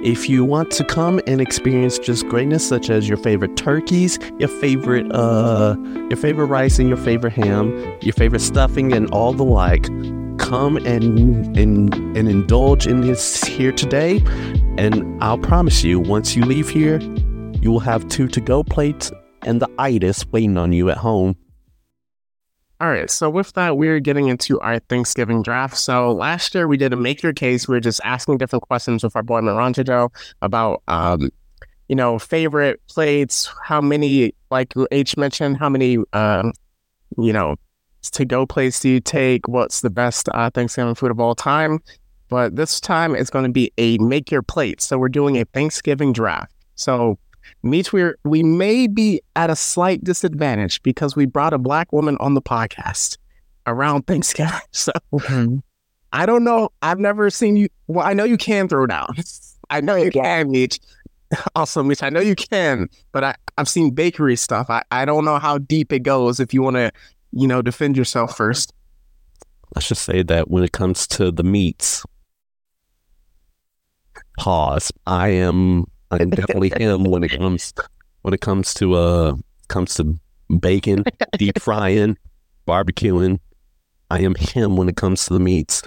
If 0.08 0.26
you 0.26 0.42
want 0.42 0.70
to 0.70 0.84
come 0.84 1.20
and 1.26 1.38
experience 1.38 1.98
just 1.98 2.26
greatness, 2.28 2.66
such 2.66 2.88
as 2.88 3.06
your 3.06 3.18
favorite 3.18 3.58
turkeys, 3.58 4.18
your 4.38 4.48
favorite 4.48 5.06
uh, 5.12 5.76
your 6.08 6.16
favorite 6.16 6.46
rice 6.46 6.78
and 6.78 6.88
your 6.88 6.96
favorite 6.96 7.34
ham, 7.34 7.68
your 8.00 8.14
favorite 8.14 8.40
stuffing, 8.40 8.94
and 8.94 9.10
all 9.10 9.34
the 9.34 9.44
like, 9.44 9.84
come 10.38 10.78
and 10.78 11.54
and 11.58 11.94
and 12.16 12.26
indulge 12.28 12.86
in 12.86 13.02
this 13.02 13.44
here 13.44 13.70
today. 13.70 14.22
And 14.78 15.22
I'll 15.22 15.36
promise 15.36 15.84
you, 15.84 16.00
once 16.00 16.34
you 16.34 16.42
leave 16.42 16.70
here, 16.70 17.00
you 17.60 17.70
will 17.70 17.80
have 17.80 18.08
two 18.08 18.28
to-go 18.28 18.64
plates 18.64 19.12
and 19.42 19.60
the 19.60 19.68
itis 19.78 20.24
waiting 20.32 20.56
on 20.56 20.72
you 20.72 20.88
at 20.88 20.96
home. 20.96 21.36
All 22.80 22.88
right. 22.88 23.10
So 23.10 23.28
with 23.28 23.52
that, 23.54 23.76
we're 23.76 23.98
getting 23.98 24.28
into 24.28 24.60
our 24.60 24.78
Thanksgiving 24.78 25.42
draft. 25.42 25.76
So 25.76 26.12
last 26.12 26.54
year 26.54 26.68
we 26.68 26.76
did 26.76 26.92
a 26.92 26.96
make 26.96 27.22
your 27.22 27.32
case. 27.32 27.66
We 27.66 27.74
were 27.74 27.80
just 27.80 28.00
asking 28.04 28.38
different 28.38 28.62
questions 28.62 29.02
with 29.02 29.16
our 29.16 29.22
boy 29.24 29.40
Moranjo 29.40 30.10
about 30.42 30.82
um, 30.86 31.30
you 31.88 31.96
know, 31.96 32.18
favorite 32.18 32.80
plates, 32.86 33.50
how 33.64 33.80
many 33.80 34.32
like 34.50 34.74
H 34.92 35.16
mentioned, 35.16 35.56
how 35.56 35.68
many 35.68 35.98
um, 36.12 36.52
you 37.16 37.32
know, 37.32 37.56
to 38.12 38.24
go 38.24 38.46
plates 38.46 38.78
do 38.80 38.88
you 38.88 39.00
take? 39.00 39.48
What's 39.48 39.80
the 39.80 39.90
best 39.90 40.28
uh, 40.32 40.50
Thanksgiving 40.50 40.94
food 40.94 41.10
of 41.10 41.18
all 41.18 41.34
time? 41.34 41.80
But 42.28 42.56
this 42.56 42.80
time 42.80 43.16
it's 43.16 43.30
going 43.30 43.44
to 43.44 43.50
be 43.50 43.72
a 43.78 43.98
make 43.98 44.30
your 44.30 44.42
plate. 44.42 44.80
So 44.80 44.98
we're 44.98 45.08
doing 45.08 45.36
a 45.36 45.44
Thanksgiving 45.46 46.12
draft. 46.12 46.52
So 46.76 47.18
Meet 47.62 47.92
we're 47.92 48.18
we 48.24 48.42
may 48.42 48.86
be 48.86 49.20
at 49.36 49.50
a 49.50 49.56
slight 49.56 50.02
disadvantage 50.04 50.82
because 50.82 51.16
we 51.16 51.26
brought 51.26 51.52
a 51.52 51.58
black 51.58 51.92
woman 51.92 52.16
on 52.20 52.34
the 52.34 52.42
podcast 52.42 53.18
around 53.66 54.06
Thanksgiving. 54.06 54.52
So 54.72 54.92
Mhm. 55.12 55.62
I 56.12 56.24
don't 56.24 56.42
know. 56.44 56.70
I've 56.80 56.98
never 56.98 57.28
seen 57.30 57.56
you. 57.56 57.68
Well, 57.86 58.06
I 58.06 58.14
know 58.14 58.24
you 58.24 58.38
can 58.38 58.66
throw 58.68 58.86
down. 58.86 59.14
I 59.70 59.80
know 59.82 59.94
you 59.96 60.10
can, 60.10 60.50
Meech. 60.50 60.78
Also, 61.54 61.82
Meech, 61.82 62.02
I 62.02 62.08
know 62.08 62.20
you 62.20 62.34
can, 62.34 62.88
but 63.12 63.22
I, 63.22 63.34
I've 63.58 63.68
seen 63.68 63.90
bakery 63.90 64.34
stuff. 64.36 64.70
I, 64.70 64.82
I 64.90 65.04
don't 65.04 65.26
know 65.26 65.38
how 65.38 65.58
deep 65.58 65.92
it 65.92 65.98
goes 66.02 66.40
if 66.40 66.54
you 66.54 66.62
want 66.62 66.76
to, 66.76 66.90
you 67.32 67.46
know, 67.46 67.60
defend 67.60 67.94
yourself 67.98 68.34
first. 68.34 68.72
Let's 69.74 69.86
just 69.88 70.04
say 70.04 70.22
that 70.22 70.48
when 70.50 70.64
it 70.64 70.72
comes 70.72 71.06
to 71.08 71.30
the 71.30 71.42
meats, 71.42 72.02
pause. 74.38 74.90
I 75.06 75.28
am 75.28 75.84
I 76.10 76.22
am 76.22 76.30
definitely 76.30 76.72
him 76.76 77.04
when 77.04 77.22
it 77.24 77.30
comes 77.30 77.72
when 78.22 78.34
it 78.34 78.40
comes 78.40 78.74
to 78.74 78.94
uh 78.94 79.36
comes 79.68 79.94
to 79.94 80.18
bacon, 80.60 81.04
deep 81.38 81.58
frying, 81.60 82.16
barbecuing. 82.66 83.40
I 84.10 84.20
am 84.20 84.34
him 84.34 84.76
when 84.76 84.88
it 84.88 84.96
comes 84.96 85.26
to 85.26 85.34
the 85.34 85.40
meats. 85.40 85.82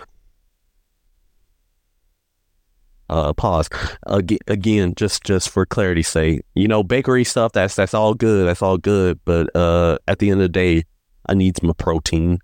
Uh, 3.10 3.34
pause. 3.34 3.67
Again, 4.07 4.38
again, 4.47 4.93
just 4.95 5.23
just 5.23 5.49
for 5.49 5.65
clarity's 5.65 6.07
sake, 6.07 6.43
you 6.55 6.67
know, 6.67 6.81
bakery 6.81 7.25
stuff. 7.25 7.51
That's 7.51 7.75
that's 7.75 7.93
all 7.93 8.13
good. 8.13 8.47
That's 8.47 8.62
all 8.62 8.77
good. 8.77 9.19
But 9.25 9.53
uh, 9.53 9.97
at 10.07 10.19
the 10.19 10.29
end 10.29 10.39
of 10.39 10.45
the 10.45 10.49
day, 10.49 10.84
I 11.27 11.34
need 11.34 11.62
my 11.62 11.73
protein. 11.73 12.39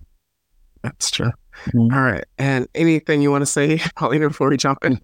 That's 0.84 1.10
true. 1.10 1.32
Mhm. 1.68 1.94
All 1.94 2.02
right. 2.02 2.26
And 2.38 2.68
anything 2.76 3.22
you 3.22 3.32
want 3.32 3.44
to 3.44 3.46
say, 3.48 3.80
Paulina, 3.96 4.28
before 4.28 4.50
we 4.50 4.58
jump 4.58 4.84
in? 4.84 5.00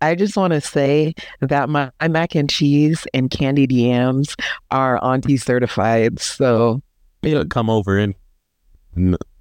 I 0.00 0.14
just 0.14 0.36
want 0.36 0.52
to 0.52 0.60
say 0.60 1.14
that 1.40 1.68
my, 1.68 1.90
my 2.00 2.08
mac 2.08 2.34
and 2.34 2.48
cheese 2.48 3.06
and 3.12 3.30
candied 3.30 3.72
yams 3.72 4.36
are 4.70 5.02
auntie 5.02 5.36
certified. 5.36 6.20
So, 6.20 6.82
you 7.22 7.34
know, 7.34 7.44
come 7.44 7.68
over 7.68 7.98
and, 7.98 8.14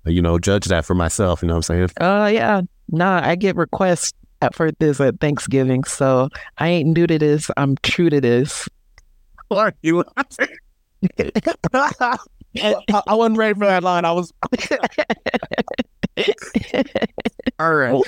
you 0.05 0.21
know, 0.21 0.39
judge 0.39 0.65
that 0.65 0.85
for 0.85 0.95
myself. 0.95 1.41
You 1.41 1.47
know 1.47 1.55
what 1.55 1.69
I'm 1.69 1.89
saying? 1.89 1.89
uh, 2.01 2.29
yeah, 2.33 2.61
nah, 2.89 3.21
I 3.23 3.35
get 3.35 3.55
requests 3.55 4.13
at 4.41 4.55
for 4.55 4.71
this 4.71 4.99
at 4.99 5.19
Thanksgiving. 5.19 5.83
So 5.83 6.29
I 6.57 6.67
ain't 6.69 6.89
new 6.89 7.07
to 7.07 7.19
this. 7.19 7.49
I'm 7.57 7.75
true 7.83 8.09
to 8.09 8.21
this. 8.21 8.67
Are 9.51 9.73
you? 9.81 10.03
I, 11.73 12.17
I 13.07 13.13
wasn't 13.13 13.37
ready 13.37 13.53
for 13.53 13.65
that 13.65 13.83
line. 13.83 14.05
I 14.05 14.11
was. 14.11 14.33
All 17.59 17.73
right. 17.73 18.03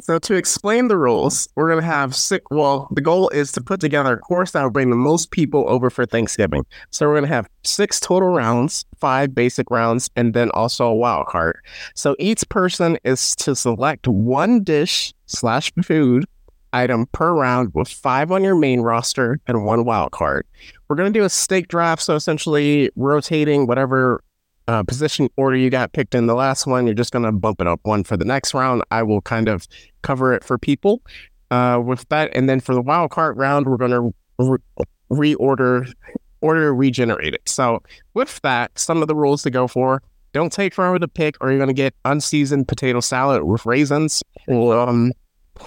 so 0.00 0.18
to 0.18 0.34
explain 0.34 0.88
the 0.88 0.96
rules, 0.96 1.48
we're 1.54 1.68
gonna 1.68 1.82
have 1.82 2.14
six. 2.14 2.44
Well, 2.50 2.88
the 2.92 3.00
goal 3.00 3.28
is 3.30 3.52
to 3.52 3.60
put 3.60 3.80
together 3.80 4.14
a 4.14 4.18
course 4.18 4.52
that 4.52 4.62
will 4.62 4.70
bring 4.70 4.90
the 4.90 4.96
most 4.96 5.30
people 5.30 5.64
over 5.68 5.90
for 5.90 6.06
Thanksgiving. 6.06 6.64
So 6.90 7.06
we're 7.06 7.16
gonna 7.16 7.26
have 7.28 7.48
six 7.64 8.00
total 8.00 8.30
rounds, 8.30 8.84
five 8.98 9.34
basic 9.34 9.70
rounds, 9.70 10.10
and 10.16 10.34
then 10.34 10.50
also 10.50 10.86
a 10.86 10.94
wild 10.94 11.26
card. 11.26 11.58
So 11.94 12.16
each 12.18 12.48
person 12.48 12.98
is 13.04 13.34
to 13.36 13.54
select 13.54 14.08
one 14.08 14.62
dish 14.62 15.14
slash 15.26 15.72
food 15.84 16.24
item 16.72 17.06
per 17.12 17.32
round 17.32 17.72
with 17.74 17.88
five 17.88 18.30
on 18.30 18.44
your 18.44 18.54
main 18.54 18.80
roster 18.80 19.38
and 19.46 19.64
one 19.64 19.84
wild 19.84 20.12
card. 20.12 20.46
We're 20.88 20.96
gonna 20.96 21.10
do 21.10 21.24
a 21.24 21.30
snake 21.30 21.68
draft, 21.68 22.02
so 22.02 22.14
essentially 22.14 22.90
rotating 22.96 23.66
whatever 23.66 24.22
uh, 24.68 24.82
position 24.82 25.28
order 25.36 25.56
you 25.56 25.70
got 25.70 25.92
picked 25.92 26.14
in 26.14 26.26
the 26.26 26.34
last 26.34 26.66
one. 26.66 26.86
You're 26.86 26.94
just 26.94 27.12
going 27.12 27.24
to 27.24 27.32
bump 27.32 27.60
it 27.60 27.66
up 27.66 27.80
one 27.84 28.04
for 28.04 28.16
the 28.16 28.24
next 28.24 28.54
round. 28.54 28.82
I 28.90 29.02
will 29.02 29.20
kind 29.20 29.48
of 29.48 29.66
cover 30.02 30.32
it 30.32 30.44
for 30.44 30.58
people 30.58 31.02
uh, 31.50 31.80
with 31.84 32.08
that. 32.08 32.30
And 32.34 32.48
then 32.48 32.60
for 32.60 32.74
the 32.74 32.82
wild 32.82 33.10
card 33.10 33.36
round, 33.36 33.66
we're 33.66 33.76
going 33.76 33.90
to 33.90 34.14
re- 34.38 35.34
reorder, 35.34 35.92
order 36.40 36.74
regenerated. 36.74 37.40
So 37.46 37.82
with 38.14 38.40
that, 38.42 38.76
some 38.78 39.02
of 39.02 39.08
the 39.08 39.14
rules 39.14 39.42
to 39.44 39.50
go 39.50 39.68
for 39.68 40.02
don't 40.32 40.52
take 40.52 40.74
forever 40.74 40.98
to 40.98 41.08
pick, 41.08 41.34
or 41.40 41.48
you're 41.48 41.58
going 41.58 41.68
to 41.68 41.72
get 41.72 41.94
unseasoned 42.04 42.68
potato 42.68 43.00
salad 43.00 43.44
with 43.44 43.64
raisins. 43.64 44.22
Um, 44.48 45.12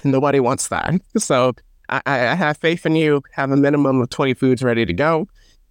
nobody 0.04 0.38
wants 0.38 0.68
that. 0.68 0.94
So 1.18 1.54
I, 1.88 2.00
I 2.06 2.34
have 2.36 2.56
faith 2.58 2.86
in 2.86 2.94
you. 2.94 3.20
Have 3.32 3.50
a 3.50 3.56
minimum 3.56 4.00
of 4.00 4.10
20 4.10 4.34
foods 4.34 4.62
ready 4.62 4.86
to 4.86 4.92
go. 4.92 5.26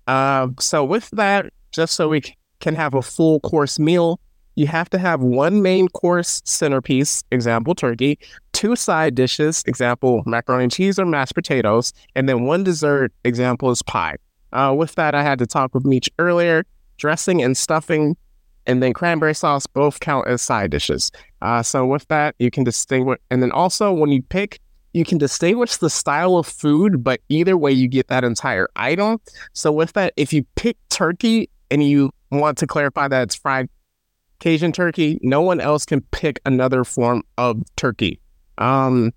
Uh, 0.05 0.49
so 0.59 0.83
with 0.83 1.09
that, 1.11 1.53
just 1.71 1.93
so 1.93 2.09
we 2.09 2.21
can 2.59 2.75
have 2.75 2.93
a 2.93 3.01
full 3.01 3.39
course 3.41 3.79
meal, 3.79 4.19
you 4.55 4.67
have 4.67 4.89
to 4.89 4.97
have 4.97 5.21
one 5.21 5.61
main 5.61 5.87
course 5.87 6.41
centerpiece, 6.45 7.23
example 7.31 7.75
turkey, 7.75 8.19
two 8.51 8.75
side 8.75 9.15
dishes, 9.15 9.63
example 9.65 10.23
macaroni 10.25 10.63
and 10.63 10.71
cheese 10.71 10.99
or 10.99 11.05
mashed 11.05 11.35
potatoes, 11.35 11.93
and 12.15 12.27
then 12.27 12.43
one 12.43 12.63
dessert, 12.63 13.13
example 13.23 13.71
is 13.71 13.81
pie. 13.81 14.17
Uh, 14.51 14.73
with 14.77 14.95
that, 14.95 15.15
I 15.15 15.23
had 15.23 15.39
to 15.39 15.45
talk 15.45 15.73
with 15.73 15.85
Meech 15.85 16.09
earlier. 16.19 16.65
Dressing 16.97 17.41
and 17.41 17.55
stuffing, 17.55 18.17
and 18.65 18.83
then 18.83 18.91
cranberry 18.91 19.33
sauce 19.33 19.65
both 19.65 20.01
count 20.01 20.27
as 20.27 20.41
side 20.41 20.69
dishes. 20.69 21.11
Uh, 21.41 21.63
so 21.63 21.85
with 21.85 22.05
that, 22.09 22.35
you 22.39 22.51
can 22.51 22.65
distinguish, 22.65 23.17
and 23.31 23.41
then 23.41 23.53
also 23.53 23.93
when 23.93 24.11
you 24.11 24.21
pick, 24.21 24.59
you 24.91 25.05
can 25.05 25.17
distinguish 25.17 25.77
the 25.77 25.89
style 25.89 26.35
of 26.35 26.45
food, 26.45 27.01
but 27.01 27.21
either 27.29 27.55
way, 27.55 27.71
you 27.71 27.87
get 27.87 28.09
that 28.09 28.25
entire 28.25 28.67
item. 28.75 29.21
So 29.53 29.71
with 29.71 29.93
that, 29.93 30.11
if 30.17 30.33
you 30.33 30.43
pick 30.55 30.75
turkey 30.89 31.49
and 31.71 31.81
you 31.81 32.11
want 32.31 32.57
to 32.59 32.67
clarify 32.67 33.07
that 33.07 33.23
it's 33.23 33.35
fried 33.35 33.69
Cajun 34.39 34.71
turkey, 34.71 35.19
no 35.21 35.41
one 35.41 35.59
else 35.59 35.85
can 35.85 36.01
pick 36.11 36.39
another 36.45 36.83
form 36.83 37.23
of 37.37 37.61
turkey. 37.75 38.19
Um, 38.57 39.13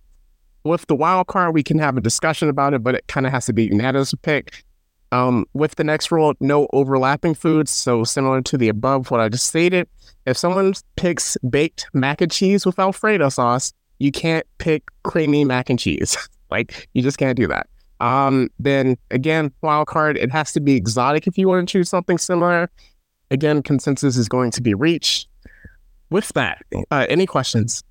with 0.64 0.86
the 0.86 0.94
wild 0.94 1.28
card, 1.28 1.54
we 1.54 1.62
can 1.62 1.78
have 1.78 1.96
a 1.96 2.00
discussion 2.00 2.48
about 2.48 2.74
it, 2.74 2.82
but 2.82 2.94
it 2.94 3.06
kind 3.08 3.26
of 3.26 3.32
has 3.32 3.46
to 3.46 3.52
be 3.52 3.64
unanimous 3.64 4.14
pick. 4.22 4.64
Um, 5.10 5.44
with 5.52 5.74
the 5.74 5.84
next 5.84 6.10
rule, 6.10 6.32
no 6.40 6.68
overlapping 6.72 7.34
foods. 7.34 7.70
So 7.70 8.02
similar 8.02 8.40
to 8.42 8.56
the 8.56 8.68
above, 8.68 9.10
what 9.10 9.20
I 9.20 9.28
just 9.28 9.46
stated, 9.46 9.86
if 10.24 10.36
someone 10.36 10.72
picks 10.96 11.36
baked 11.48 11.86
mac 11.92 12.20
and 12.20 12.32
cheese 12.32 12.64
with 12.64 12.78
Alfredo 12.78 13.28
sauce, 13.28 13.72
you 13.98 14.10
can't 14.10 14.46
pick 14.58 14.84
creamy 15.02 15.44
mac 15.44 15.68
and 15.68 15.78
cheese. 15.78 16.16
like 16.50 16.88
you 16.94 17.02
just 17.02 17.18
can't 17.18 17.36
do 17.36 17.46
that. 17.48 17.66
Um, 18.00 18.48
then 18.58 18.96
again, 19.10 19.52
wild 19.60 19.86
card, 19.86 20.16
it 20.16 20.32
has 20.32 20.52
to 20.54 20.60
be 20.60 20.74
exotic 20.74 21.26
if 21.26 21.38
you 21.38 21.46
want 21.46 21.68
to 21.68 21.72
choose 21.72 21.88
something 21.88 22.18
similar. 22.18 22.70
Again, 23.32 23.62
consensus 23.62 24.18
is 24.18 24.28
going 24.28 24.50
to 24.50 24.60
be 24.60 24.74
reached. 24.74 25.26
With 26.10 26.28
that, 26.34 26.62
uh, 26.90 27.06
any 27.08 27.24
questions? 27.24 27.82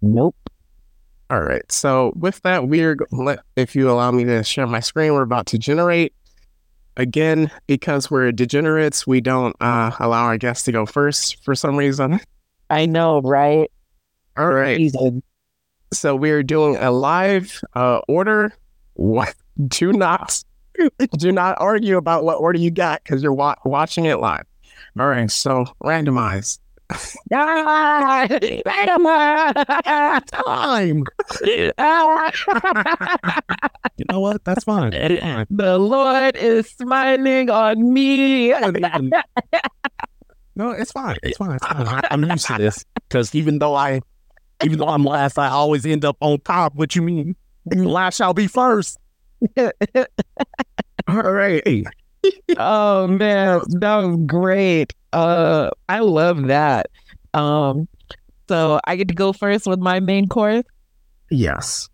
Nope. 0.00 0.36
All 1.28 1.40
right. 1.40 1.70
So 1.72 2.12
with 2.14 2.40
that, 2.42 2.68
we're 2.68 2.96
if 3.56 3.74
you 3.74 3.90
allow 3.90 4.12
me 4.12 4.22
to 4.24 4.44
share 4.44 4.68
my 4.68 4.78
screen, 4.78 5.12
we're 5.12 5.22
about 5.22 5.46
to 5.46 5.58
generate. 5.58 6.14
Again, 6.96 7.50
because 7.66 8.12
we're 8.12 8.30
degenerates, 8.30 9.08
we 9.08 9.20
don't 9.20 9.56
uh, 9.60 9.90
allow 9.98 10.24
our 10.24 10.38
guests 10.38 10.64
to 10.64 10.72
go 10.72 10.86
first 10.86 11.42
for 11.44 11.56
some 11.56 11.76
reason. 11.76 12.20
I 12.70 12.86
know, 12.86 13.20
right? 13.22 13.68
All 14.36 14.52
right. 14.52 14.76
Reason. 14.76 15.22
So 15.92 16.14
we're 16.14 16.44
doing 16.44 16.76
a 16.76 16.92
live 16.92 17.60
uh, 17.74 18.00
order. 18.08 18.52
What? 18.94 19.34
Do 19.66 19.92
not, 19.92 20.42
do 21.18 21.32
not 21.32 21.56
argue 21.60 21.96
about 21.96 22.24
what 22.24 22.34
order 22.34 22.58
you 22.58 22.70
got 22.70 23.02
because 23.02 23.22
you're 23.22 23.32
wa- 23.32 23.56
watching 23.64 24.04
it 24.04 24.20
live. 24.20 24.44
All 24.98 25.08
right. 25.08 25.30
So 25.30 25.64
randomize. 25.82 26.58
Time. 30.26 31.04
You 33.98 34.04
know 34.10 34.20
what? 34.20 34.44
That's 34.44 34.64
fine. 34.64 34.90
That's 34.90 35.20
fine. 35.20 35.46
the 35.50 35.78
Lord 35.78 36.36
is 36.36 36.68
smiling 36.68 37.48
on 37.48 37.94
me. 37.94 38.52
No, 40.54 40.70
it's 40.70 40.92
fine. 40.92 41.16
It's 41.22 41.38
fine. 41.38 41.52
It's 41.56 41.66
fine. 41.66 41.86
I, 41.86 42.00
I'm 42.10 42.22
used 42.24 42.46
to 42.46 42.58
this 42.58 42.84
because 43.08 43.34
even 43.34 43.58
though 43.58 43.74
I, 43.74 44.00
even 44.62 44.78
though 44.78 44.88
I'm 44.88 45.04
last, 45.04 45.38
I 45.38 45.48
always 45.48 45.84
end 45.86 46.04
up 46.04 46.16
on 46.20 46.40
top. 46.40 46.74
What 46.74 46.94
you 46.94 47.02
mean? 47.02 47.36
Last 47.74 48.16
shall 48.16 48.34
be 48.34 48.46
first. 48.46 48.98
All 51.08 51.08
right. 51.08 51.62
Oh 52.58 53.06
man, 53.08 53.60
that 53.80 53.96
was 53.96 54.18
great. 54.26 54.94
Uh, 55.12 55.70
I 55.88 56.00
love 56.00 56.46
that. 56.48 56.86
Um, 57.34 57.88
so 58.48 58.80
I 58.84 58.96
get 58.96 59.08
to 59.08 59.14
go 59.14 59.32
first 59.32 59.66
with 59.66 59.78
my 59.80 60.00
main 60.00 60.28
course. 60.28 60.64
Yes. 61.30 61.88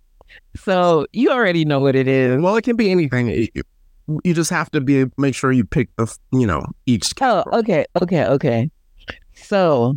So 0.57 1.07
you 1.13 1.31
already 1.31 1.65
know 1.65 1.81
what 1.81 1.97
it 1.97 2.07
is. 2.09 2.41
Well, 2.41 2.57
it 2.57 2.63
can 2.63 2.77
be 2.77 2.91
anything. 2.91 3.29
You- 3.29 3.49
You 4.25 4.35
just 4.35 4.51
have 4.51 4.69
to 4.73 4.81
be 4.81 5.07
make 5.17 5.33
sure 5.35 5.53
you 5.53 5.65
pick 5.65 5.89
the 5.97 6.13
you 6.33 6.45
know 6.47 6.67
each. 6.87 7.15
Oh, 7.21 7.45
okay, 7.53 7.87
okay, 8.03 8.25
okay. 8.27 8.71
So 9.33 9.97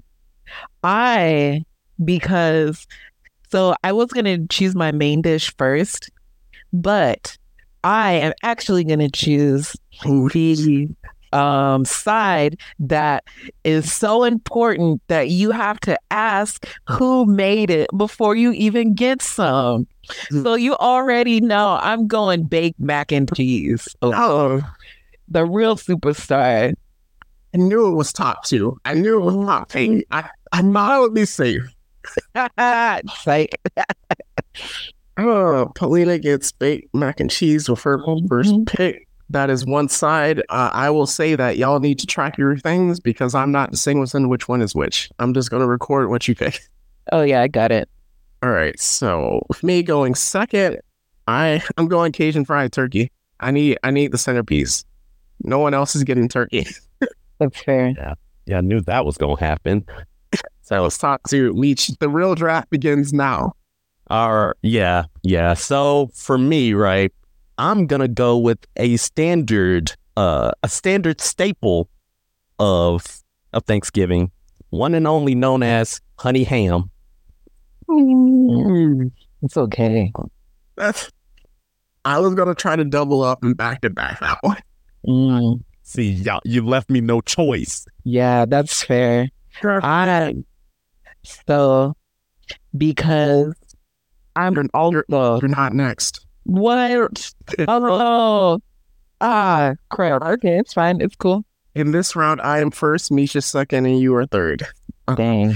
I 0.84 1.64
because 2.04 2.86
so 3.50 3.76
I 3.84 3.92
was 3.92 4.12
gonna 4.12 4.46
choose 4.48 4.76
my 4.76 4.92
main 4.92 5.22
dish 5.24 5.52
first, 5.58 6.12
but 6.72 7.36
I 7.86 8.14
am 8.14 8.34
actually 8.44 8.84
gonna 8.84 9.10
choose 9.10 9.76
the 10.04 10.90
um 11.34 11.86
side 11.86 12.60
that 12.80 13.24
is 13.64 13.92
so 13.94 14.24
important 14.24 15.02
that 15.08 15.30
you 15.30 15.52
have 15.52 15.80
to 15.82 15.98
ask 16.10 16.66
who 16.90 17.26
made 17.26 17.70
it 17.70 17.90
before 17.96 18.36
you 18.36 18.54
even 18.54 18.96
get 18.96 19.22
some. 19.22 19.88
So 20.32 20.56
you 20.56 20.76
already 20.78 21.42
know 21.42 21.78
I'm 21.82 22.08
going 22.08 22.46
baked 22.46 22.80
mac 22.80 23.12
and 23.12 23.34
cheese. 23.36 23.88
Oh, 24.02 24.62
The 25.28 25.46
real 25.46 25.76
superstar. 25.78 26.74
I 27.54 27.58
knew 27.58 27.88
it 27.88 27.96
was 27.96 28.14
top 28.14 28.46
two. 28.46 28.78
I 28.86 28.96
knew 28.96 29.18
it 29.18 29.26
was 29.26 29.46
top 29.46 29.70
three. 29.70 30.06
I 30.12 30.30
I 30.52 30.64
mildly 30.64 31.26
safe. 31.26 31.64
Psych. 33.24 33.62
Oh, 35.18 35.72
Paulina 35.76 36.20
gets 36.20 36.52
baked 36.52 36.94
mac 36.94 37.20
and 37.20 37.30
cheese 37.30 37.70
with 37.70 37.82
her 37.84 38.00
first 38.28 38.54
pick. 38.68 39.08
That 39.30 39.50
is 39.50 39.66
one 39.66 39.90
side. 39.90 40.40
Uh, 40.50 40.70
I 40.74 40.90
will 40.90 41.08
say 41.08 41.36
that 41.36 41.58
y'all 41.58 41.80
need 41.80 42.00
to 42.00 42.06
track 42.06 42.38
your 42.38 42.58
things 42.58 43.00
because 43.00 43.34
I'm 43.34 43.52
not 43.52 43.72
distinguishing 43.72 44.30
which 44.30 44.48
one 44.48 44.62
is 44.62 44.76
which. 44.76 45.10
I'm 45.18 45.34
just 45.34 45.50
going 45.50 45.62
to 45.62 45.68
record 45.68 46.10
what 46.10 46.28
you 46.28 46.36
pick. 46.36 46.62
Oh 47.12 47.22
yeah, 47.22 47.42
I 47.42 47.48
got 47.48 47.72
it. 47.72 47.88
All 48.44 48.50
right. 48.50 48.80
So 48.80 49.42
with 49.48 49.64
me 49.64 49.84
going 49.84 50.16
second, 50.16 50.80
I 51.28 51.62
I'm 51.78 51.88
going 51.88 52.12
Cajun 52.12 52.46
fried 52.46 52.72
turkey. 52.72 53.12
I 53.40 53.52
need 53.52 53.78
I 53.84 53.92
need 53.92 54.12
the 54.12 54.18
centerpiece. 54.18 54.86
No 55.44 55.60
one 55.60 55.74
else 55.74 55.96
is 55.96 56.04
getting 56.04 56.28
turkey. 56.28 56.66
That's 57.40 57.62
fair. 57.62 58.16
Yeah, 58.48 58.58
I 58.58 58.62
knew 58.62 58.82
that 58.82 59.06
was 59.06 59.18
gonna 59.18 59.40
happen. 59.40 59.86
So 60.62 60.82
let's 60.82 60.98
talk 60.98 61.22
to 61.30 61.54
Leech. 61.54 61.90
The 62.00 62.10
real 62.10 62.34
draft 62.34 62.70
begins 62.70 63.14
now. 63.14 63.54
Our 64.10 64.56
yeah, 64.62 65.06
yeah. 65.24 65.54
So 65.56 66.10
for 66.14 66.38
me, 66.38 66.74
right, 66.74 67.12
I'm 67.58 67.88
gonna 67.88 68.08
go 68.08 68.38
with 68.38 68.60
a 68.78 68.98
standard, 68.98 69.94
uh, 70.16 70.52
a 70.62 70.70
standard 70.70 71.22
staple 71.22 71.90
of 72.60 73.04
of 73.54 73.64
Thanksgiving, 73.66 74.32
one 74.70 74.94
and 74.94 75.08
only 75.08 75.34
known 75.36 75.64
as 75.64 76.02
honey 76.20 76.44
ham. 76.44 76.90
Mm, 77.90 79.12
it's 79.42 79.58
okay. 79.58 80.12
That's. 80.76 81.10
I 82.04 82.20
was 82.20 82.36
gonna 82.36 82.54
try 82.54 82.76
to 82.76 82.86
double 82.86 83.24
up 83.24 83.44
and 83.44 83.58
back 83.58 83.82
to 83.82 83.90
back 83.90 84.20
that 84.20 84.38
one. 84.42 84.58
Mm, 85.08 85.62
See, 85.82 86.10
y'all, 86.10 86.42
you 86.46 86.64
left 86.66 86.90
me 86.90 87.02
no 87.02 87.22
choice. 87.22 87.86
yeah, 88.04 88.46
that's 88.46 88.84
fair. 88.84 89.30
I 89.64 90.36
so 91.24 91.96
because 92.78 93.54
I'm 94.36 94.54
You're, 94.54 94.66
also 94.74 95.40
you're 95.40 95.48
not 95.48 95.74
next. 95.74 96.26
what? 96.44 97.34
Oh, 97.68 98.60
ah, 99.22 99.74
crap. 99.90 100.22
Okay, 100.22 100.58
it's 100.58 100.74
fine. 100.74 101.02
It's 101.02 101.16
cool. 101.16 101.46
In 101.74 101.92
this 101.92 102.16
round, 102.16 102.42
I 102.42 102.60
am 102.60 102.72
first, 102.72 103.12
Misha 103.12 103.42
second, 103.42 103.86
and 103.86 104.00
you 104.00 104.16
are 104.16 104.26
third. 104.26 104.66
Dang. 105.16 105.56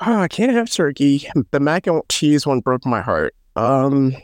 Oh, 0.00 0.20
I 0.20 0.28
can't 0.28 0.52
have 0.52 0.70
turkey. 0.70 1.28
The 1.50 1.60
mac 1.60 1.86
and 1.86 2.00
cheese 2.08 2.46
one 2.46 2.60
broke 2.60 2.86
my 2.86 3.00
heart. 3.02 3.34
Um, 3.56 4.16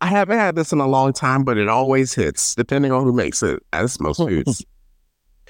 I 0.00 0.06
haven't 0.06 0.38
had 0.38 0.56
this 0.56 0.72
in 0.72 0.80
a 0.80 0.86
long 0.86 1.12
time, 1.12 1.44
but 1.44 1.58
it 1.58 1.68
always 1.68 2.12
hits, 2.12 2.54
depending 2.54 2.92
on 2.92 3.04
who 3.04 3.12
makes 3.12 3.42
it, 3.42 3.62
as 3.72 4.00
most 4.00 4.18
foods. 4.18 4.64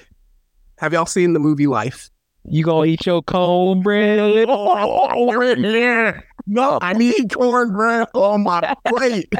have 0.77 0.93
y'all 0.93 1.05
seen 1.05 1.33
the 1.33 1.39
movie 1.39 1.67
Life? 1.67 2.09
You 2.49 2.63
gonna 2.63 2.85
eat 2.85 3.05
your 3.05 3.21
cornbread? 3.23 4.47
No, 6.47 6.79
I 6.81 6.93
need 6.93 7.33
cornbread 7.33 8.07
on 8.13 8.43
my 8.43 8.75
plate. 8.87 9.31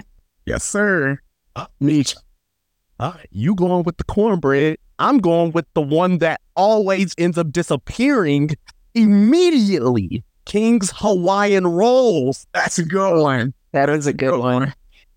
yes, 0.45 0.63
sir. 0.63 1.19
Uh, 1.55 1.65
Misha. 1.79 2.17
All 2.99 3.11
right, 3.11 3.27
you 3.31 3.55
going 3.55 3.83
with 3.83 3.97
the 3.97 4.03
cornbread? 4.03 4.77
I'm 4.99 5.19
going 5.19 5.51
with 5.51 5.65
the 5.73 5.81
one 5.81 6.17
that 6.19 6.41
always 6.55 7.13
ends 7.17 7.37
up 7.37 7.51
disappearing 7.51 8.49
immediately. 8.93 10.23
King's 10.45 10.91
Hawaiian 10.95 11.67
rolls. 11.67 12.47
That's 12.53 12.79
a 12.79 12.83
good 12.85 13.21
one. 13.21 13.53
That 13.73 13.89
is 13.89 14.07
a 14.07 14.13
good 14.13 14.37
one. 14.39 14.73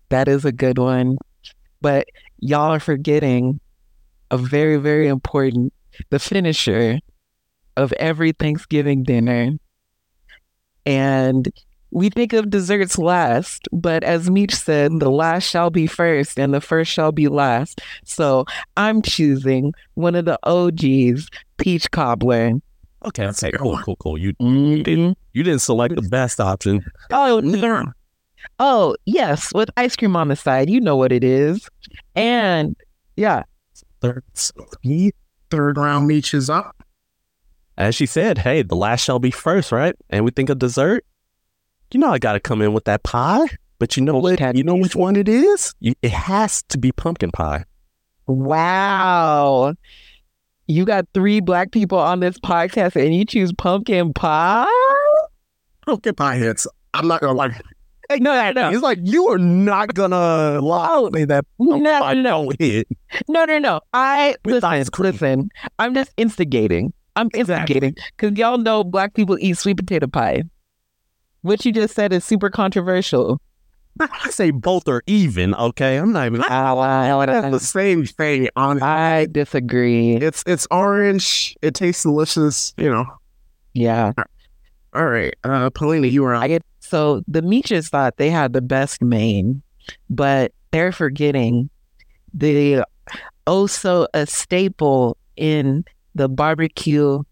That 0.09 0.27
is 0.27 0.45
a 0.45 0.51
good 0.51 0.77
one. 0.77 1.17
But 1.81 2.07
y'all 2.39 2.73
are 2.73 2.79
forgetting 2.79 3.59
a 4.29 4.37
very, 4.37 4.77
very 4.77 5.07
important 5.07 5.73
the 6.09 6.19
finisher 6.19 6.99
of 7.75 7.91
every 7.93 8.31
Thanksgiving 8.33 9.03
dinner. 9.03 9.51
And 10.85 11.51
we 11.91 12.09
think 12.09 12.33
of 12.33 12.49
desserts 12.49 12.97
last, 12.97 13.67
but 13.71 14.03
as 14.03 14.29
Meech 14.29 14.55
said, 14.55 14.99
the 14.99 15.09
last 15.11 15.43
shall 15.49 15.69
be 15.69 15.87
first 15.87 16.39
and 16.39 16.53
the 16.53 16.61
first 16.61 16.91
shall 16.91 17.11
be 17.11 17.27
last. 17.27 17.81
So 18.05 18.45
I'm 18.77 19.01
choosing 19.01 19.73
one 19.95 20.15
of 20.15 20.25
the 20.25 20.39
OGs, 20.43 21.29
peach 21.57 21.91
cobbler. 21.91 22.53
Okay, 23.05 23.25
That's 23.25 23.41
a 23.43 23.47
okay, 23.47 23.57
good 23.57 23.61
cool, 23.63 23.77
cool, 23.83 23.95
cool. 23.97 24.17
You 24.17 24.33
Mhm. 24.35 25.15
you 25.33 25.43
didn't 25.43 25.61
select 25.61 25.95
the 25.95 26.01
best 26.03 26.39
option. 26.39 26.83
Oh, 27.11 27.39
no. 27.43 27.85
Oh, 28.59 28.95
yes, 29.05 29.51
with 29.53 29.69
ice 29.77 29.95
cream 29.95 30.15
on 30.15 30.27
the 30.29 30.35
side. 30.35 30.69
You 30.69 30.79
know 30.81 30.95
what 30.95 31.11
it 31.11 31.23
is. 31.23 31.67
And 32.15 32.75
yeah, 33.15 33.43
Third, 34.01 34.23
third 35.51 35.77
round 35.77 36.07
Meech 36.07 36.33
is 36.33 36.49
up. 36.49 36.75
as 37.77 37.95
she 37.95 38.05
said, 38.05 38.37
hey, 38.39 38.61
the 38.61 38.75
last 38.75 39.03
shall 39.03 39.19
be 39.19 39.31
first, 39.31 39.71
right? 39.71 39.95
And 40.09 40.23
we 40.25 40.31
think 40.31 40.49
of 40.49 40.59
dessert. 40.59 41.03
You 41.93 41.99
know, 41.99 42.11
I 42.11 42.19
got 42.19 42.33
to 42.33 42.39
come 42.39 42.61
in 42.61 42.73
with 42.73 42.85
that 42.85 43.03
pie. 43.03 43.45
But 43.79 43.97
you 43.97 44.03
know 44.03 44.17
what? 44.17 44.37
Can- 44.37 44.55
You 44.55 44.63
know 44.63 44.75
which 44.75 44.95
one 44.95 45.15
it 45.15 45.27
is? 45.27 45.73
You, 45.79 45.93
it 46.01 46.11
has 46.11 46.63
to 46.69 46.77
be 46.77 46.91
pumpkin 46.91 47.31
pie. 47.31 47.65
wow. 48.27 49.73
You 50.67 50.85
got 50.85 51.05
three 51.13 51.41
black 51.41 51.71
people 51.71 51.97
on 51.97 52.21
this 52.21 52.37
podcast 52.39 52.95
and 52.95 53.13
you 53.13 53.25
choose 53.25 53.51
pumpkin 53.51 54.13
pie? 54.13 54.67
Pumpkin 55.85 56.15
pie 56.15 56.37
hits. 56.37 56.65
I'm 56.93 57.07
not 57.07 57.19
gonna 57.21 57.33
lie. 57.33 57.59
No, 58.11 58.17
no, 58.33 58.51
no. 58.51 58.69
It's 58.69 58.81
like 58.81 58.99
you 59.01 59.27
are 59.29 59.37
not 59.37 59.93
gonna 59.93 60.59
lie 60.61 60.87
oh, 60.91 61.09
me 61.11 61.25
that 61.25 61.45
No, 61.59 62.03
I 62.03 62.13
no, 62.13 62.23
don't 62.45 62.59
hit. 62.61 62.87
no, 63.27 63.43
no, 63.45 63.57
no. 63.59 63.81
I 63.93 64.35
With 64.45 64.63
listen, 64.63 64.89
listen. 64.99 65.49
I'm 65.79 65.93
just 65.93 66.11
instigating. 66.17 66.93
I'm 67.15 67.29
instigating 67.33 67.95
because 68.17 68.37
y'all 68.37 68.57
know 68.57 68.83
black 68.85 69.13
people 69.13 69.37
eat 69.41 69.57
sweet 69.57 69.77
potato 69.77 70.07
pie. 70.07 70.43
What 71.41 71.65
you 71.65 71.71
just 71.71 71.95
said 71.95 72.13
is 72.13 72.23
super 72.23 72.49
controversial. 72.49 73.41
I 73.99 74.29
say 74.29 74.51
both 74.51 74.87
are 74.87 75.03
even. 75.07 75.53
Okay, 75.55 75.97
I'm 75.97 76.13
not 76.13 76.27
even. 76.27 76.41
That's 76.41 77.51
the 77.51 77.59
same 77.59 78.05
thing. 78.05 78.47
On 78.55 78.81
I 78.81 79.25
disagree. 79.25 80.15
it's 80.15 80.43
it's 80.45 80.67
orange. 80.71 81.55
It 81.61 81.75
tastes 81.75 82.03
delicious. 82.03 82.73
You 82.77 82.89
know. 82.91 83.05
Yeah. 83.73 84.13
All 84.93 85.05
right, 85.05 85.33
uh, 85.45 85.69
Paulina, 85.69 86.07
you 86.07 86.25
are 86.25 86.35
I 86.35 86.47
get 86.49 86.63
so 86.79 87.23
the 87.27 87.41
Meeches 87.41 87.87
thought 87.87 88.17
they 88.17 88.29
had 88.29 88.51
the 88.51 88.61
best 88.61 89.01
main, 89.01 89.61
but 90.09 90.51
they're 90.71 90.91
forgetting 90.91 91.69
the 92.33 92.83
also 93.47 94.07
a 94.13 94.25
staple 94.25 95.17
in 95.37 95.85
the 96.15 96.27
barbecue 96.27 97.23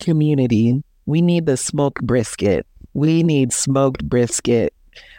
community. 0.00 0.82
We 1.06 1.22
need 1.22 1.46
the 1.46 1.56
smoked 1.56 2.02
brisket. 2.02 2.66
We 2.98 3.22
need 3.22 3.52
smoked 3.52 4.04
brisket. 4.08 4.74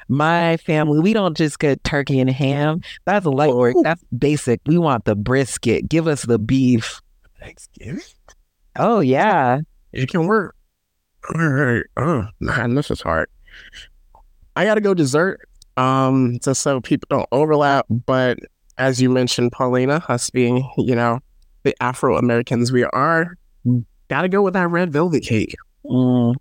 My 0.10 0.58
family, 0.58 1.00
we 1.00 1.14
don't 1.14 1.38
just 1.38 1.60
get 1.60 1.82
turkey 1.86 2.20
and 2.20 2.30
ham. 2.30 2.82
That's 3.06 3.26
light 3.26 3.56
work. 3.56 3.76
That's 3.84 4.04
basic. 4.18 4.60
We 4.66 4.78
want 4.78 5.06
the 5.06 5.16
brisket. 5.16 5.88
Give 5.88 6.08
us 6.08 6.24
the 6.24 6.38
beef. 6.38 7.00
Thanksgiving. 7.40 8.02
Oh 8.76 9.00
yeah. 9.00 9.62
It 9.94 10.10
can 10.10 10.28
work. 10.28 10.56
All 11.34 11.48
right. 11.48 11.84
Oh 11.96 12.26
man, 12.42 12.76
this 12.76 12.92
is 12.92 13.00
hard. 13.02 13.30
I 14.58 14.66
gotta 14.66 14.82
go 14.82 14.94
dessert. 14.94 15.48
Um, 15.78 16.40
just 16.44 16.62
so 16.62 16.82
people 16.82 17.08
don't 17.10 17.30
overlap. 17.32 17.86
But 17.90 18.40
as 18.78 19.02
you 19.02 19.10
mentioned, 19.10 19.54
Paulina, 19.54 20.04
us 20.10 20.30
being 20.30 20.70
you 20.78 20.96
know 20.96 21.20
the 21.64 21.74
Afro 21.82 22.18
Americans 22.18 22.74
we 22.74 22.84
are, 22.84 23.38
gotta 24.10 24.28
go 24.28 24.42
with 24.42 24.56
that 24.56 24.68
red 24.68 24.92
velvet 24.92 25.24
cake. 25.24 25.56
Mm. 25.86 26.36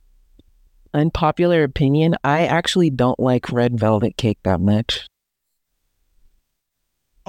Unpopular 0.94 1.62
opinion, 1.64 2.14
I 2.24 2.46
actually 2.46 2.90
don't 2.90 3.18
like 3.20 3.52
red 3.52 3.78
velvet 3.78 4.16
cake 4.16 4.38
that 4.44 4.60
much. 4.60 5.06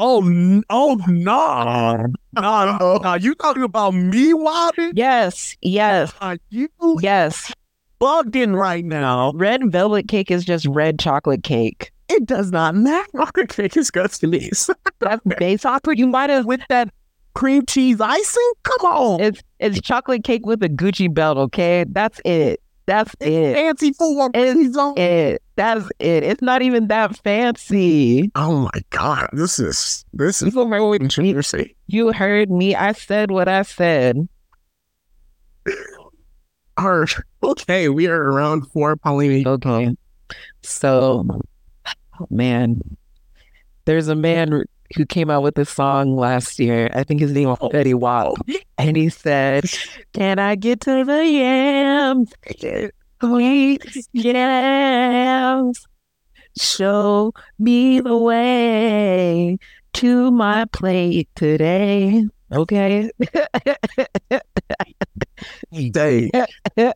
Oh, 0.02 0.22
oh 0.70 0.98
no, 1.08 1.98
no, 1.98 2.06
no, 2.34 2.98
no! 3.04 3.14
You 3.16 3.36
talking 3.36 3.64
about 3.64 3.94
me, 3.94 4.34
Wobby? 4.34 4.94
Yes, 4.96 5.58
yes, 5.62 6.14
Are 6.22 6.38
you 6.50 6.70
yes. 7.02 7.52
bugging 8.00 8.56
right 8.56 8.86
now? 8.86 9.34
Red 9.36 9.70
velvet 9.70 10.08
cake 10.08 10.32
is 10.32 10.46
just 10.46 10.66
red 10.68 11.00
chocolate 11.00 11.44
cake. 11.44 11.92
It 12.08 12.26
does 12.26 12.50
not 12.52 12.76
matter. 12.76 13.10
Chocolate 13.18 13.50
cake 13.50 13.76
is 13.76 13.92
good 13.92 14.10
to 14.12 14.28
me. 14.28 14.50
That's 15.00 15.22
based 15.38 15.66
off 15.66 15.82
you 15.88 16.08
might 16.08 16.30
have 16.30 16.46
With 16.46 16.62
that 16.70 16.90
cream 17.34 17.66
cheese 17.66 18.00
icing, 18.00 18.52
come 18.64 18.90
on. 18.92 19.20
it's 19.22 19.42
it's 19.60 19.82
chocolate 19.82 20.24
cake 20.24 20.46
with 20.46 20.64
a 20.64 20.70
Gucci 20.70 21.14
belt, 21.14 21.38
okay? 21.38 21.84
That's 21.90 22.22
it. 22.24 22.62
That's 22.90 23.16
it. 23.20 23.54
Fancy 23.54 23.94
for 23.94 24.32
It's 24.34 24.76
it. 24.98 25.44
That's 25.56 25.86
it. 26.00 26.24
It's 26.24 26.42
not 26.42 26.64
even 26.64 26.88
that 26.88 27.16
fancy. 27.18 28.32
Oh 28.34 28.62
my 28.62 28.82
god, 28.90 29.30
this 29.32 29.60
is 29.60 30.04
this 30.12 30.42
is 30.42 30.56
interesting. 30.58 31.70
You 31.86 32.12
heard 32.12 32.50
me. 32.50 32.74
I 32.74 32.94
said 32.94 33.30
what 33.30 33.48
I 33.48 33.62
said. 33.62 34.28
Our, 36.78 37.06
okay, 37.44 37.90
we 37.90 38.08
are 38.08 38.24
around 38.24 38.66
four 38.72 38.96
Paulini. 38.96 39.46
Okay. 39.46 39.96
So, 40.64 41.28
oh, 42.20 42.28
man, 42.32 42.82
there's 43.86 44.08
a 44.08 44.16
man 44.16 44.64
who 44.96 45.06
came 45.06 45.30
out 45.30 45.44
with 45.44 45.58
a 45.58 45.66
song 45.66 46.16
last 46.16 46.60
year. 46.60 46.90
I 46.94 47.04
think 47.04 47.22
his 47.22 47.32
name 47.32 47.50
was 47.50 47.58
oh. 47.62 47.70
Eddie 47.70 47.94
Wop. 47.94 48.38
And 48.78 48.96
he 48.98 49.10
said, 49.10 49.66
Can 50.14 50.40
I 50.40 50.56
get 50.56 50.82
to 50.82 51.04
the 51.04 51.26
yams? 51.26 52.34
Sweet 53.22 54.08
yams. 54.14 55.86
Show 56.58 57.34
me 57.60 58.00
the 58.00 58.18
way 58.18 59.58
to 59.94 60.32
my 60.32 60.66
plate 60.66 61.30
today. 61.36 62.26
Okay. 62.52 63.12
Day. 65.92 66.32
A 66.78 66.94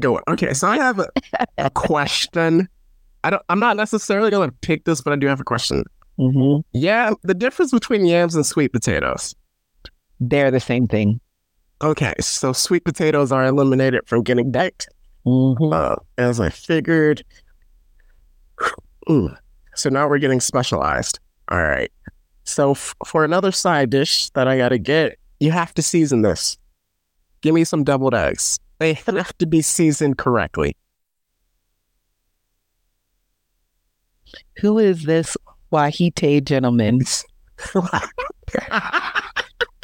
good 0.00 0.10
one. 0.10 0.22
Okay, 0.28 0.52
so 0.54 0.66
I 0.68 0.76
have 0.76 0.98
a, 0.98 1.08
a 1.58 1.70
question. 1.70 2.68
I 3.24 3.30
don't. 3.30 3.42
I'm 3.48 3.60
not 3.60 3.76
necessarily 3.76 4.30
gonna 4.30 4.52
pick 4.62 4.84
this, 4.84 5.00
but 5.00 5.12
I 5.12 5.16
do 5.16 5.26
have 5.26 5.40
a 5.40 5.44
question. 5.44 5.84
Hmm 6.18 6.56
Yeah, 6.72 7.12
the 7.22 7.34
difference 7.34 7.70
between 7.70 8.04
yams 8.04 8.34
and 8.34 8.44
sweet 8.44 8.72
potatoes. 8.72 9.34
They're 10.20 10.50
the 10.50 10.60
same 10.60 10.88
thing. 10.88 11.20
Okay, 11.80 12.14
so 12.20 12.52
sweet 12.52 12.84
potatoes 12.84 13.30
are 13.30 13.44
eliminated 13.46 14.02
from 14.06 14.22
getting 14.24 14.50
baked, 14.50 14.88
Mhm. 15.24 15.72
uh, 15.72 15.96
as 16.18 16.40
I 16.40 16.50
figured. 16.50 17.24
Mm. 19.08 19.34
So 19.74 19.88
now 19.88 20.06
we're 20.06 20.18
getting 20.18 20.40
specialized. 20.40 21.18
All 21.50 21.62
right. 21.62 21.90
So 22.44 22.72
f- 22.72 22.94
for 23.06 23.24
another 23.24 23.52
side 23.52 23.88
dish 23.88 24.28
that 24.30 24.46
I 24.46 24.58
gotta 24.58 24.76
get, 24.76 25.18
you 25.40 25.50
have 25.50 25.72
to 25.74 25.82
season 25.82 26.20
this. 26.22 26.58
Give 27.40 27.54
me 27.54 27.64
some 27.64 27.84
deviled 27.84 28.14
eggs. 28.14 28.58
They 28.80 28.94
have 28.94 29.32
to 29.38 29.46
be 29.46 29.62
seasoned 29.62 30.18
correctly. 30.18 30.76
Who 34.60 34.78
is 34.78 35.04
this 35.04 35.36
Wahite 35.70 36.44
gentleman? 36.44 37.00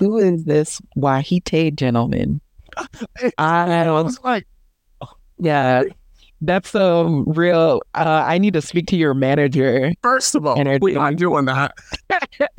Who 0.00 0.18
is 0.18 0.44
this 0.44 0.80
Wahite 0.96 1.74
gentleman? 1.76 2.40
I 3.38 3.90
was 3.90 4.18
like, 4.24 4.46
yeah, 5.38 5.84
that's 6.40 6.74
um 6.74 7.24
real. 7.26 7.80
Uh, 7.94 8.24
I 8.26 8.38
need 8.38 8.54
to 8.54 8.62
speak 8.62 8.86
to 8.88 8.96
your 8.96 9.14
manager. 9.14 9.92
first 10.02 10.34
of 10.34 10.46
all, 10.46 10.58
it- 10.60 10.82
we're 10.82 10.94
not 10.94 11.16
doing 11.16 11.44
that. 11.46 11.74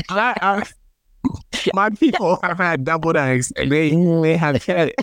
I, 0.10 0.34
I, 0.42 0.64
my 1.74 1.90
people 1.90 2.40
have 2.44 2.58
had 2.58 2.84
double 2.84 3.16
eggs, 3.18 3.52
and 3.56 3.72
they 3.72 3.92
they 3.92 4.38
have 4.38 4.64
had 4.66 4.94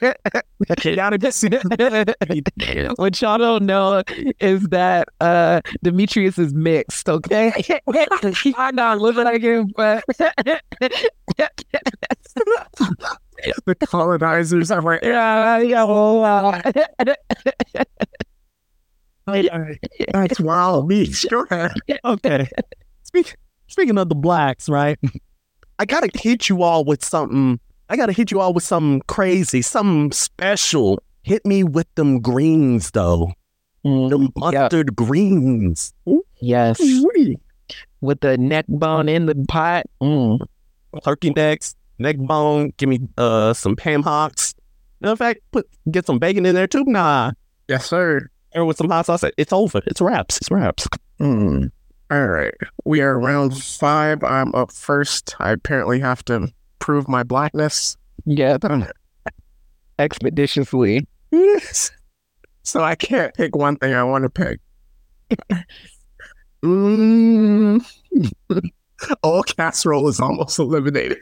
it. 0.00 0.42
seasoned. 1.34 2.94
what 2.96 3.20
y'all 3.20 3.38
don't 3.38 3.64
know 3.64 4.02
is 4.40 4.62
that 4.68 5.08
uh 5.20 5.60
Demetrius 5.82 6.38
is 6.38 6.54
mixed. 6.54 7.08
Okay, 7.08 7.52
I'm 8.56 8.74
not 8.74 9.00
living 9.00 9.26
again, 9.26 9.72
but 9.76 10.04
the 13.66 13.76
colonizers 13.86 14.70
are 14.70 14.82
like, 14.82 15.02
yeah, 15.02 15.58
yeah. 15.58 15.84
Well, 15.84 16.24
uh, 16.24 16.62
That's 20.12 20.40
wild 20.40 20.88
go 21.30 21.44
ahead. 21.50 21.72
Okay. 22.04 22.48
Speak, 23.04 23.36
speaking 23.68 23.98
of 23.98 24.08
the 24.08 24.14
blacks, 24.14 24.68
right? 24.68 24.98
I 25.82 25.84
gotta 25.84 26.08
hit 26.16 26.48
you 26.48 26.62
all 26.62 26.84
with 26.84 27.04
something. 27.04 27.58
I 27.88 27.96
gotta 27.96 28.12
hit 28.12 28.30
you 28.30 28.38
all 28.38 28.54
with 28.54 28.62
something 28.62 29.02
crazy, 29.08 29.62
something 29.62 30.12
special. 30.12 31.02
Hit 31.24 31.44
me 31.44 31.64
with 31.64 31.92
them 31.96 32.20
greens, 32.20 32.92
though. 32.92 33.32
mm, 33.84 34.08
Them 34.08 34.22
Yeah. 34.52 34.60
mustard 34.62 34.94
greens. 34.94 35.92
yes, 36.40 36.80
with 38.00 38.20
the 38.20 38.38
neck 38.38 38.66
bone 38.68 39.08
in 39.08 39.26
the 39.26 39.34
pot. 39.48 39.86
Mm. 40.00 40.38
Turkey 41.04 41.30
necks, 41.30 41.74
neck 41.98 42.16
bone. 42.16 42.72
Give 42.76 42.88
me 42.88 43.00
uh 43.18 43.52
some 43.52 43.76
ham 43.76 44.04
hocks. 44.04 44.54
In 45.02 45.16
fact, 45.16 45.40
put 45.50 45.66
get 45.90 46.06
some 46.06 46.20
bacon 46.20 46.46
in 46.46 46.54
there 46.54 46.68
too. 46.68 46.84
Nah, 46.86 47.32
Yes, 47.66 47.86
sir. 47.86 48.28
or 48.54 48.64
with 48.64 48.76
some 48.76 48.88
hot 48.88 49.06
sauce. 49.06 49.24
It's 49.36 49.52
over. 49.52 49.80
It's 49.86 50.00
wraps. 50.00 50.36
It's 50.36 50.48
wraps. 50.52 50.86
Hmm. 51.18 51.66
All 52.12 52.28
right. 52.28 52.52
We 52.84 53.00
are 53.00 53.18
round 53.18 53.56
five. 53.56 54.22
I'm 54.22 54.54
up 54.54 54.70
first. 54.70 55.34
I 55.38 55.52
apparently 55.52 55.98
have 56.00 56.22
to 56.26 56.52
prove 56.78 57.08
my 57.08 57.22
blackness. 57.22 57.96
Yeah, 58.26 58.58
expeditiously. 59.98 61.06
so 62.62 62.82
I 62.82 62.96
can't 62.96 63.32
pick 63.32 63.56
one 63.56 63.76
thing 63.76 63.94
I 63.94 64.04
want 64.04 64.24
to 64.24 64.28
pick. 64.28 64.60
mm. 66.62 67.82
All 69.22 69.42
casserole 69.42 70.08
is 70.08 70.20
almost 70.20 70.58
eliminated. 70.58 71.18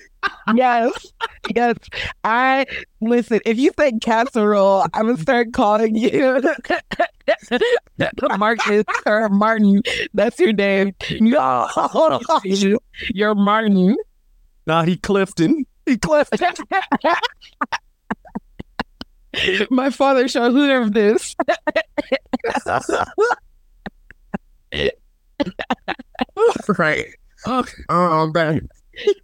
Yes, 0.55 1.13
yes. 1.55 1.77
I 2.25 2.67
listen. 3.01 3.41
If 3.45 3.59
you 3.59 3.73
say 3.79 3.93
casserole, 4.01 4.87
I'm 4.95 5.07
gonna 5.07 5.19
start 5.19 5.53
calling 5.53 5.95
you 5.95 6.43
Marcus 8.39 8.85
or 9.07 9.29
Martin. 9.29 9.83
That's 10.15 10.39
your 10.39 10.53
name. 10.53 10.95
No, 11.21 11.69
you're 13.15 13.35
Martin. 13.35 13.97
Nah, 14.67 14.83
he 14.83 14.97
Clifton. 14.97 15.65
He 15.87 15.97
Clifton. 15.97 16.55
My 19.71 19.91
father 19.91 20.27
shall 20.29 20.55
hear 20.55 20.91
this. 20.91 21.37
right. 26.79 27.07
Okay. 27.47 27.83
Oh, 27.89 28.31
man. 28.35 28.69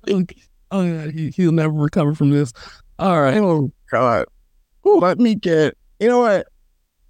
Oh 0.72 0.82
yeah, 0.82 1.12
he, 1.12 1.30
he'll 1.30 1.52
never 1.52 1.72
recover 1.72 2.12
from 2.12 2.30
this. 2.30 2.52
All 2.98 3.20
right. 3.20 3.38
Oh, 3.38 3.70
God. 3.92 4.26
Ooh, 4.84 4.98
let 4.98 5.18
me 5.18 5.36
get. 5.36 5.76
You 6.00 6.08
know 6.08 6.18
what? 6.18 6.48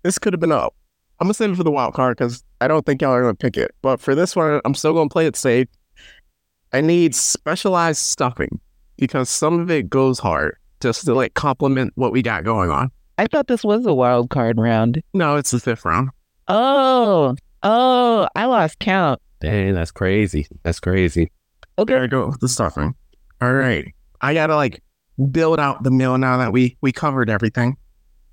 This 0.02 0.18
could 0.18 0.34
have 0.34 0.40
been 0.40 0.52
up. 0.52 0.74
I'm 1.18 1.26
going 1.26 1.32
to 1.32 1.36
save 1.36 1.50
it 1.52 1.56
for 1.56 1.64
the 1.64 1.70
wild 1.70 1.94
card 1.94 2.18
because 2.18 2.44
I 2.60 2.68
don't 2.68 2.84
think 2.84 3.00
y'all 3.00 3.12
are 3.12 3.22
going 3.22 3.34
to 3.34 3.38
pick 3.38 3.56
it. 3.56 3.74
But 3.80 3.98
for 3.98 4.14
this 4.14 4.36
one, 4.36 4.60
I'm 4.66 4.74
still 4.74 4.92
going 4.92 5.08
to 5.08 5.12
play 5.12 5.26
it 5.26 5.36
safe. 5.36 5.68
I 6.72 6.82
need 6.82 7.14
specialized 7.14 8.00
stuffing 8.00 8.60
because 8.98 9.30
some 9.30 9.58
of 9.58 9.70
it 9.70 9.88
goes 9.88 10.18
hard 10.18 10.56
just 10.80 11.06
to 11.06 11.14
like 11.14 11.32
complement 11.32 11.92
what 11.96 12.12
we 12.12 12.20
got 12.20 12.44
going 12.44 12.70
on. 12.70 12.90
I 13.18 13.26
thought 13.26 13.46
this 13.46 13.64
was 13.64 13.86
a 13.86 13.94
wild 13.94 14.28
card 14.28 14.58
round. 14.58 15.02
No, 15.14 15.36
it's 15.36 15.50
the 15.50 15.60
fifth 15.60 15.86
round. 15.86 16.10
Oh, 16.48 17.34
oh, 17.62 18.28
I 18.36 18.44
lost 18.44 18.78
count. 18.78 19.20
Dang, 19.40 19.74
that's 19.74 19.90
crazy. 19.90 20.46
That's 20.62 20.80
crazy. 20.80 21.30
There 21.76 22.02
I 22.02 22.06
go 22.06 22.26
with 22.28 22.40
the 22.40 22.48
stuffing. 22.48 22.94
All 23.40 23.52
right. 23.52 23.92
I 24.20 24.32
got 24.34 24.46
to 24.46 24.56
like 24.56 24.82
build 25.30 25.60
out 25.60 25.82
the 25.82 25.90
meal 25.90 26.16
now 26.18 26.38
that 26.38 26.52
we 26.52 26.76
we 26.80 26.92
covered 26.92 27.28
everything. 27.28 27.76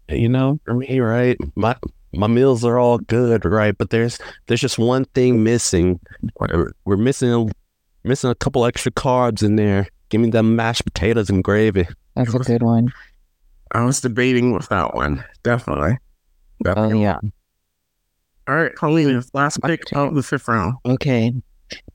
You 0.10 0.30
know, 0.30 0.60
for 0.66 0.74
me, 0.74 1.00
right? 1.00 1.38
My 1.56 1.76
my 2.14 2.28
meals 2.28 2.64
are 2.64 2.78
all 2.78 3.00
good, 3.00 3.44
right? 3.46 3.78
But 3.78 3.90
there's 3.90 4.18
there's 4.48 4.62
just 4.62 4.80
one 4.80 5.06
thing 5.06 5.44
missing. 5.44 6.00
We're, 6.40 6.72
we're 6.86 6.98
missing 6.98 7.52
missing 8.04 8.30
a 8.30 8.36
couple 8.36 8.66
extra 8.66 8.92
carbs 8.92 9.44
in 9.44 9.56
there. 9.56 9.88
Give 10.10 10.22
me 10.22 10.30
them 10.30 10.56
mashed 10.56 10.86
potatoes 10.86 11.30
and 11.30 11.44
gravy. 11.44 11.88
That's 12.16 12.34
a 12.34 12.40
good 12.40 12.64
one. 12.64 12.94
I 13.72 13.84
was 13.84 14.02
debating 14.02 14.54
with 14.54 14.70
that 14.70 14.94
one. 14.94 15.24
Definitely. 15.44 15.98
Oh 16.66 16.74
Definitely. 16.74 17.02
yeah. 17.02 17.20
All 18.48 18.56
right, 18.56 18.76
Colleen, 18.76 19.24
last 19.34 19.62
pick 19.64 19.82
of 19.94 20.16
the 20.16 20.24
fifth 20.24 20.48
round. 20.48 20.76
Okay. 20.86 21.34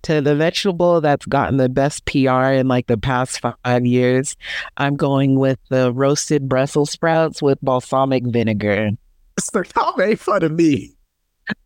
To 0.03 0.21
the 0.21 0.35
vegetable 0.35 1.01
that's 1.01 1.27
gotten 1.27 1.57
the 1.59 1.69
best 1.69 2.05
PR 2.07 2.53
in 2.53 2.69
like 2.69 2.87
the 2.87 2.97
past 2.97 3.41
five 3.41 3.85
years, 3.87 4.35
I'm 4.77 4.97
going 4.97 5.39
with 5.39 5.59
the 5.69 5.93
roasted 5.93 6.49
Brussels 6.49 6.91
sprouts 6.91 7.43
with 7.43 7.61
balsamic 7.61 8.25
vinegar. 8.27 8.91
So 9.39 9.63
y'all 9.77 9.97
made 9.97 10.19
fun 10.19 10.43
of 10.43 10.53
me. 10.53 10.95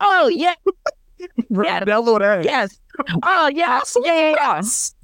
Oh 0.00 0.28
yeah, 0.28 0.54
Yes. 1.50 1.84
deviled 1.86 2.22
eggs. 2.22 2.44
yes. 2.44 2.78
Oh 3.22 3.50
yes, 3.54 3.96
yeah, 4.04 4.30
yeah, 4.30 4.34
yeah. 4.36 4.62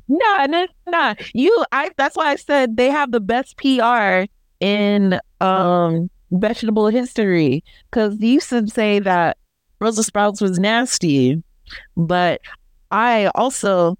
No, 0.09 0.47
no, 0.47 0.67
no. 0.89 1.15
You, 1.35 1.65
I. 1.73 1.91
That's 1.97 2.17
why 2.17 2.31
I 2.33 2.37
said 2.37 2.77
they 2.77 2.91
have 2.91 3.11
the 3.13 3.21
best 3.21 3.57
PR 3.57 4.25
in 4.61 5.19
um 5.41 6.11
vegetable 6.31 6.89
history 6.89 7.63
because 7.91 8.19
you 8.21 8.29
used 8.35 8.51
to 8.51 8.67
say 8.69 8.99
that 8.99 9.37
Brussels 9.79 10.07
sprouts 10.07 10.41
was 10.41 10.59
nasty, 10.59 11.43
but 11.97 12.41
I 12.91 13.27
also, 13.35 13.97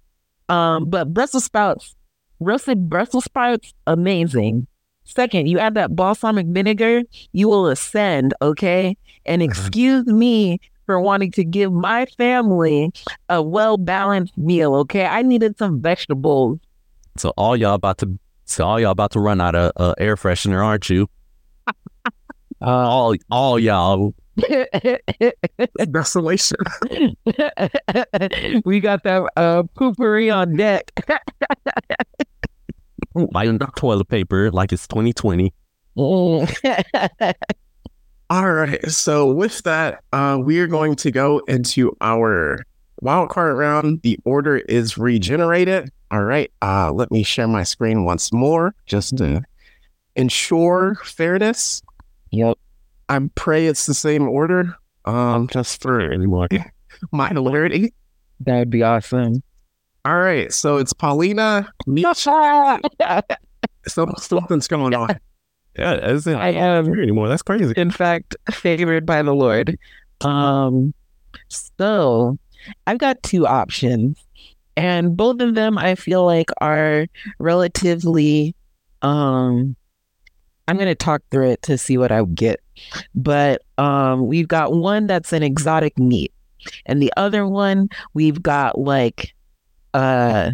um, 0.49 0.85
but 0.89 1.13
Brussels 1.13 1.45
sprouts, 1.45 1.95
roasted 2.39 2.89
Brussels 2.89 3.25
sprouts, 3.25 3.73
amazing. 3.87 4.67
Second, 5.05 5.47
you 5.47 5.57
add 5.57 5.73
that 5.73 5.95
balsamic 5.95 6.45
vinegar, 6.47 7.01
you 7.31 7.49
will 7.49 7.67
ascend, 7.67 8.33
okay? 8.41 8.95
And 9.25 9.41
excuse 9.41 10.05
me 10.05 10.59
for 10.85 10.99
wanting 10.99 11.31
to 11.31 11.43
give 11.43 11.71
my 11.71 12.05
family 12.17 12.91
a 13.29 13.41
well 13.41 13.77
balanced 13.77 14.35
meal. 14.37 14.73
Okay, 14.75 15.05
I 15.05 15.21
needed 15.21 15.57
some 15.59 15.81
vegetables. 15.81 16.59
So 17.15 17.29
all 17.37 17.55
y'all 17.55 17.75
about 17.75 17.99
to 17.99 18.17
so 18.45 18.65
all 18.65 18.79
y'all 18.79 18.89
about 18.89 19.11
to 19.11 19.19
run 19.19 19.39
out 19.39 19.53
of 19.53 19.71
uh, 19.75 19.93
air 19.99 20.15
freshener, 20.15 20.65
aren't 20.65 20.89
you? 20.89 21.07
all 22.61 23.13
all 23.29 23.59
y'all. 23.59 24.15
Desolation. 25.91 26.57
we 28.65 28.79
got 28.79 29.03
that 29.03 29.29
uh, 29.35 29.63
poopery 29.75 30.33
on 30.33 30.55
deck. 30.55 30.91
Up 33.15 33.75
toilet 33.75 34.07
paper 34.07 34.51
like 34.51 34.71
it's 34.71 34.87
2020. 34.87 35.53
Mm. 35.97 37.33
All 38.29 38.51
right. 38.53 38.89
So 38.89 39.31
with 39.31 39.63
that, 39.63 40.03
uh, 40.13 40.37
we 40.41 40.59
are 40.59 40.67
going 40.67 40.95
to 40.97 41.11
go 41.11 41.39
into 41.47 41.95
our 41.99 42.59
wild 43.01 43.29
card 43.29 43.57
round. 43.57 44.01
The 44.03 44.19
order 44.23 44.57
is 44.57 44.97
regenerated. 44.97 45.89
All 46.11 46.23
right. 46.23 46.51
Uh, 46.61 46.91
let 46.91 47.11
me 47.11 47.23
share 47.23 47.47
my 47.47 47.63
screen 47.63 48.05
once 48.05 48.31
more 48.31 48.75
just 48.85 49.17
to 49.17 49.41
ensure 50.15 50.95
fairness. 51.03 51.81
Yep. 53.09 53.21
I 53.21 53.29
pray 53.35 53.67
it's 53.67 53.85
the 53.85 53.93
same 53.93 54.27
order. 54.27 54.75
Um, 55.05 55.47
just 55.47 55.81
for 55.81 55.99
Anymore. 55.99 56.47
modularity. 57.13 57.91
That 58.41 58.59
would 58.59 58.69
be 58.69 58.83
awesome. 58.83 59.41
All 60.05 60.17
right. 60.19 60.51
So 60.53 60.77
it's 60.77 60.93
Paulina. 60.93 61.71
Miasha. 61.87 62.79
So 63.87 64.11
something's 64.17 64.67
going 64.67 64.93
on. 64.93 65.17
Yeah, 65.77 65.93
it's 65.93 66.25
not 66.25 66.41
I 66.41 66.49
am 66.49 66.93
anymore. 66.93 67.27
That's 67.29 67.41
crazy. 67.41 67.73
in 67.77 67.91
fact 67.91 68.35
favored 68.51 69.05
by 69.05 69.21
the 69.23 69.33
Lord. 69.33 69.77
Um 70.21 70.93
so 71.47 72.37
I've 72.85 72.97
got 72.97 73.23
two 73.23 73.47
options 73.47 74.23
and 74.75 75.15
both 75.15 75.39
of 75.39 75.55
them 75.55 75.77
I 75.77 75.95
feel 75.95 76.25
like 76.25 76.49
are 76.59 77.07
relatively 77.39 78.53
um 79.01 79.75
I'm 80.69 80.77
going 80.77 80.87
to 80.87 80.95
talk 80.95 81.21
through 81.31 81.49
it 81.49 81.61
to 81.63 81.77
see 81.77 81.97
what 81.97 82.11
I 82.11 82.23
get. 82.23 82.59
But 83.15 83.61
um 83.77 84.27
we've 84.27 84.47
got 84.47 84.73
one 84.73 85.07
that's 85.07 85.33
an 85.33 85.43
exotic 85.43 85.97
meat 85.97 86.31
and 86.85 87.01
the 87.01 87.11
other 87.17 87.45
one 87.47 87.89
we've 88.13 88.41
got 88.41 88.77
like 88.79 89.33
uh 89.93 90.51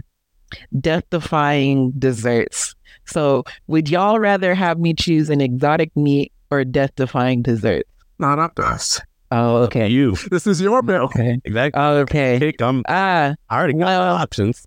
death 0.80 1.04
defying 1.10 1.92
desserts. 2.00 2.74
So 3.06 3.44
would 3.68 3.90
y'all 3.90 4.20
rather 4.20 4.56
have 4.56 4.80
me 4.80 4.94
choose 4.94 5.30
an 5.30 5.42
exotic 5.42 5.96
meat 5.96 6.32
or 6.50 6.64
death 6.64 6.92
defying 6.96 7.42
dessert? 7.42 7.86
Not 8.20 8.40
up 8.40 8.56
to 8.56 8.64
us. 8.64 9.02
Oh, 9.32 9.58
okay. 9.64 9.88
You 9.88 10.16
This 10.32 10.48
is 10.48 10.62
your 10.62 10.82
bill. 10.82 11.04
Okay. 11.06 11.40
exactly. 11.44 11.82
Okay. 11.82 12.40
Pick. 12.40 12.62
I'm. 12.62 12.84
Ah, 12.88 13.36
I 13.50 13.58
already 13.58 13.74
got 13.74 13.86
Well- 13.86 14.16
options. 14.16 14.66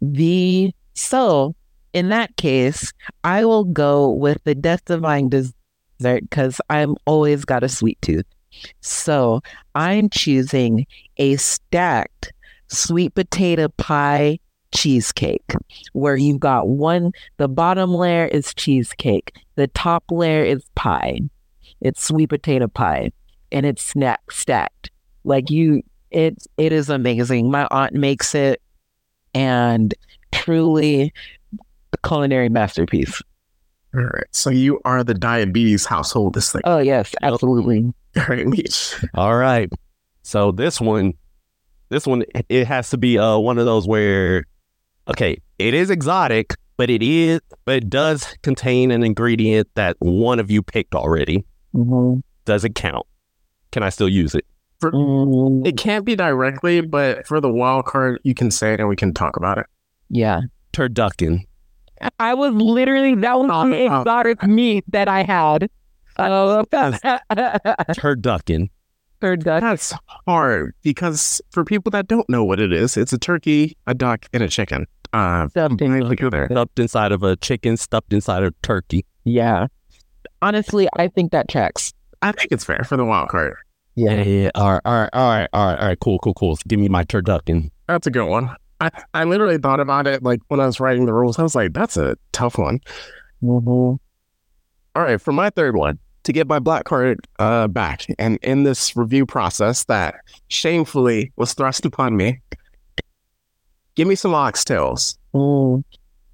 the 0.00 0.72
so 0.94 1.54
in 1.96 2.10
that 2.10 2.36
case, 2.36 2.92
I 3.24 3.46
will 3.46 3.64
go 3.64 4.10
with 4.10 4.44
the 4.44 4.54
death 4.54 4.84
defying 4.84 5.30
dessert 5.30 5.54
because 6.28 6.60
I'm 6.68 6.94
always 7.06 7.46
got 7.46 7.64
a 7.64 7.70
sweet 7.70 7.96
tooth. 8.02 8.26
So 8.82 9.40
I'm 9.74 10.10
choosing 10.10 10.86
a 11.16 11.36
stacked 11.36 12.34
sweet 12.68 13.14
potato 13.14 13.68
pie 13.78 14.38
cheesecake 14.74 15.54
where 15.94 16.16
you've 16.16 16.38
got 16.38 16.68
one 16.68 17.12
the 17.38 17.48
bottom 17.48 17.94
layer 17.94 18.26
is 18.26 18.52
cheesecake 18.52 19.34
the 19.54 19.68
top 19.68 20.04
layer 20.10 20.44
is 20.44 20.62
pie. 20.74 21.20
It's 21.80 22.04
sweet 22.04 22.28
potato 22.28 22.68
pie 22.68 23.10
and 23.50 23.64
it's 23.64 23.82
snack 23.82 24.20
stacked. 24.30 24.90
Like 25.24 25.48
you 25.48 25.82
it 26.10 26.36
it 26.58 26.72
is 26.72 26.90
amazing. 26.90 27.50
My 27.50 27.66
aunt 27.70 27.94
makes 27.94 28.34
it 28.34 28.60
and 29.32 29.94
truly 30.30 31.14
a 31.92 32.08
culinary 32.08 32.48
masterpiece 32.48 33.20
All 33.94 34.02
right. 34.02 34.26
So 34.32 34.50
you 34.50 34.80
are 34.84 35.02
the 35.04 35.14
diabetes 35.14 35.86
household. 35.86 36.34
This 36.34 36.52
thing. 36.52 36.62
oh 36.64 36.78
yes 36.78 37.14
absolutely 37.22 37.92
All 38.16 38.24
right. 38.28 38.98
All 39.14 39.36
right. 39.36 39.70
So 40.22 40.50
this 40.52 40.80
one, 40.80 41.12
this 41.88 42.06
one, 42.06 42.24
it 42.48 42.66
has 42.66 42.90
to 42.90 42.98
be 42.98 43.18
uh 43.18 43.38
one 43.38 43.58
of 43.58 43.64
those 43.66 43.86
where, 43.86 44.44
okay, 45.08 45.36
it 45.58 45.72
is 45.74 45.88
exotic, 45.90 46.54
but 46.76 46.90
it 46.90 47.02
is, 47.02 47.40
but 47.64 47.76
it 47.76 47.88
does 47.90 48.26
contain 48.42 48.90
an 48.90 49.02
ingredient 49.04 49.68
that 49.76 49.96
one 50.00 50.40
of 50.40 50.50
you 50.50 50.62
picked 50.62 50.94
already. 50.94 51.44
Mhm. 51.74 52.22
Does 52.44 52.64
it 52.64 52.74
count? 52.74 53.06
Can 53.72 53.82
I 53.82 53.90
still 53.90 54.08
use 54.08 54.34
it? 54.34 54.44
Mm, 54.82 55.66
It 55.66 55.76
can't 55.76 56.04
be 56.04 56.16
directly, 56.16 56.80
but 56.80 57.26
for 57.26 57.40
the 57.40 57.50
wild 57.50 57.84
card, 57.86 58.20
you 58.24 58.34
can 58.34 58.50
say 58.50 58.74
it 58.74 58.80
and 58.80 58.88
we 58.88 58.96
can 58.96 59.14
talk 59.14 59.36
about 59.36 59.58
it. 59.58 59.66
yeah 60.10 60.40
Turducken. 60.72 61.40
I 62.18 62.34
was 62.34 62.52
literally 62.54 63.14
that 63.16 63.38
was 63.38 63.50
Oh, 63.52 63.68
the 63.68 63.86
oh. 63.88 64.00
exotic 64.00 64.42
meat 64.44 64.84
that 64.88 65.08
I 65.08 65.22
had. 65.22 65.68
Oh, 66.18 66.64
Turducken. 67.92 68.68
third 69.20 69.44
duck. 69.44 69.60
That's 69.60 69.92
hard 70.26 70.74
because 70.82 71.40
for 71.50 71.64
people 71.64 71.90
that 71.90 72.06
don't 72.08 72.28
know 72.28 72.44
what 72.44 72.60
it 72.60 72.72
is, 72.72 72.96
it's 72.96 73.12
a 73.12 73.18
turkey, 73.18 73.76
a 73.86 73.94
duck, 73.94 74.26
and 74.32 74.42
a 74.42 74.48
chicken. 74.48 74.86
Uh, 75.12 75.48
Stuffed 75.48 75.80
in- 75.80 76.46
Stuffed 76.50 76.78
inside 76.78 77.12
of 77.12 77.22
a 77.22 77.36
chicken, 77.36 77.76
stuffed 77.76 78.12
inside 78.12 78.42
of 78.42 78.54
turkey. 78.62 79.04
Yeah. 79.24 79.66
Honestly, 80.42 80.88
I 80.96 81.08
think 81.08 81.32
that 81.32 81.48
checks. 81.48 81.92
I 82.22 82.32
think 82.32 82.52
it's 82.52 82.64
fair 82.64 82.82
for 82.84 82.96
the 82.96 83.04
wild 83.04 83.28
card. 83.28 83.56
Yeah, 83.94 84.22
yeah. 84.22 84.50
All 84.54 84.72
right, 84.72 84.80
all 84.84 84.94
right, 85.00 85.10
all 85.14 85.28
right, 85.30 85.48
all 85.52 85.66
right, 85.66 85.78
all 85.78 85.86
right. 85.88 85.98
Cool, 86.00 86.18
cool, 86.18 86.34
cool. 86.34 86.58
Give 86.68 86.78
me 86.78 86.88
my 86.88 87.04
turducken. 87.04 87.70
That's 87.88 88.06
a 88.06 88.10
good 88.10 88.26
one. 88.26 88.54
I, 88.80 88.90
I 89.14 89.24
literally 89.24 89.58
thought 89.58 89.80
about 89.80 90.06
it 90.06 90.22
like 90.22 90.40
when 90.48 90.60
I 90.60 90.66
was 90.66 90.80
writing 90.80 91.06
the 91.06 91.14
rules. 91.14 91.38
I 91.38 91.42
was 91.42 91.54
like, 91.54 91.72
that's 91.72 91.96
a 91.96 92.16
tough 92.32 92.58
one. 92.58 92.80
Mm-hmm. 93.42 93.68
All 93.68 95.02
right, 95.02 95.20
for 95.20 95.32
my 95.32 95.50
third 95.50 95.76
one, 95.76 95.98
to 96.24 96.32
get 96.32 96.46
my 96.46 96.58
black 96.58 96.84
card 96.84 97.26
uh, 97.38 97.68
back, 97.68 98.06
and 98.18 98.38
in 98.42 98.64
this 98.64 98.96
review 98.96 99.26
process 99.26 99.84
that 99.84 100.16
shamefully 100.48 101.32
was 101.36 101.54
thrust 101.54 101.84
upon 101.84 102.16
me, 102.16 102.40
give 103.94 104.08
me 104.08 104.14
some 104.14 104.32
oxtails. 104.32 105.18
Mm, 105.34 105.84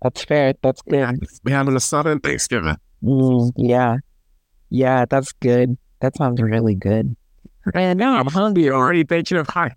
that's 0.00 0.24
fair. 0.24 0.54
That's 0.62 0.80
good. 0.82 0.94
Yeah, 0.96 1.12
we 1.44 1.52
having 1.52 1.76
a 1.76 1.80
sudden 1.80 2.20
Thanksgiving. 2.20 2.76
Mm, 3.02 3.52
yeah. 3.56 3.96
Yeah, 4.70 5.04
that's 5.04 5.32
good. 5.32 5.76
That 6.00 6.16
sounds 6.16 6.40
really 6.40 6.74
good. 6.74 7.14
And 7.74 7.98
now 7.98 8.16
I'm 8.16 8.26
hungry 8.26 8.70
already 8.70 9.04
thinking 9.04 9.36
of 9.36 9.48
hi. 9.48 9.72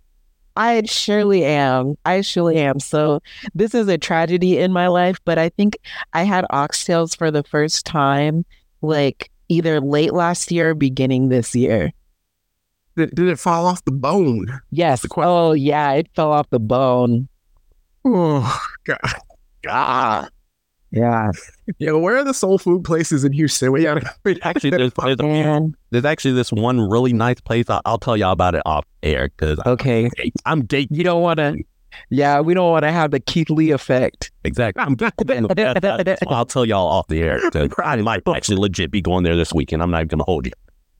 I 0.55 0.81
surely 0.83 1.43
am. 1.43 1.95
I 2.05 2.21
surely 2.21 2.57
am. 2.57 2.79
So 2.79 3.21
this 3.53 3.75
is 3.75 3.87
a 3.87 3.97
tragedy 3.97 4.57
in 4.57 4.71
my 4.71 4.87
life, 4.87 5.19
but 5.25 5.37
I 5.37 5.49
think 5.49 5.77
I 6.13 6.23
had 6.23 6.45
oxtails 6.51 7.17
for 7.17 7.31
the 7.31 7.43
first 7.43 7.85
time 7.85 8.45
like 8.81 9.29
either 9.49 9.81
late 9.81 10.13
last 10.13 10.51
year 10.51 10.71
or 10.71 10.75
beginning 10.75 11.29
this 11.29 11.55
year. 11.55 11.91
Did, 12.95 13.13
did 13.13 13.27
it 13.27 13.39
fall 13.39 13.65
off 13.65 13.83
the 13.83 13.91
bone? 13.91 14.59
Yes. 14.71 15.01
The 15.01 15.09
Oh 15.17 15.51
yeah, 15.51 15.91
it 15.93 16.07
fell 16.15 16.31
off 16.31 16.49
the 16.49 16.59
bone. 16.59 17.27
Oh, 18.05 18.61
God. 18.85 18.99
God. 19.63 20.29
Yeah. 20.95 21.31
Yo, 21.77 21.99
where 21.99 22.15
are 22.17 22.23
the 22.23 22.33
soul 22.33 22.57
food 22.57 22.85
places 22.85 23.25
in 23.25 23.33
Houston? 23.33 23.71
We 23.73 23.83
gotta, 23.83 24.09
we 24.23 24.39
Actually, 24.43 24.69
there's, 24.71 24.93
there's, 25.03 25.17
Man. 25.21 25.75
there's 25.91 26.05
actually 26.05 26.33
this 26.35 26.51
one 26.53 26.79
really 26.79 27.11
nice 27.11 27.41
place. 27.41 27.69
I'll, 27.69 27.81
I'll 27.85 27.97
tell 27.97 28.15
y'all 28.15 28.31
about 28.31 28.55
it 28.55 28.61
off 28.65 28.85
air 29.03 29.29
because 29.35 29.59
Okay. 29.65 30.09
I'm 30.45 30.63
dating. 30.65 30.95
You 30.97 31.03
don't 31.03 31.21
wanna 31.21 31.55
yeah, 32.09 32.39
we 32.41 32.53
don't 32.53 32.71
wanna 32.71 32.91
have 32.91 33.11
the 33.11 33.19
Keith 33.19 33.49
Lee 33.49 33.71
effect. 33.71 34.31
Exactly. 34.43 34.81
I'm 34.83 34.95
back 34.95 35.15
to 35.17 35.25
bed. 35.25 35.45
That- 35.49 35.81
that's 36.05 36.21
why 36.25 36.37
I'll 36.37 36.45
tell 36.45 36.65
y'all 36.65 36.87
off 36.87 37.07
the 37.07 37.21
air. 37.21 37.39
I 37.83 37.97
might 37.97 38.23
actually 38.27 38.57
legit 38.57 38.89
be 38.91 39.01
going 39.01 39.23
there 39.23 39.35
this 39.35 39.53
weekend. 39.53 39.81
I'm 39.83 39.91
not 39.91 39.97
even 39.99 40.07
gonna 40.07 40.23
hold 40.23 40.45
you. 40.45 40.53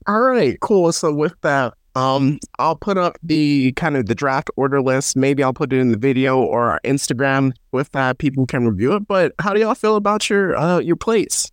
All 0.06 0.20
right, 0.20 0.58
cool. 0.60 0.92
So 0.92 1.12
with 1.12 1.34
that, 1.40 1.74
um, 1.96 2.38
I'll 2.58 2.76
put 2.76 2.98
up 2.98 3.16
the 3.22 3.72
kind 3.72 3.96
of 3.96 4.04
the 4.04 4.14
draft 4.14 4.50
order 4.56 4.82
list. 4.82 5.16
Maybe 5.16 5.42
I'll 5.42 5.54
put 5.54 5.72
it 5.72 5.78
in 5.78 5.92
the 5.92 5.98
video 5.98 6.38
or 6.38 6.70
our 6.70 6.80
Instagram. 6.84 7.52
With 7.72 7.90
that, 7.92 8.18
people 8.18 8.44
can 8.44 8.68
review 8.68 8.94
it. 8.96 9.08
But 9.08 9.32
how 9.38 9.54
do 9.54 9.60
y'all 9.60 9.74
feel 9.74 9.96
about 9.96 10.28
your 10.28 10.54
uh 10.56 10.78
your 10.78 10.96
plates? 10.96 11.50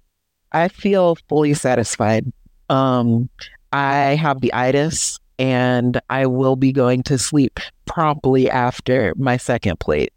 I 0.52 0.68
feel 0.68 1.16
fully 1.30 1.54
satisfied. 1.54 2.32
Um 2.70 3.30
I 3.72 4.16
have 4.16 4.42
the 4.42 4.54
itis 4.54 5.18
and 5.40 6.00
I 6.10 6.26
will 6.26 6.58
be 6.58 6.74
going 6.74 7.04
to 7.04 7.18
sleep 7.18 7.62
promptly 7.86 8.50
after 8.50 9.14
my 9.16 9.38
second 9.38 9.80
plate. 9.80 10.12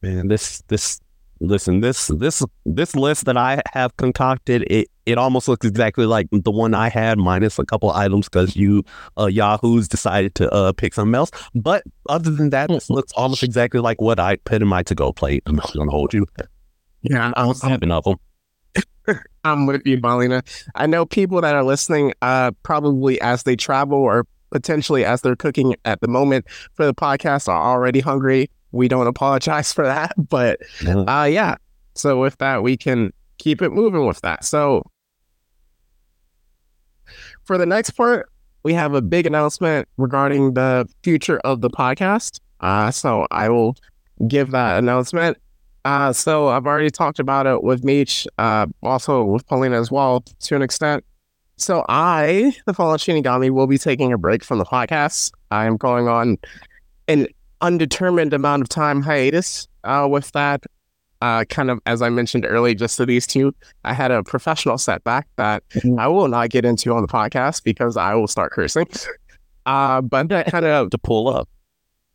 Man, 0.00 0.28
this 0.28 0.62
this 0.68 0.98
listen 1.40 1.80
this 1.80 2.08
this 2.08 2.44
this 2.66 2.94
list 2.94 3.24
that 3.24 3.36
I 3.36 3.62
have 3.72 3.96
concocted 3.96 4.62
it 4.70 4.88
it 5.06 5.18
almost 5.18 5.48
looks 5.48 5.66
exactly 5.66 6.06
like 6.06 6.28
the 6.30 6.50
one 6.50 6.74
I 6.74 6.88
had 6.88 7.18
minus 7.18 7.58
a 7.58 7.64
couple 7.64 7.90
items 7.90 8.28
because 8.28 8.54
you 8.54 8.84
uh, 9.18 9.26
Yahoo's 9.26 9.88
decided 9.88 10.34
to 10.36 10.50
uh, 10.52 10.72
pick 10.72 10.94
something 10.94 11.14
else. 11.14 11.30
But 11.54 11.82
other 12.08 12.30
than 12.30 12.50
that, 12.50 12.68
this 12.68 12.90
looks 12.90 13.12
almost 13.14 13.42
exactly 13.42 13.80
like 13.80 14.00
what 14.00 14.20
I 14.20 14.36
put 14.36 14.62
in 14.62 14.68
my 14.68 14.82
to 14.84 14.94
go 14.94 15.12
plate. 15.12 15.42
I'm 15.46 15.56
not 15.56 15.72
gonna 15.74 15.90
hold 15.90 16.14
you. 16.14 16.26
Yeah, 17.02 17.32
I 17.34 17.46
was 17.46 17.62
having 17.62 17.90
of 17.90 18.04
them. 18.04 18.16
I'm 19.44 19.66
with 19.66 19.86
you, 19.86 20.00
Paulina. 20.00 20.42
I 20.74 20.86
know 20.86 21.06
people 21.06 21.40
that 21.40 21.54
are 21.54 21.64
listening, 21.64 22.12
uh, 22.22 22.52
probably 22.62 23.20
as 23.20 23.42
they 23.42 23.56
travel 23.56 23.98
or 23.98 24.26
potentially 24.50 25.04
as 25.04 25.22
they're 25.22 25.36
cooking 25.36 25.76
at 25.84 26.00
the 26.00 26.08
moment 26.08 26.46
for 26.74 26.84
the 26.84 26.94
podcast 26.94 27.48
are 27.48 27.72
already 27.72 28.00
hungry. 28.00 28.50
We 28.72 28.88
don't 28.88 29.06
apologize 29.06 29.72
for 29.74 29.84
that, 29.84 30.12
but 30.16 30.60
uh, 30.86 31.28
yeah. 31.30 31.56
So 31.94 32.20
with 32.20 32.38
that, 32.38 32.62
we 32.62 32.76
can 32.76 33.12
keep 33.38 33.62
it 33.62 33.70
moving 33.70 34.06
with 34.06 34.20
that. 34.22 34.44
So 34.44 34.82
for 37.44 37.58
the 37.58 37.66
next 37.66 37.90
part, 37.90 38.30
we 38.62 38.74
have 38.74 38.94
a 38.94 39.02
big 39.02 39.26
announcement 39.26 39.88
regarding 39.96 40.54
the 40.54 40.88
future 41.02 41.38
of 41.40 41.60
the 41.60 41.70
podcast. 41.70 42.40
Uh, 42.60 42.90
so 42.90 43.26
I 43.30 43.48
will 43.48 43.76
give 44.28 44.50
that 44.50 44.78
announcement. 44.78 45.38
Uh, 45.84 46.12
so 46.12 46.48
I've 46.48 46.66
already 46.66 46.90
talked 46.90 47.18
about 47.18 47.46
it 47.46 47.64
with 47.64 47.84
Meech, 47.84 48.26
uh, 48.38 48.66
also 48.82 49.24
with 49.24 49.46
Paulina 49.46 49.80
as 49.80 49.90
well 49.90 50.22
to 50.40 50.56
an 50.56 50.62
extent. 50.62 51.04
So 51.56 51.84
I, 51.88 52.54
the 52.66 52.74
Fallen 52.74 52.98
Shinigami, 52.98 53.50
will 53.50 53.66
be 53.66 53.78
taking 53.78 54.12
a 54.12 54.18
break 54.18 54.44
from 54.44 54.58
the 54.58 54.64
podcast. 54.64 55.32
I 55.50 55.66
am 55.66 55.76
going 55.76 56.08
on 56.08 56.38
an 57.08 57.26
undetermined 57.60 58.32
amount 58.32 58.62
of 58.62 58.68
time 58.68 59.02
hiatus 59.02 59.68
uh, 59.84 60.06
with 60.10 60.30
that. 60.32 60.64
Uh, 61.22 61.44
kind 61.44 61.70
of 61.70 61.78
as 61.84 62.00
I 62.00 62.08
mentioned 62.08 62.46
earlier, 62.46 62.74
just 62.74 62.96
to 62.96 63.04
these 63.04 63.26
two, 63.26 63.54
I 63.84 63.92
had 63.92 64.10
a 64.10 64.22
professional 64.22 64.78
setback 64.78 65.28
that 65.36 65.62
I 65.98 66.06
will 66.08 66.28
not 66.28 66.48
get 66.48 66.64
into 66.64 66.94
on 66.94 67.02
the 67.02 67.08
podcast 67.08 67.62
because 67.62 67.98
I 67.98 68.14
will 68.14 68.26
start 68.26 68.52
cursing. 68.52 68.86
Uh, 69.66 70.00
but 70.00 70.30
that 70.30 70.46
kind 70.46 70.64
of 70.64 70.88
to 70.90 70.98
pull 70.98 71.28
up. 71.28 71.48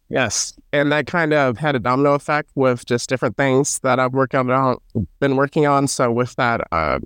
Yes, 0.10 0.54
and 0.72 0.92
that 0.92 1.08
kind 1.08 1.34
of 1.34 1.58
had 1.58 1.76
a 1.76 1.80
domino 1.80 2.14
effect 2.14 2.50
with 2.56 2.86
just 2.86 3.10
different 3.10 3.38
things 3.38 3.80
that 3.80 4.00
I've 4.00 4.14
worked 4.14 4.36
on, 4.36 4.78
been 5.20 5.36
working 5.36 5.66
on. 5.66 5.88
So 5.88 6.12
with 6.12 6.36
that, 6.36 6.62
uh, 6.72 7.00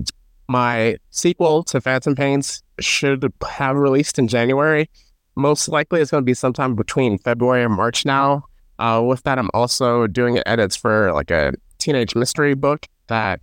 my 0.50 0.98
sequel 1.12 1.64
to 1.64 1.80
Phantom 1.80 2.16
Pains 2.16 2.62
should 2.80 3.32
have 3.48 3.76
released 3.78 4.20
in 4.20 4.28
January. 4.28 4.90
Most 5.40 5.70
likely, 5.70 6.02
it's 6.02 6.12
going 6.12 6.22
to 6.22 6.26
be 6.26 6.34
sometime 6.34 6.76
between 6.76 7.18
February 7.18 7.64
and 7.64 7.74
March 7.74 8.06
now. 8.06 8.44
Uh, 8.78 9.02
with 9.06 9.24
that, 9.24 9.40
I'm 9.40 9.50
also 9.54 10.06
doing 10.06 10.42
edits 10.46 10.76
for 10.76 11.14
like 11.14 11.32
a 11.32 11.54
teenage 11.78 12.14
mystery 12.14 12.56
book 12.56 12.86
that 13.08 13.40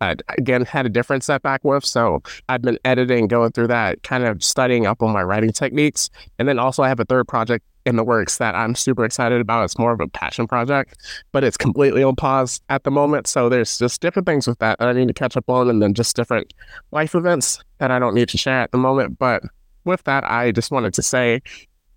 I, 0.00 0.16
again 0.38 0.64
had 0.64 0.86
a 0.86 0.88
different 0.88 1.22
setback 1.22 1.64
with. 1.64 1.84
So 1.84 2.20
I've 2.48 2.62
been 2.62 2.80
editing, 2.84 3.28
going 3.28 3.52
through 3.52 3.68
that, 3.68 4.02
kind 4.02 4.24
of 4.24 4.42
studying 4.42 4.86
up 4.86 5.02
on 5.02 5.12
my 5.12 5.22
writing 5.22 5.52
techniques. 5.52 6.10
And 6.40 6.48
then 6.48 6.58
also 6.58 6.82
I 6.82 6.88
have 6.88 6.98
a 6.98 7.04
third 7.04 7.28
project 7.28 7.64
in 7.86 7.94
the 7.94 8.02
works 8.02 8.38
that 8.38 8.56
I'm 8.56 8.74
super 8.74 9.04
excited 9.04 9.40
about. 9.40 9.64
It's 9.64 9.78
more 9.78 9.92
of 9.92 10.00
a 10.00 10.08
passion 10.08 10.48
project, 10.48 10.96
but 11.30 11.44
it's 11.44 11.56
completely 11.56 12.02
on 12.02 12.16
pause 12.16 12.60
at 12.70 12.82
the 12.82 12.90
moment. 12.90 13.28
So 13.28 13.48
there's 13.48 13.78
just 13.78 14.00
different 14.00 14.26
things 14.26 14.48
with 14.48 14.58
that 14.58 14.80
that 14.80 14.88
I 14.88 14.92
need 14.94 15.06
to 15.06 15.14
catch 15.14 15.36
up 15.36 15.48
on, 15.48 15.70
and 15.70 15.80
then 15.80 15.94
just 15.94 16.16
different 16.16 16.52
life 16.90 17.14
events 17.14 17.62
that 17.78 17.92
I 17.92 18.00
don't 18.00 18.16
need 18.16 18.28
to 18.30 18.36
share 18.36 18.60
at 18.60 18.72
the 18.72 18.78
moment. 18.78 19.16
But 19.16 19.44
with 19.84 20.04
that, 20.04 20.24
I 20.24 20.52
just 20.52 20.70
wanted 20.70 20.94
to 20.94 21.02
say 21.02 21.42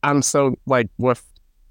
I'm 0.04 0.22
so 0.22 0.56
like 0.66 0.90
with 0.98 1.24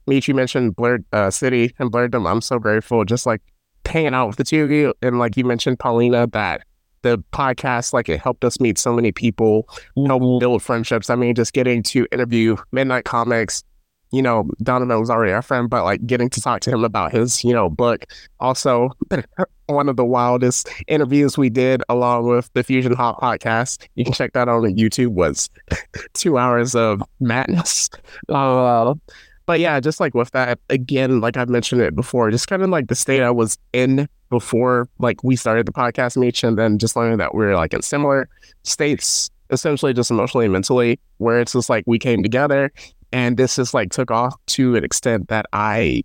Michi 0.09 0.35
mentioned 0.35 0.77
Blerd 0.77 1.05
uh, 1.13 1.31
City 1.31 1.75
and 1.79 1.93
Blerdom. 1.93 2.31
I'm 2.31 2.41
so 2.41 2.59
grateful, 2.59 3.05
just 3.05 3.27
like 3.27 3.41
hanging 3.87 4.15
out 4.15 4.29
with 4.29 4.37
the 4.37 4.45
two 4.45 4.65
of 4.65 4.71
you, 4.71 4.95
and 5.03 5.19
like 5.19 5.37
you 5.37 5.45
mentioned, 5.45 5.79
Paulina, 5.79 6.27
that 6.29 6.63
the 7.03 7.19
podcast 7.33 7.93
like 7.93 8.09
it 8.09 8.21
helped 8.21 8.45
us 8.45 8.61
meet 8.61 8.79
so 8.79 8.93
many 8.95 9.13
people, 9.13 9.69
help 10.07 10.41
build 10.41 10.63
friendships. 10.63 11.11
I 11.11 11.17
mean, 11.17 11.35
just 11.35 11.53
getting 11.53 11.83
to 11.85 12.07
interview 12.13 12.57
Midnight 12.73 13.05
Comics, 13.05 13.65
you 14.13 14.21
know, 14.21 14.49
Donovan 14.63 15.01
was 15.01 15.11
already 15.11 15.33
our 15.33 15.43
friend, 15.43 15.69
but 15.69 15.85
like 15.85 16.07
getting 16.07 16.29
to 16.31 16.41
talk 16.41 16.61
to 16.61 16.71
him 16.71 16.85
about 16.85 17.13
his, 17.13 17.43
you 17.43 17.53
know, 17.53 17.71
book. 17.71 18.05
Also, 18.41 18.91
one 19.67 19.89
of 19.89 19.97
the 19.97 20.05
wildest 20.05 20.69
interviews 20.87 21.39
we 21.39 21.49
did 21.49 21.83
along 21.89 22.29
with 22.29 22.53
the 22.53 22.63
Fusion 22.63 22.93
Hop 22.93 23.21
podcast. 23.21 23.87
You 23.95 24.05
can 24.05 24.13
check 24.13 24.35
that 24.35 24.49
out 24.49 24.65
on 24.65 24.77
YouTube. 24.77 25.13
Was 25.13 25.49
two 26.13 26.39
hours 26.39 26.75
of 26.75 27.03
madness. 27.21 27.89
But 29.45 29.59
yeah, 29.59 29.81
just 29.81 29.99
like 29.99 30.15
with 30.15 30.31
that, 30.31 30.61
again, 30.71 31.21
like 31.21 31.37
I've 31.37 31.49
mentioned 31.49 31.81
it 31.81 31.97
before, 31.97 32.31
just 32.31 32.47
kind 32.47 32.63
of 32.63 32.71
like 32.71 32.87
the 32.87 32.95
state 32.95 33.23
I 33.23 33.31
was 33.33 33.59
in 33.73 34.09
before, 34.31 34.89
like 35.01 35.25
we 35.25 35.35
started 35.35 35.67
the 35.67 35.73
podcast, 35.73 36.17
Meech, 36.17 36.45
and 36.45 36.57
then 36.57 36.79
just 36.79 36.95
learning 36.95 37.19
that 37.19 37.35
we 37.35 37.41
we're 37.41 37.57
like 37.57 37.75
in 37.75 37.83
similar 37.83 38.29
states, 38.63 39.31
essentially 39.51 39.93
just 39.93 40.13
emotionally 40.13 40.47
and 40.47 40.53
mentally, 40.53 41.01
where 41.19 41.41
it's 41.41 41.55
just 41.55 41.69
like 41.69 41.83
we 41.89 41.99
came 41.99 42.23
together 42.23 42.71
and 43.13 43.37
this 43.37 43.57
just 43.57 43.75
like 43.75 43.91
took 43.91 44.11
off 44.11 44.35
to 44.47 44.77
an 44.77 44.85
extent 44.85 45.29
that 45.29 45.47
I 45.53 46.03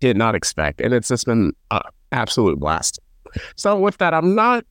did 0.00 0.16
not 0.16 0.34
expect. 0.34 0.80
And 0.80 0.94
it's 0.94 1.08
just 1.08 1.26
been 1.26 1.52
an 1.70 1.80
absolute 2.12 2.58
blast. 2.58 3.00
So 3.56 3.78
with 3.78 3.98
that, 3.98 4.14
I'm 4.14 4.34
not 4.34 4.64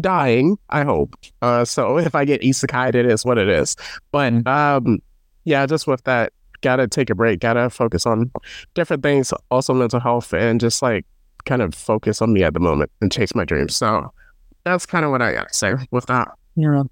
dying, 0.00 0.58
I 0.70 0.84
hope. 0.84 1.14
Uh, 1.40 1.64
so 1.64 1.98
if 1.98 2.14
I 2.14 2.24
get 2.24 2.42
isekai, 2.42 2.94
it 2.94 3.06
is 3.06 3.24
what 3.24 3.38
it 3.38 3.48
is. 3.48 3.76
But 4.10 4.46
um, 4.46 4.98
yeah, 5.44 5.66
just 5.66 5.86
with 5.86 6.04
that, 6.04 6.32
gotta 6.60 6.86
take 6.86 7.10
a 7.10 7.14
break, 7.14 7.40
gotta 7.40 7.70
focus 7.70 8.06
on 8.06 8.30
different 8.74 9.02
things, 9.02 9.32
also 9.50 9.74
mental 9.74 10.00
health, 10.00 10.32
and 10.32 10.60
just 10.60 10.82
like 10.82 11.04
kind 11.44 11.60
of 11.60 11.74
focus 11.74 12.22
on 12.22 12.32
me 12.32 12.44
at 12.44 12.54
the 12.54 12.60
moment 12.60 12.90
and 13.00 13.10
chase 13.10 13.34
my 13.34 13.44
dreams. 13.44 13.74
So 13.74 14.12
that's 14.64 14.86
kind 14.86 15.04
of 15.04 15.10
what 15.10 15.22
I 15.22 15.32
gotta 15.32 15.52
say 15.52 15.74
with 15.90 16.06
that. 16.06 16.28
Yeah 16.54 16.84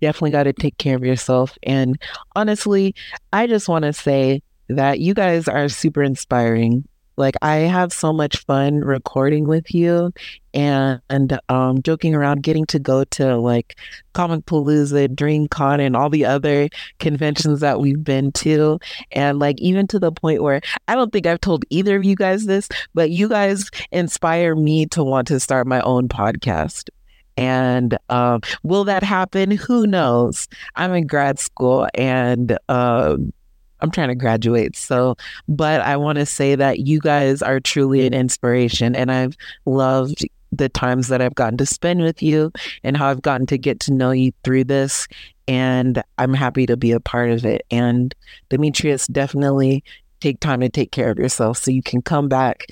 definitely 0.00 0.30
got 0.30 0.44
to 0.44 0.52
take 0.52 0.78
care 0.78 0.96
of 0.96 1.04
yourself. 1.04 1.56
And 1.62 2.00
honestly, 2.34 2.94
I 3.32 3.46
just 3.46 3.68
want 3.68 3.84
to 3.84 3.92
say 3.92 4.42
that 4.68 5.00
you 5.00 5.14
guys 5.14 5.48
are 5.48 5.68
super 5.68 6.02
inspiring. 6.02 6.86
Like 7.18 7.36
I 7.40 7.56
have 7.56 7.94
so 7.94 8.12
much 8.12 8.44
fun 8.44 8.80
recording 8.80 9.46
with 9.46 9.74
you 9.74 10.12
and, 10.52 11.00
and 11.08 11.40
um, 11.48 11.80
joking 11.80 12.14
around, 12.14 12.42
getting 12.42 12.66
to 12.66 12.78
go 12.78 13.04
to 13.04 13.36
like 13.38 13.78
Comicpalooza, 14.14 15.08
DreamCon, 15.08 15.80
and 15.80 15.96
all 15.96 16.10
the 16.10 16.26
other 16.26 16.68
conventions 16.98 17.60
that 17.60 17.80
we've 17.80 18.04
been 18.04 18.32
to, 18.32 18.78
and 19.12 19.38
like 19.38 19.58
even 19.60 19.86
to 19.86 19.98
the 19.98 20.12
point 20.12 20.42
where 20.42 20.60
I 20.88 20.94
don't 20.94 21.10
think 21.10 21.26
I've 21.26 21.40
told 21.40 21.64
either 21.70 21.96
of 21.96 22.04
you 22.04 22.16
guys 22.16 22.44
this, 22.44 22.68
but 22.92 23.10
you 23.10 23.30
guys 23.30 23.70
inspire 23.92 24.54
me 24.54 24.84
to 24.86 25.02
want 25.02 25.28
to 25.28 25.40
start 25.40 25.66
my 25.66 25.80
own 25.80 26.08
podcast. 26.08 26.90
And 27.36 27.98
um, 28.08 28.40
will 28.62 28.84
that 28.84 29.02
happen? 29.02 29.50
Who 29.50 29.86
knows? 29.86 30.48
I'm 30.76 30.94
in 30.94 31.06
grad 31.06 31.38
school 31.38 31.86
and 31.94 32.58
um, 32.68 33.32
I'm 33.80 33.90
trying 33.90 34.08
to 34.08 34.14
graduate. 34.14 34.76
So, 34.76 35.16
but 35.48 35.80
I 35.82 35.96
want 35.96 36.16
to 36.18 36.26
say 36.26 36.54
that 36.54 36.80
you 36.80 37.00
guys 37.00 37.42
are 37.42 37.60
truly 37.60 38.06
an 38.06 38.14
inspiration. 38.14 38.96
And 38.96 39.12
I've 39.12 39.36
loved 39.66 40.26
the 40.52 40.68
times 40.68 41.08
that 41.08 41.20
I've 41.20 41.34
gotten 41.34 41.58
to 41.58 41.66
spend 41.66 42.00
with 42.00 42.22
you 42.22 42.52
and 42.82 42.96
how 42.96 43.08
I've 43.08 43.22
gotten 43.22 43.46
to 43.46 43.58
get 43.58 43.80
to 43.80 43.92
know 43.92 44.12
you 44.12 44.32
through 44.44 44.64
this. 44.64 45.06
And 45.48 46.02
I'm 46.18 46.34
happy 46.34 46.66
to 46.66 46.76
be 46.76 46.92
a 46.92 47.00
part 47.00 47.30
of 47.30 47.44
it. 47.44 47.66
And 47.70 48.14
Demetrius, 48.48 49.06
definitely 49.06 49.84
take 50.20 50.40
time 50.40 50.60
to 50.60 50.68
take 50.68 50.92
care 50.92 51.10
of 51.10 51.18
yourself 51.18 51.58
so 51.58 51.70
you 51.70 51.82
can 51.82 52.00
come 52.02 52.28
back 52.28 52.66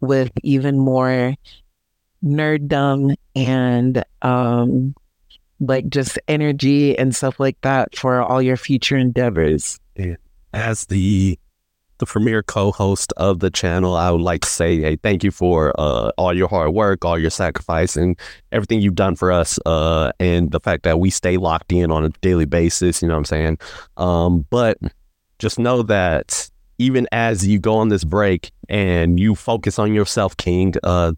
with 0.00 0.30
even 0.42 0.78
more 0.78 1.34
nerddom 2.24 3.14
and 3.36 4.04
um 4.22 4.94
like 5.60 5.88
just 5.88 6.18
energy 6.28 6.96
and 6.98 7.14
stuff 7.14 7.40
like 7.40 7.60
that 7.62 7.96
for 7.96 8.20
all 8.22 8.40
your 8.40 8.56
future 8.56 8.96
endeavors. 8.96 9.78
As 10.52 10.86
the 10.86 11.38
the 11.98 12.06
premier 12.06 12.44
co-host 12.44 13.12
of 13.16 13.40
the 13.40 13.50
channel, 13.50 13.96
I 13.96 14.10
would 14.12 14.20
like 14.20 14.42
to 14.42 14.48
say, 14.48 14.80
hey, 14.80 14.96
thank 14.96 15.24
you 15.24 15.32
for 15.32 15.74
uh, 15.78 16.12
all 16.16 16.32
your 16.32 16.48
hard 16.48 16.72
work, 16.72 17.04
all 17.04 17.18
your 17.18 17.30
sacrifice, 17.30 17.96
and 17.96 18.16
everything 18.52 18.80
you've 18.80 18.94
done 18.94 19.16
for 19.16 19.32
us, 19.32 19.58
uh, 19.66 20.12
and 20.20 20.52
the 20.52 20.60
fact 20.60 20.84
that 20.84 21.00
we 21.00 21.10
stay 21.10 21.36
locked 21.36 21.72
in 21.72 21.90
on 21.90 22.04
a 22.04 22.10
daily 22.20 22.44
basis. 22.44 23.02
You 23.02 23.08
know 23.08 23.14
what 23.14 23.18
I'm 23.18 23.24
saying? 23.24 23.58
Um, 23.96 24.46
but 24.48 24.78
just 25.40 25.58
know 25.58 25.82
that 25.82 26.48
even 26.78 27.08
as 27.10 27.46
you 27.46 27.58
go 27.58 27.74
on 27.76 27.88
this 27.88 28.04
break 28.04 28.52
and 28.68 29.18
you 29.18 29.34
focus 29.34 29.78
on 29.78 29.92
yourself, 29.92 30.36
King, 30.36 30.74
uh, 30.84 31.12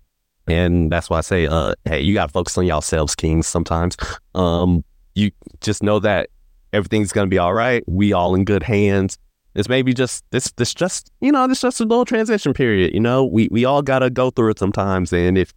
and 0.47 0.91
that's 0.91 1.09
why 1.11 1.19
I 1.19 1.23
say, 1.23 1.47
uh, 1.47 1.75
hey, 1.85 2.01
you 2.01 2.15
got 2.15 2.27
to 2.27 2.33
focus 2.33 2.57
on 2.59 2.67
yourselves, 2.67 3.15
kings. 3.15 3.47
Sometimes, 3.47 3.97
um, 4.35 4.85
you 5.15 5.31
just 5.61 5.83
know 5.83 5.99
that 6.01 6.31
everything's 6.73 7.13
gonna 7.13 7.27
be 7.27 7.39
all 7.39 7.55
right. 7.55 7.83
We 7.89 8.13
all 8.13 8.35
in 8.35 8.45
good 8.45 8.63
hands. 8.63 9.19
It's 9.55 9.69
maybe 9.69 9.93
just 9.93 10.25
this, 10.31 10.53
this 10.53 10.73
just 10.73 11.11
you 11.21 11.33
know, 11.33 11.47
this 11.47 11.61
just 11.61 11.81
a 11.81 11.85
little 11.85 12.05
transition 12.05 12.55
period. 12.55 12.95
You 12.95 13.01
know, 13.01 13.25
we 13.25 13.49
we 13.51 13.65
all 13.65 13.83
gotta 13.83 14.11
go 14.11 14.31
through 14.31 14.51
it 14.51 14.59
sometimes. 14.59 15.13
And 15.13 15.37
if 15.37 15.53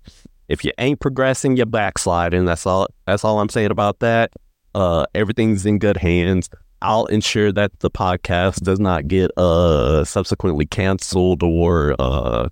if 0.50 0.66
you 0.66 0.72
ain't 0.78 1.00
progressing, 1.00 1.56
you're 1.58 1.66
backsliding. 1.66 2.46
That's 2.46 2.66
all. 2.66 2.88
That's 3.06 3.24
all 3.24 3.40
I'm 3.40 3.50
saying 3.50 3.72
about 3.72 4.00
that. 4.00 4.32
Uh, 4.76 5.06
everything's 5.14 5.66
in 5.66 5.80
good 5.80 5.98
hands. 5.98 6.50
I'll 6.82 7.06
ensure 7.06 7.52
that 7.54 7.80
the 7.80 7.90
podcast 7.90 8.62
does 8.62 8.80
not 8.80 9.08
get 9.08 9.32
uh 9.38 10.04
subsequently 10.04 10.66
canceled 10.66 11.42
or 11.42 11.96
uh 11.98 12.50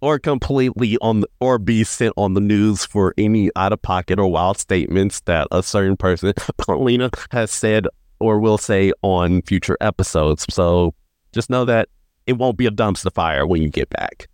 or 0.00 0.18
completely 0.18 0.96
on 1.02 1.20
the, 1.20 1.28
or 1.40 1.58
be 1.58 1.84
sent 1.84 2.14
on 2.16 2.34
the 2.34 2.40
news 2.40 2.84
for 2.86 3.14
any 3.18 3.50
out 3.56 3.72
of 3.72 3.82
pocket 3.82 4.18
or 4.18 4.30
wild 4.30 4.58
statements 4.58 5.20
that 5.22 5.46
a 5.50 5.62
certain 5.62 5.96
person, 5.96 6.32
Paulina, 6.56 7.10
has 7.30 7.50
said 7.50 7.86
or 8.18 8.38
will 8.38 8.58
say 8.58 8.92
on 9.02 9.42
future 9.42 9.76
episodes. 9.80 10.46
So 10.50 10.94
just 11.32 11.50
know 11.50 11.64
that 11.64 11.88
it 12.26 12.34
won't 12.34 12.56
be 12.56 12.66
a 12.66 12.70
dumpster 12.70 13.12
fire 13.12 13.46
when 13.46 13.62
you 13.62 13.68
get 13.68 13.90
back. 13.90 14.28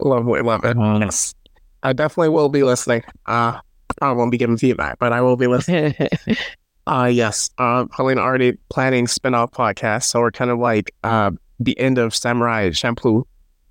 Love 0.00 0.28
it, 0.28 0.44
love 0.44 0.64
it. 0.64 0.76
Yes. 0.76 1.34
I 1.82 1.92
definitely 1.92 2.28
will 2.28 2.48
be 2.48 2.62
listening. 2.62 3.02
Uh 3.26 3.58
I 4.02 4.12
won't 4.12 4.30
be 4.30 4.38
giving 4.38 4.56
feedback, 4.56 4.98
but 4.98 5.12
I 5.12 5.20
will 5.22 5.36
be 5.36 5.46
listening. 5.46 5.94
Uh 6.86 7.04
yes. 7.04 7.50
Uh 7.58 7.84
Helena 7.94 8.20
already 8.20 8.56
planning 8.70 9.06
spin-off 9.06 9.52
podcast, 9.52 10.04
so 10.04 10.20
we're 10.20 10.30
kind 10.30 10.50
of 10.50 10.58
like 10.58 10.92
uh 11.04 11.30
the 11.60 11.78
end 11.78 11.98
of 11.98 12.14
Samurai 12.14 12.70
Champloo 12.70 13.24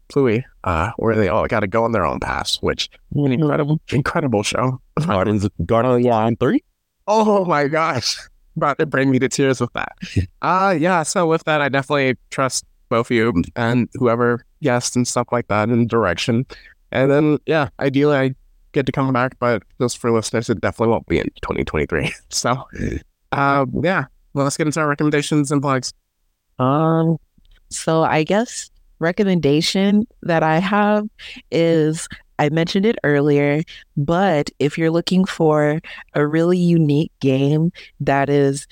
Plui, 0.10 0.43
uh, 0.64 0.91
where 0.97 1.16
they 1.16 1.28
all 1.28 1.47
gotta 1.47 1.68
go 1.68 1.84
on 1.84 1.91
their 1.91 2.05
own 2.05 2.20
paths, 2.20 2.57
which 2.62 2.89
an 3.16 3.32
incredible 3.32 3.80
incredible 3.91 4.43
show. 4.43 4.82
Gardens, 5.05 5.47
Guardians 5.66 6.05
Line 6.05 6.36
3? 6.36 6.64
Oh 7.07 7.45
my 7.45 7.68
gosh. 7.68 8.18
About 8.55 8.78
to 8.80 8.86
bring 8.86 9.10
me 9.10 9.20
to 9.20 9.30
tears 9.30 9.62
with 9.62 9.72
that. 9.74 9.93
Uh 10.41 10.76
yeah, 10.78 11.03
so 11.03 11.28
with 11.28 11.43
that 11.45 11.62
I 11.62 11.70
definitely 11.70 12.18
trust 12.32 12.66
both 12.89 13.07
of 13.07 13.16
you 13.16 13.43
and 13.55 13.88
whoever 13.93 14.43
guests 14.64 14.95
and 14.95 15.07
stuff 15.07 15.28
like 15.32 15.47
that 15.47 15.70
in 15.70 15.88
direction. 15.88 16.45
And 16.91 17.12
then 17.12 17.38
yeah, 17.45 17.70
ideally 17.80 18.16
I 18.16 18.36
get 18.72 18.86
to 18.88 18.91
come 18.91 19.12
back, 19.14 19.38
but 19.39 19.64
just 19.80 19.97
for 19.97 20.12
listeners, 20.12 20.49
it 20.49 20.62
definitely 20.62 20.91
won't 20.91 21.07
be 21.07 21.20
in 21.20 21.26
2023. 21.41 22.14
So 22.30 22.64
uh 23.32 23.66
yeah. 23.82 24.05
Well 24.34 24.43
let's 24.43 24.57
get 24.57 24.68
into 24.68 24.80
our 24.80 24.88
recommendations 24.88 25.51
and 25.51 25.62
plugs. 25.62 25.93
Um, 26.57 27.18
so 27.70 28.03
I 28.03 28.24
guess 28.24 28.70
recommendation 29.00 30.06
that 30.24 30.43
I 30.43 30.60
have 30.60 31.08
is 31.52 32.08
I 32.39 32.50
mentioned 32.50 32.86
it 32.86 32.97
earlier, 33.04 33.64
but 33.97 34.50
if 34.60 34.78
you're 34.78 34.91
looking 34.91 35.26
for 35.26 35.82
a 36.14 36.26
really 36.26 36.58
unique 36.58 37.12
game 37.20 37.72
that 38.00 38.30
is 38.30 38.66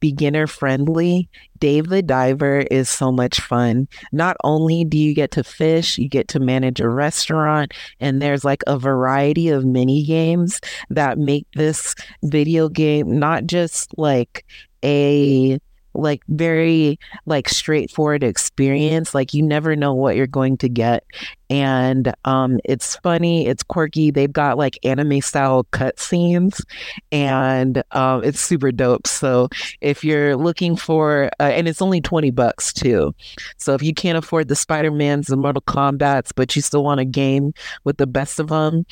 beginner 0.00 0.48
friendly, 0.48 1.28
Dave 1.60 1.88
the 1.88 2.02
Diver 2.02 2.64
is 2.72 2.88
so 2.88 3.12
much 3.12 3.40
fun. 3.40 3.86
Not 4.10 4.36
only 4.42 4.84
do 4.84 4.98
you 4.98 5.14
get 5.14 5.30
to 5.30 5.44
fish, 5.44 5.96
you 5.96 6.08
get 6.08 6.26
to 6.28 6.40
manage 6.40 6.80
a 6.80 6.88
restaurant, 6.88 7.72
and 8.00 8.20
there's 8.20 8.44
like 8.44 8.64
a 8.66 8.76
variety 8.76 9.48
of 9.48 9.64
mini 9.64 10.02
games 10.02 10.60
that 10.90 11.18
make 11.18 11.46
this 11.54 11.94
video 12.24 12.68
game 12.68 13.20
not 13.20 13.46
just 13.46 13.96
like 13.96 14.44
a 14.84 15.60
like 15.94 16.22
very 16.28 16.98
like 17.26 17.48
straightforward 17.48 18.22
experience 18.22 19.14
like 19.14 19.34
you 19.34 19.42
never 19.42 19.76
know 19.76 19.92
what 19.94 20.16
you're 20.16 20.26
going 20.26 20.56
to 20.58 20.68
get. 20.68 21.04
And 21.50 22.14
um 22.24 22.60
it's 22.64 22.96
funny 22.96 23.46
it's 23.46 23.62
quirky 23.62 24.10
they've 24.10 24.32
got 24.32 24.56
like 24.56 24.78
anime 24.84 25.20
style 25.20 25.64
cutscenes 25.72 26.62
and 27.10 27.82
um 27.92 28.24
it's 28.24 28.40
super 28.40 28.72
dope. 28.72 29.06
So 29.06 29.48
if 29.80 30.02
you're 30.02 30.36
looking 30.36 30.76
for 30.76 31.30
uh, 31.40 31.44
and 31.44 31.68
it's 31.68 31.82
only 31.82 32.00
20 32.00 32.30
bucks 32.30 32.72
too. 32.72 33.14
So 33.58 33.74
if 33.74 33.82
you 33.82 33.92
can't 33.92 34.18
afford 34.18 34.48
the 34.48 34.56
spider-mans 34.56 35.30
and 35.30 35.42
mortal 35.42 35.62
kombats 35.62 36.30
but 36.34 36.56
you 36.56 36.62
still 36.62 36.84
want 36.84 37.00
a 37.00 37.04
game 37.04 37.52
with 37.84 37.98
the 37.98 38.06
best 38.06 38.40
of 38.40 38.48
them 38.48 38.86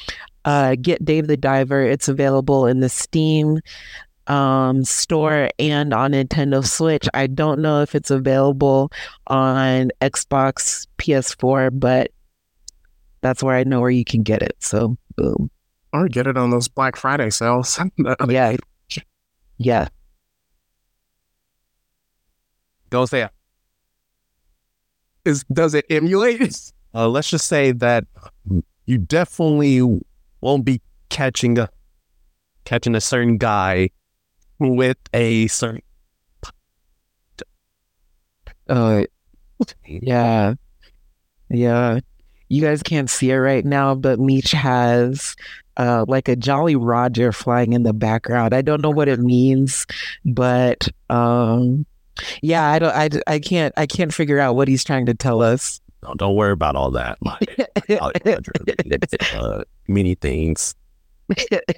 uh 0.44 0.74
get 0.80 1.04
dave 1.04 1.26
the 1.26 1.36
diver. 1.36 1.82
It's 1.82 2.08
available 2.08 2.66
in 2.66 2.80
the 2.80 2.88
steam 2.88 3.60
um, 4.30 4.84
store 4.84 5.50
and 5.58 5.92
on 5.92 6.12
Nintendo 6.12 6.64
Switch. 6.64 7.08
I 7.12 7.26
don't 7.26 7.60
know 7.60 7.82
if 7.82 7.96
it's 7.96 8.10
available 8.10 8.92
on 9.26 9.90
Xbox, 10.00 10.86
PS4, 10.98 11.70
but 11.78 12.12
that's 13.22 13.42
where 13.42 13.56
I 13.56 13.64
know 13.64 13.80
where 13.80 13.90
you 13.90 14.04
can 14.04 14.22
get 14.22 14.40
it. 14.40 14.54
So, 14.60 14.96
boom. 15.16 15.50
Or 15.92 16.06
get 16.06 16.28
it 16.28 16.36
on 16.36 16.50
those 16.50 16.68
Black 16.68 16.96
Friday 16.96 17.30
sales. 17.30 17.78
Yeah. 18.28 18.56
Yeah. 19.58 19.88
Go 22.88 23.04
say 23.06 23.22
it. 23.22 23.30
Is 25.24 25.44
does 25.52 25.74
it 25.74 25.84
emulate? 25.90 26.72
Uh, 26.92 27.06
let's 27.08 27.30
just 27.30 27.46
say 27.46 27.70
that 27.70 28.04
you 28.86 28.98
definitely 28.98 30.00
won't 30.40 30.64
be 30.64 30.80
catching 31.08 31.56
a 31.56 31.70
catching 32.64 32.96
a 32.96 33.00
certain 33.00 33.38
guy 33.38 33.90
with 34.60 34.98
a 35.12 35.46
certain 35.48 35.82
Uh, 38.68 39.02
yeah. 39.84 40.54
Yeah. 41.48 42.00
You 42.48 42.62
guys 42.62 42.82
can't 42.82 43.10
see 43.10 43.30
it 43.30 43.36
right 43.36 43.64
now, 43.64 43.94
but 43.94 44.20
Meech 44.20 44.52
has 44.52 45.34
uh, 45.76 46.04
like 46.08 46.28
a 46.28 46.36
Jolly 46.36 46.76
Roger 46.76 47.32
flying 47.32 47.72
in 47.72 47.82
the 47.82 47.92
background. 47.92 48.54
I 48.54 48.62
don't 48.62 48.80
know 48.80 48.90
what 48.90 49.08
it 49.08 49.18
means, 49.20 49.86
but 50.24 50.88
um, 51.10 51.84
yeah, 52.42 52.70
I 52.70 52.78
don't. 52.78 52.92
I, 52.94 53.08
I 53.26 53.38
can't. 53.38 53.72
I 53.76 53.86
can't 53.86 54.12
figure 54.12 54.38
out 54.38 54.56
what 54.56 54.68
he's 54.68 54.84
trying 54.84 55.06
to 55.06 55.14
tell 55.14 55.42
us. 55.42 55.80
No, 56.02 56.14
don't 56.14 56.34
worry 56.34 56.52
about 56.52 56.76
all 56.76 56.90
that. 56.92 57.18
My 57.20 57.38
uh, 59.34 59.64
many 59.88 60.14
things. 60.14 60.74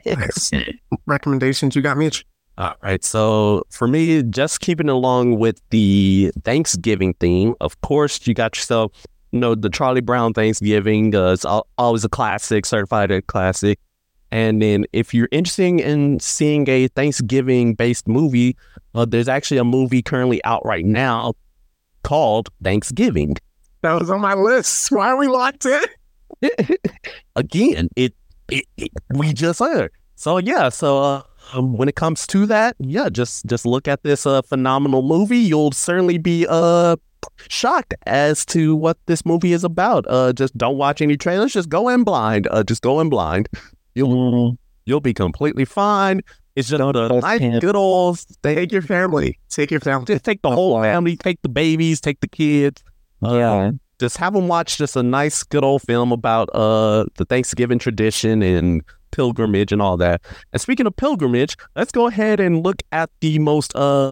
Nice. 0.06 0.50
Recommendations 1.06 1.76
you 1.76 1.82
got, 1.82 1.96
Mitch? 1.98 2.24
All 2.58 2.74
right. 2.82 3.02
So 3.02 3.64
for 3.70 3.88
me, 3.88 4.22
just 4.24 4.60
keeping 4.60 4.88
along 4.88 5.38
with 5.38 5.60
the 5.70 6.32
Thanksgiving 6.44 7.14
theme, 7.14 7.54
of 7.60 7.80
course, 7.80 8.26
you 8.26 8.34
got 8.34 8.56
yourself, 8.56 8.92
you 9.30 9.40
know, 9.40 9.54
the 9.54 9.70
Charlie 9.70 10.02
Brown 10.02 10.34
Thanksgiving. 10.34 11.14
Uh, 11.14 11.32
it's 11.32 11.46
always 11.78 12.04
a 12.04 12.08
classic, 12.08 12.66
certified 12.66 13.10
a 13.10 13.22
classic. 13.22 13.78
And 14.30 14.62
then 14.62 14.86
if 14.92 15.12
you're 15.12 15.28
interested 15.30 15.80
in 15.80 16.20
seeing 16.20 16.68
a 16.68 16.88
Thanksgiving 16.88 17.74
based 17.74 18.08
movie, 18.08 18.56
uh, 18.94 19.04
there's 19.04 19.28
actually 19.28 19.58
a 19.58 19.64
movie 19.64 20.02
currently 20.02 20.42
out 20.44 20.64
right 20.64 20.84
now 20.84 21.34
called 22.02 22.48
Thanksgiving. 22.62 23.36
That 23.82 23.98
was 23.98 24.10
on 24.10 24.20
my 24.20 24.34
list. 24.34 24.90
Why 24.92 25.08
are 25.08 25.16
we 25.16 25.26
locked 25.26 25.66
in? 25.66 25.82
Again, 27.36 27.88
it, 27.96 28.14
it, 28.50 28.64
it 28.76 28.90
we 29.14 29.32
just 29.32 29.58
heard. 29.58 29.90
So 30.16 30.38
yeah, 30.38 30.68
so 30.68 31.02
uh, 31.02 31.22
um, 31.52 31.76
when 31.76 31.88
it 31.88 31.96
comes 31.96 32.26
to 32.28 32.46
that, 32.46 32.76
yeah, 32.78 33.08
just 33.08 33.46
just 33.46 33.66
look 33.66 33.88
at 33.88 34.02
this 34.02 34.26
uh, 34.26 34.42
phenomenal 34.42 35.02
movie. 35.02 35.38
You'll 35.38 35.72
certainly 35.72 36.18
be 36.18 36.46
uh 36.48 36.96
shocked 37.48 37.94
as 38.06 38.44
to 38.46 38.74
what 38.74 38.98
this 39.06 39.24
movie 39.24 39.52
is 39.52 39.64
about. 39.64 40.04
Uh, 40.08 40.32
just 40.32 40.56
don't 40.56 40.76
watch 40.76 41.00
any 41.00 41.16
trailers. 41.16 41.52
Just 41.52 41.68
go 41.68 41.88
in 41.88 42.04
blind. 42.04 42.48
Uh, 42.50 42.62
just 42.62 42.82
go 42.82 43.00
in 43.00 43.08
blind. 43.08 43.48
You'll 43.94 44.56
you'll 44.86 45.00
be 45.00 45.14
completely 45.14 45.64
fine. 45.64 46.22
It's 46.56 46.68
just 46.68 46.80
a 46.80 47.20
nice, 47.20 47.60
good 47.60 47.76
old. 47.76 48.18
Take 48.42 48.72
your 48.72 48.82
family. 48.82 49.38
Take 49.48 49.70
your 49.70 49.80
family. 49.80 50.06
Just 50.06 50.24
take 50.24 50.42
the 50.42 50.50
whole 50.50 50.80
family. 50.82 51.16
Take 51.16 51.40
the 51.42 51.48
babies. 51.48 52.00
Take 52.00 52.20
the 52.20 52.28
kids. 52.28 52.82
Uh, 53.22 53.34
yeah. 53.34 53.70
Just 53.98 54.16
have 54.16 54.32
them 54.34 54.48
watch 54.48 54.78
just 54.78 54.96
a 54.96 55.02
nice, 55.02 55.42
good 55.44 55.62
old 55.64 55.82
film 55.82 56.12
about 56.12 56.48
uh 56.54 57.04
the 57.16 57.24
Thanksgiving 57.24 57.78
tradition 57.78 58.42
and 58.42 58.82
pilgrimage 59.12 59.72
and 59.72 59.80
all 59.80 59.96
that. 59.98 60.20
And 60.52 60.60
speaking 60.60 60.86
of 60.86 60.96
pilgrimage, 60.96 61.56
let's 61.76 61.92
go 61.92 62.08
ahead 62.08 62.40
and 62.40 62.64
look 62.64 62.82
at 62.90 63.10
the 63.20 63.38
most 63.38 63.74
uh 63.76 64.10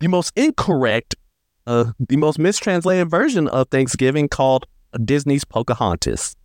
the 0.00 0.08
most 0.08 0.32
incorrect, 0.36 1.14
uh 1.66 1.92
the 1.98 2.16
most 2.16 2.38
mistranslated 2.38 3.10
version 3.10 3.48
of 3.48 3.68
Thanksgiving 3.70 4.28
called 4.28 4.66
Disney's 5.04 5.44
Pocahontas. 5.44 6.36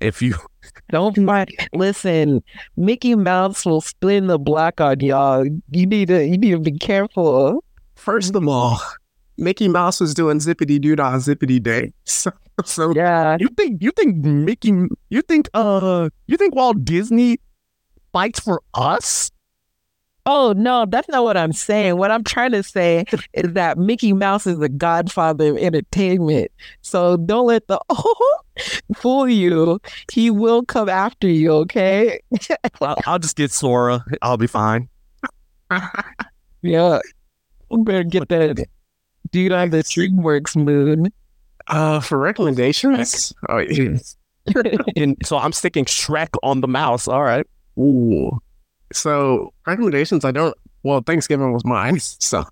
If 0.00 0.20
you 0.20 0.34
Don't 0.90 1.16
mind. 1.18 1.50
Listen, 1.72 2.42
Mickey 2.76 3.14
Mouse 3.14 3.64
will 3.64 3.80
spin 3.80 4.26
the 4.26 4.38
block 4.38 4.80
on 4.80 5.00
y'all. 5.00 5.44
You 5.70 5.86
need 5.86 6.08
to. 6.08 6.24
You 6.24 6.38
need 6.38 6.50
to 6.52 6.58
be 6.58 6.78
careful. 6.78 7.64
First 7.94 8.34
of 8.34 8.46
all, 8.46 8.80
Mickey 9.38 9.68
Mouse 9.68 10.00
was 10.00 10.14
doing 10.14 10.38
zippity 10.38 10.80
doo 10.80 10.96
dah 10.96 11.16
zippity 11.16 11.62
day. 11.62 11.92
So, 12.04 12.30
so 12.64 12.92
Yeah. 12.94 13.36
you 13.40 13.48
think 13.56 13.82
you 13.82 13.90
think 13.92 14.16
Mickey 14.24 14.72
you 15.10 15.22
think 15.22 15.48
uh 15.54 16.08
you 16.26 16.36
think 16.36 16.54
Walt 16.54 16.84
Disney 16.84 17.38
fights 18.12 18.40
for 18.40 18.62
us? 18.74 19.30
Oh 20.28 20.52
no, 20.56 20.86
that's 20.88 21.08
not 21.08 21.22
what 21.22 21.36
I'm 21.36 21.52
saying. 21.52 21.98
What 21.98 22.10
I'm 22.10 22.24
trying 22.24 22.50
to 22.50 22.62
say 22.64 23.04
is 23.32 23.52
that 23.52 23.78
Mickey 23.78 24.12
Mouse 24.12 24.44
is 24.46 24.58
the 24.58 24.68
godfather 24.68 25.50
of 25.52 25.58
entertainment. 25.58 26.50
So 26.82 27.16
don't 27.16 27.46
let 27.46 27.68
the 27.68 27.78
oh 27.90 28.38
fool 28.96 29.28
you. 29.28 29.78
He 30.10 30.30
will 30.32 30.64
come 30.64 30.88
after 30.88 31.28
you. 31.28 31.52
Okay. 31.52 32.20
Well, 32.80 32.96
I'll 33.06 33.18
just 33.20 33.36
get 33.36 33.52
Sora. 33.52 34.04
I'll 34.20 34.36
be 34.36 34.46
fine. 34.48 34.88
Yeah. 36.62 36.98
We 37.70 37.82
better 37.82 38.02
get 38.04 38.28
that 38.28 38.66
dude 39.30 39.52
on 39.52 39.70
the 39.70 39.78
DreamWorks 39.78 40.56
moon. 40.56 41.12
Uh, 41.68 42.00
for 42.00 42.18
recommendations, 42.18 43.32
oh, 43.48 43.58
yeah. 43.58 43.98
And 44.96 45.16
so 45.24 45.38
I'm 45.38 45.52
sticking 45.52 45.84
Shrek 45.86 46.28
on 46.42 46.60
the 46.60 46.68
mouse. 46.68 47.08
All 47.08 47.24
right. 47.24 47.44
Ooh. 47.78 48.38
So 48.92 49.52
recommendations, 49.66 50.24
I 50.24 50.30
don't. 50.30 50.56
Well, 50.84 51.00
Thanksgiving 51.00 51.52
was 51.52 51.64
mine, 51.64 51.98
so. 52.00 52.44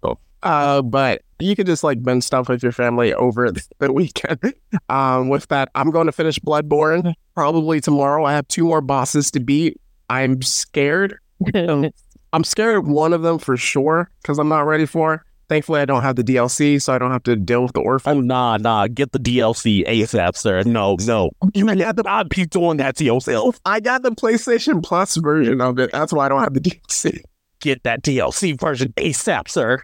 Uh, 0.43 0.83
but 0.83 1.23
you 1.39 1.57
could 1.57 1.67
just 1.67 1.85
like 1.85 2.03
bend 2.03 2.25
stuff 2.25 2.49
with 2.49 2.63
your 2.63 2.73
family 2.73 3.15
over 3.15 3.51
the, 3.51 3.93
weekend. 3.93 4.55
Um, 4.89 5.29
with 5.29 5.49
that, 5.49 5.71
I'm 5.75 5.91
going 5.91 6.07
to 6.07 6.13
finish 6.13 6.39
Bloodborne 6.39 7.15
probably 7.35 7.81
tomorrow. 7.81 8.25
I 8.25 8.33
have 8.33 8.47
two 8.49 8.65
more 8.65 8.81
bosses 8.81 9.31
to 9.31 9.41
beat. 9.41 9.81
I'm 10.11 10.43
scared. 10.43 11.17
I'm 11.55 12.45
scared 12.45 12.77
of 12.77 12.89
one 12.89 13.13
of 13.13 13.23
them 13.23 13.39
for 13.39 13.57
sure 13.57 14.11
because 14.21 14.39
I'm 14.39 14.49
not 14.49 14.67
ready 14.67 14.87
for. 14.87 15.25
Thankfully, 15.49 15.81
I 15.81 15.85
don't 15.85 16.03
have 16.03 16.17
the 16.17 16.25
DLC, 16.25 16.81
so 16.81 16.95
I 16.95 16.99
don't 16.99 17.11
have 17.11 17.23
to 17.25 17.37
deal 17.37 17.63
with 17.63 17.75
the 17.75 17.81
orphan. 17.81 18.17
Oh, 18.17 18.21
nah, 18.21 18.57
nah. 18.57 18.89
Get 18.89 19.13
the 19.13 19.19
DLC 19.19 19.87
ASAP, 19.87 20.37
sir. 20.37 20.63
No, 20.63 20.97
no. 21.05 21.31
You 21.53 21.67
got 21.77 21.97
the 21.97 22.05
I'd 22.07 22.31
be 22.31 22.47
doing 22.47 22.79
that 22.79 22.97
to 22.97 23.05
yourself. 23.05 23.61
I 23.67 23.81
got 23.81 24.03
the 24.03 24.11
PlayStation 24.11 24.83
Plus 24.83 25.17
version 25.17 25.61
of 25.61 25.79
it. 25.79 25.93
That's 25.93 26.13
why 26.13 26.27
I 26.27 26.29
don't 26.31 26.41
have 26.41 26.55
the 26.55 26.61
DLC. 26.61 27.21
Get 27.61 27.83
that 27.83 28.03
DLC 28.03 28.59
version 28.59 28.93
ASAP, 28.97 29.49
sir. 29.49 29.83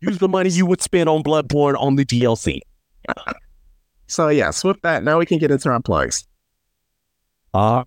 Use 0.00 0.18
the 0.18 0.28
money 0.28 0.50
you 0.50 0.66
would 0.66 0.82
spend 0.82 1.08
on 1.08 1.22
Bloodborne 1.22 1.80
on 1.80 1.96
the 1.96 2.04
DLC. 2.04 2.60
So 4.06 4.28
yes, 4.28 4.62
with 4.64 4.80
that, 4.82 5.02
now 5.02 5.18
we 5.18 5.26
can 5.26 5.38
get 5.38 5.50
into 5.50 5.70
our 5.70 5.80
plugs. 5.80 6.26
Uh, 7.54 7.84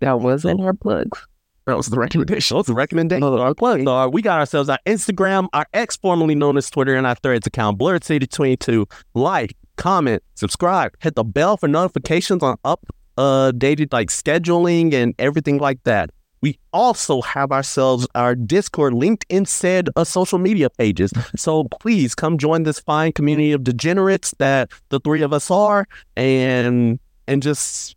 that 0.00 0.20
wasn't 0.20 0.60
our 0.60 0.72
plugs. 0.72 1.26
That 1.66 1.76
was 1.76 1.86
the 1.86 1.98
recommendation. 1.98 2.56
those 2.56 2.70
are 2.70 2.74
recommendations. 2.74 3.24
Our 3.24 3.54
plugs. 3.54 3.84
So, 3.84 3.96
uh, 3.96 4.08
we 4.08 4.22
got 4.22 4.38
ourselves 4.38 4.68
our 4.68 4.78
Instagram, 4.86 5.48
our 5.52 5.66
ex 5.72 5.96
formerly 5.96 6.36
known 6.36 6.56
as 6.56 6.70
Twitter, 6.70 6.94
and 6.94 7.06
our 7.06 7.16
Threads 7.16 7.46
account, 7.46 7.78
Blerd 7.78 8.04
City 8.04 8.26
22. 8.26 8.86
Like, 9.14 9.56
comment, 9.76 10.22
subscribe, 10.36 10.92
hit 11.00 11.16
the 11.16 11.24
bell 11.24 11.56
for 11.56 11.66
notifications 11.68 12.42
on 12.42 12.56
updated 12.64 13.92
like 13.92 14.10
scheduling 14.10 14.92
and 14.94 15.14
everything 15.18 15.58
like 15.58 15.82
that. 15.82 16.10
We 16.40 16.58
also 16.72 17.22
have 17.22 17.50
ourselves 17.50 18.06
our 18.14 18.36
Discord 18.36 18.94
linked 18.94 19.26
in 19.28 19.46
said 19.46 19.88
uh, 19.96 20.04
social 20.04 20.38
media 20.38 20.70
pages. 20.70 21.12
So 21.34 21.64
please 21.64 22.14
come 22.14 22.38
join 22.38 22.62
this 22.62 22.78
fine 22.78 23.12
community 23.12 23.50
of 23.52 23.64
degenerates 23.64 24.32
that 24.38 24.70
the 24.90 25.00
three 25.00 25.22
of 25.22 25.32
us 25.32 25.50
are, 25.50 25.88
and 26.16 27.00
and 27.26 27.42
just 27.42 27.96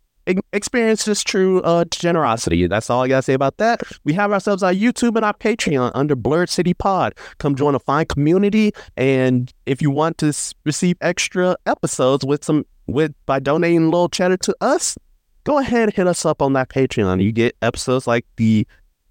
experience 0.52 1.04
this 1.04 1.22
true 1.22 1.60
uh, 1.62 1.84
generosity. 1.90 2.66
That's 2.66 2.90
all 2.90 3.02
I 3.02 3.08
gotta 3.08 3.22
say 3.22 3.32
about 3.32 3.56
that. 3.58 3.82
We 4.04 4.12
have 4.14 4.32
ourselves 4.32 4.62
our 4.62 4.72
YouTube 4.72 5.16
and 5.16 5.24
our 5.24 5.34
Patreon 5.34 5.92
under 5.94 6.16
Blerd 6.16 6.48
City 6.48 6.74
Pod. 6.74 7.14
Come 7.38 7.54
join 7.54 7.74
a 7.74 7.78
fine 7.78 8.06
community, 8.06 8.72
and 8.96 9.52
if 9.66 9.82
you 9.82 9.90
want 9.90 10.18
to 10.18 10.32
receive 10.64 10.96
extra 11.00 11.56
episodes 11.66 12.24
with 12.24 12.44
some 12.44 12.64
with 12.86 13.12
by 13.26 13.38
donating 13.38 13.84
a 13.84 13.90
little 13.90 14.08
cheddar 14.08 14.36
to 14.38 14.56
us, 14.60 14.96
go 15.44 15.58
ahead 15.58 15.84
and 15.84 15.94
hit 15.94 16.06
us 16.06 16.24
up 16.24 16.42
on 16.42 16.52
that 16.54 16.68
Patreon. 16.68 17.22
You 17.22 17.32
get 17.32 17.56
episodes 17.62 18.06
like 18.06 18.26
the 18.36 18.66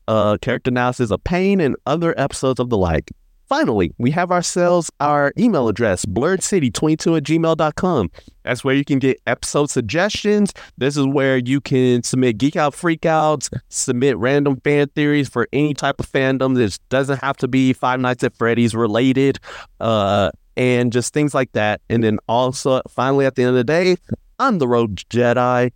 uh, 0.08 0.38
character 0.42 0.70
analysis 0.70 1.12
of 1.12 1.24
pain 1.24 1.62
and 1.62 1.76
other 1.86 2.20
episodes 2.20 2.60
of 2.60 2.70
the 2.70 2.78
like. 2.78 3.12
Finally, 3.50 3.92
we 3.98 4.12
have 4.12 4.32
ourselves 4.32 4.92
our 5.00 5.34
email 5.36 5.68
address, 5.68 6.06
blerdcity22 6.06 7.18
at 7.18 7.24
gmail.com. 7.24 8.12
That's 8.44 8.64
where 8.64 8.76
you 8.76 8.86
can 8.86 9.00
get 9.00 9.20
episode 9.26 9.72
suggestions. 9.72 10.54
This 10.78 10.96
is 10.96 11.08
where 11.08 11.38
you 11.38 11.60
can 11.60 12.04
submit 12.04 12.38
geek 12.38 12.56
out 12.56 12.76
freakouts, 12.76 13.50
submit 13.70 14.18
random 14.20 14.62
fan 14.64 14.90
theories 14.90 15.30
for 15.30 15.48
any 15.52 15.74
type 15.74 16.00
of 16.00 16.06
fandom. 16.12 16.56
This 16.56 16.78
doesn't 16.90 17.22
have 17.22 17.38
to 17.38 17.48
be 17.48 17.74
Five 17.74 18.00
Nights 18.00 18.24
at 18.24 18.36
Freddy's 18.36 18.76
related, 18.76 19.40
uh, 19.80 20.30
and 20.56 20.94
just 20.94 21.12
things 21.12 21.34
like 21.34 21.52
that. 21.54 21.82
And 21.90 22.04
then 22.04 22.20
also, 22.28 22.82
finally, 22.88 23.26
at 23.26 23.34
the 23.34 23.42
end 23.42 23.50
of 23.50 23.56
the 23.56 23.64
day, 23.64 23.98
I'm 24.38 24.60
the 24.60 24.68
Road 24.68 24.98
Jedi 25.10 25.72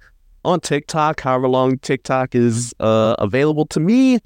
on 0.45 0.59
TikTok, 0.59 1.21
however 1.21 1.47
long 1.47 1.79
TikTok 1.79 2.35
is 2.35 2.73
uh, 2.79 3.15
available 3.17 3.65
to 3.67 3.79
me. 3.79 4.19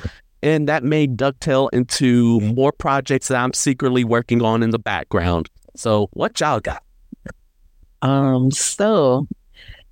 And 0.43 0.67
that 0.69 0.83
may 0.83 1.07
dovetail 1.07 1.69
into 1.69 2.39
more 2.41 2.71
projects 2.71 3.29
that 3.29 3.37
I'm 3.37 3.53
secretly 3.53 4.03
working 4.03 4.41
on 4.41 4.61
in 4.63 4.69
the 4.69 4.79
background. 4.79 5.49
So, 5.75 6.09
what 6.13 6.39
y'all 6.39 6.59
got? 6.59 6.83
Um, 8.01 8.51
so 8.51 9.27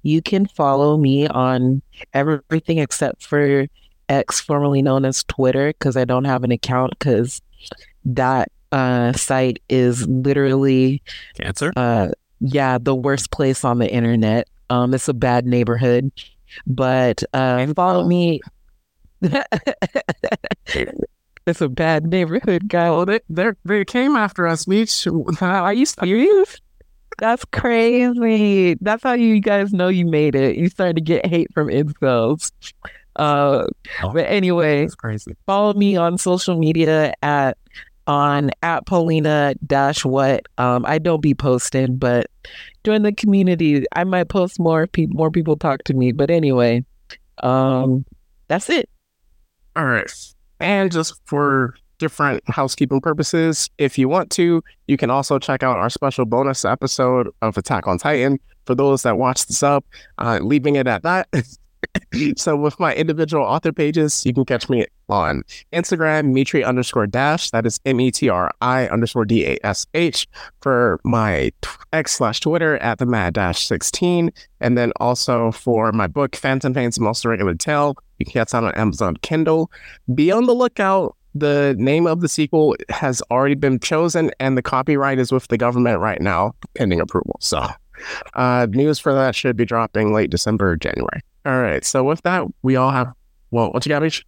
you 0.04 0.22
can 0.22 0.46
follow 0.46 0.98
me 0.98 1.28
on 1.28 1.82
everything 2.14 2.78
except 2.78 3.24
for 3.24 3.66
X, 4.08 4.40
formerly 4.40 4.84
known 4.84 5.04
as 5.06 5.24
Twitter, 5.24 5.70
because 5.70 5.98
I 5.98 6.06
don't 6.06 6.26
have 6.26 6.44
an 6.44 6.52
account 6.52 6.92
because 6.98 7.42
that 8.06 8.52
uh, 8.72 9.14
site 9.14 9.62
is 9.70 10.06
literally 10.08 11.02
Cancer? 11.36 11.72
uh 11.78 12.10
yeah 12.42 12.78
the 12.78 12.94
worst 12.94 13.32
place 13.32 13.64
on 13.64 13.80
the 13.80 13.90
internet 13.90 14.50
um 14.70 14.94
it's 14.94 15.08
a 15.08 15.14
bad 15.14 15.46
neighborhood 15.46 16.12
but 16.68 17.24
uh 17.34 17.66
follow 17.74 18.06
me 18.06 18.42
it's 21.48 21.62
a 21.62 21.70
bad 21.70 22.08
neighborhood 22.08 22.68
guy 22.68 22.90
Well, 22.90 23.06
they 23.06 23.20
they 23.30 23.52
they 23.64 23.86
came 23.86 24.16
after 24.16 24.48
us. 24.48 24.66
We 24.68 24.86
I 25.42 25.72
used 25.72 25.98
to 26.00 26.08
use. 26.08 26.62
that's 27.18 27.46
crazy 27.46 28.76
that's 28.82 29.04
how 29.04 29.14
you 29.14 29.40
guys 29.40 29.72
know 29.72 29.88
you 29.88 30.06
made 30.06 30.36
it 30.36 30.58
you 30.58 30.68
started 30.70 30.96
to 30.96 31.02
get 31.02 31.26
hate 31.26 31.48
from 31.54 31.68
incels 31.70 32.52
uh 33.16 33.66
Oh. 34.04 34.12
but 34.12 34.26
anyway 34.28 34.84
It's 34.84 34.96
crazy. 34.96 35.36
follow 35.46 35.74
me 35.74 35.96
on 35.96 36.18
social 36.18 36.58
media 36.58 37.14
at 37.22 37.58
on 38.08 38.52
at 38.62 38.86
Paulina 38.86 39.56
dash 39.66 40.06
what. 40.06 40.46
Um, 40.60 40.86
I 40.86 41.00
don't 41.00 41.22
be 41.22 41.34
posting, 41.34 41.98
but 41.98 42.28
join 42.84 43.02
the 43.02 43.12
community. 43.12 43.84
I 43.96 44.04
might 44.04 44.30
post 44.30 44.60
more. 44.60 44.84
if 44.84 44.92
Pe- 44.92 45.08
more 45.08 45.32
people 45.32 45.58
talk 45.58 45.84
to 45.86 45.96
me, 45.96 46.12
but 46.12 46.30
anyway, 46.30 46.86
um, 47.42 48.06
that's 48.48 48.70
it. 48.70 48.88
All 49.76 49.86
right. 49.86 50.12
And 50.60 50.92
just 50.92 51.20
for 51.26 51.76
different 51.98 52.44
housekeeping 52.48 53.02
purposes, 53.02 53.70
if 53.78 53.98
you 53.98 54.08
want 54.08 54.30
to, 54.32 54.62
you 54.88 54.98
can 54.98 55.10
also 55.10 55.40
check 55.40 55.64
out 55.64 55.78
our 55.78 55.90
special 55.90 56.26
bonus 56.26 56.66
episode 56.66 57.30
of 57.42 57.58
Attack 57.58 57.88
on 57.88 57.98
Titan 57.98 58.40
for 58.66 58.76
those 58.76 59.04
that 59.04 59.18
watch 59.18 59.46
this 59.46 59.64
up, 59.64 59.86
uh, 60.18 60.40
leaving 60.42 60.76
it 60.76 60.88
at 60.88 61.04
that. 61.04 61.28
so 62.38 62.56
with 62.56 62.80
my 62.80 62.94
individual 62.96 63.44
author 63.44 63.72
pages, 63.72 64.26
you 64.26 64.34
can 64.34 64.46
catch 64.46 64.70
me 64.70 64.86
on 65.08 65.44
Instagram, 65.72 66.34
Metri 66.34 66.66
underscore 66.66 67.08
dash. 67.08 67.52
That 67.52 67.66
is 67.66 67.80
M 67.86 68.00
E 68.00 68.12
T 68.12 68.30
R 68.30 68.52
I 68.62 68.88
underscore 68.88 69.26
D 69.26 69.46
A 69.46 69.58
S 69.64 69.86
H 69.94 70.28
for 70.62 71.00
my 71.04 71.52
X 71.94 72.14
slash 72.14 72.40
Twitter 72.40 72.78
at 72.78 72.98
the 72.98 73.06
mad 73.06 73.34
dash 73.34 73.68
16. 73.68 74.32
And 74.60 74.78
then 74.78 74.92
also 75.00 75.52
for 75.52 75.92
my 75.92 76.08
book, 76.08 76.36
Phantom 76.36 76.74
Pain's 76.74 77.00
Most 77.00 77.24
Regular 77.26 77.56
Tale, 77.56 77.96
you 78.20 78.26
can 78.26 78.34
get 78.34 78.50
that 78.50 78.64
on 78.64 78.74
Amazon 78.76 79.18
Kindle. 79.18 79.72
Be 80.14 80.32
on 80.32 80.46
the 80.46 80.54
lookout. 80.54 81.16
The 81.34 81.76
name 81.78 82.08
of 82.08 82.22
the 82.22 82.30
sequel 82.30 82.76
has 82.90 83.22
already 83.30 83.56
been 83.56 83.80
chosen, 83.80 84.32
and 84.40 84.58
the 84.58 84.62
copyright 84.62 85.20
is 85.20 85.34
with 85.34 85.50
the 85.50 85.58
government 85.58 86.00
right 86.00 86.22
now, 86.22 86.56
pending 86.76 87.02
approval. 87.02 87.36
So, 87.42 87.68
uh, 88.36 88.68
news 88.70 89.00
for 89.00 89.14
that 89.14 89.36
should 89.36 89.58
be 89.58 89.66
dropping 89.66 90.14
late 90.14 90.30
December, 90.30 90.72
or 90.72 90.76
January. 90.78 91.22
All 91.46 91.62
right. 91.62 91.84
So 91.84 92.04
with 92.04 92.22
that, 92.24 92.46
we 92.64 92.76
all 92.76 92.92
have. 92.92 93.14
Well, 93.52 93.72
what 93.72 93.86
you 93.86 93.90
got, 93.90 94.02
Beach? 94.02 94.26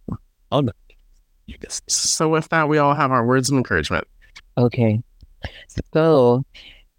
You 1.46 1.56
guys. 1.58 1.80
So 1.88 2.28
with 2.28 2.48
that, 2.50 2.68
we 2.68 2.78
all 2.78 2.94
have 2.94 3.10
our 3.10 3.26
words 3.26 3.50
of 3.50 3.56
encouragement. 3.56 4.06
Okay. 4.56 5.02
So 5.92 6.44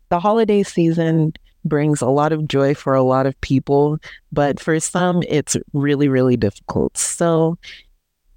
the 0.09 0.19
holiday 0.19 0.63
season 0.63 1.33
brings 1.65 2.01
a 2.01 2.07
lot 2.07 2.31
of 2.31 2.47
joy 2.47 2.73
for 2.73 2.93
a 2.93 3.03
lot 3.03 3.25
of 3.25 3.39
people, 3.41 3.97
but 4.31 4.59
for 4.59 4.79
some, 4.79 5.23
it's 5.27 5.57
really, 5.73 6.07
really 6.07 6.37
difficult. 6.37 6.97
So 6.97 7.57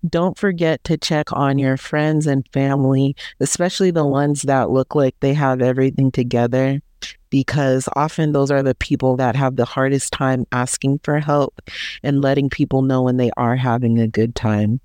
don't 0.09 0.37
forget 0.37 0.83
to 0.85 0.97
check 0.97 1.33
on 1.33 1.59
your 1.59 1.77
friends 1.77 2.27
and 2.27 2.47
family, 2.53 3.15
especially 3.41 3.91
the 3.91 4.07
ones 4.07 4.43
that 4.43 4.71
look 4.71 4.95
like 4.95 5.15
they 5.21 5.33
have 5.35 5.63
everything 5.63 6.11
together, 6.11 6.83
because 7.31 7.89
often 7.95 8.33
those 8.33 8.51
are 8.51 8.63
the 8.63 8.75
people 8.75 9.17
that 9.17 9.37
have 9.37 9.57
the 9.57 9.65
hardest 9.65 10.13
time 10.13 10.45
asking 10.53 10.99
for 11.05 11.19
help 11.21 11.63
and 12.03 12.21
letting 12.21 12.51
people 12.51 12.83
know 12.83 13.03
when 13.03 13.17
they 13.17 13.31
are 13.37 13.57
having 13.57 13.99
a 13.99 14.09
good 14.09 14.35
time 14.35 14.81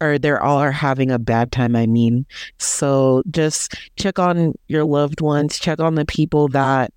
or 0.00 0.18
they're 0.18 0.42
all 0.42 0.58
are 0.58 0.70
having 0.70 1.10
a 1.10 1.18
bad 1.18 1.50
time, 1.50 1.74
I 1.74 1.86
mean. 1.86 2.26
So 2.58 3.22
just 3.30 3.74
check 3.96 4.18
on 4.18 4.54
your 4.68 4.84
loved 4.84 5.20
ones, 5.20 5.58
check 5.58 5.80
on 5.80 5.94
the 5.94 6.06
people 6.06 6.48
that 6.48 6.92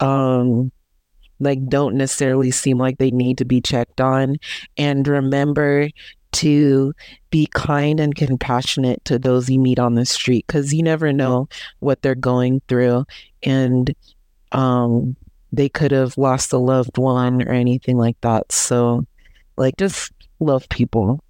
um 0.00 0.70
like 1.40 1.64
don't 1.68 1.96
necessarily 1.96 2.50
seem 2.50 2.78
like 2.78 2.98
they 2.98 3.10
need 3.10 3.38
to 3.38 3.44
be 3.44 3.60
checked 3.60 4.00
on 4.00 4.36
and 4.76 5.06
remember 5.08 5.88
to 6.32 6.92
be 7.30 7.46
kind 7.54 8.00
and 8.00 8.14
compassionate 8.16 9.04
to 9.04 9.18
those 9.18 9.48
you 9.48 9.58
meet 9.58 9.78
on 9.78 9.94
the 9.94 10.04
street 10.04 10.46
cuz 10.48 10.72
you 10.72 10.82
never 10.82 11.12
know 11.12 11.48
what 11.80 12.02
they're 12.02 12.14
going 12.14 12.60
through 12.68 13.04
and 13.42 13.94
um 14.52 15.16
they 15.54 15.68
could 15.68 15.92
have 15.92 16.18
lost 16.18 16.52
a 16.52 16.58
loved 16.58 16.98
one 16.98 17.42
or 17.42 17.52
anything 17.52 17.96
like 17.96 18.20
that. 18.22 18.50
So 18.50 19.04
like 19.56 19.76
just 19.76 20.12
love 20.40 20.68
people. 20.68 21.22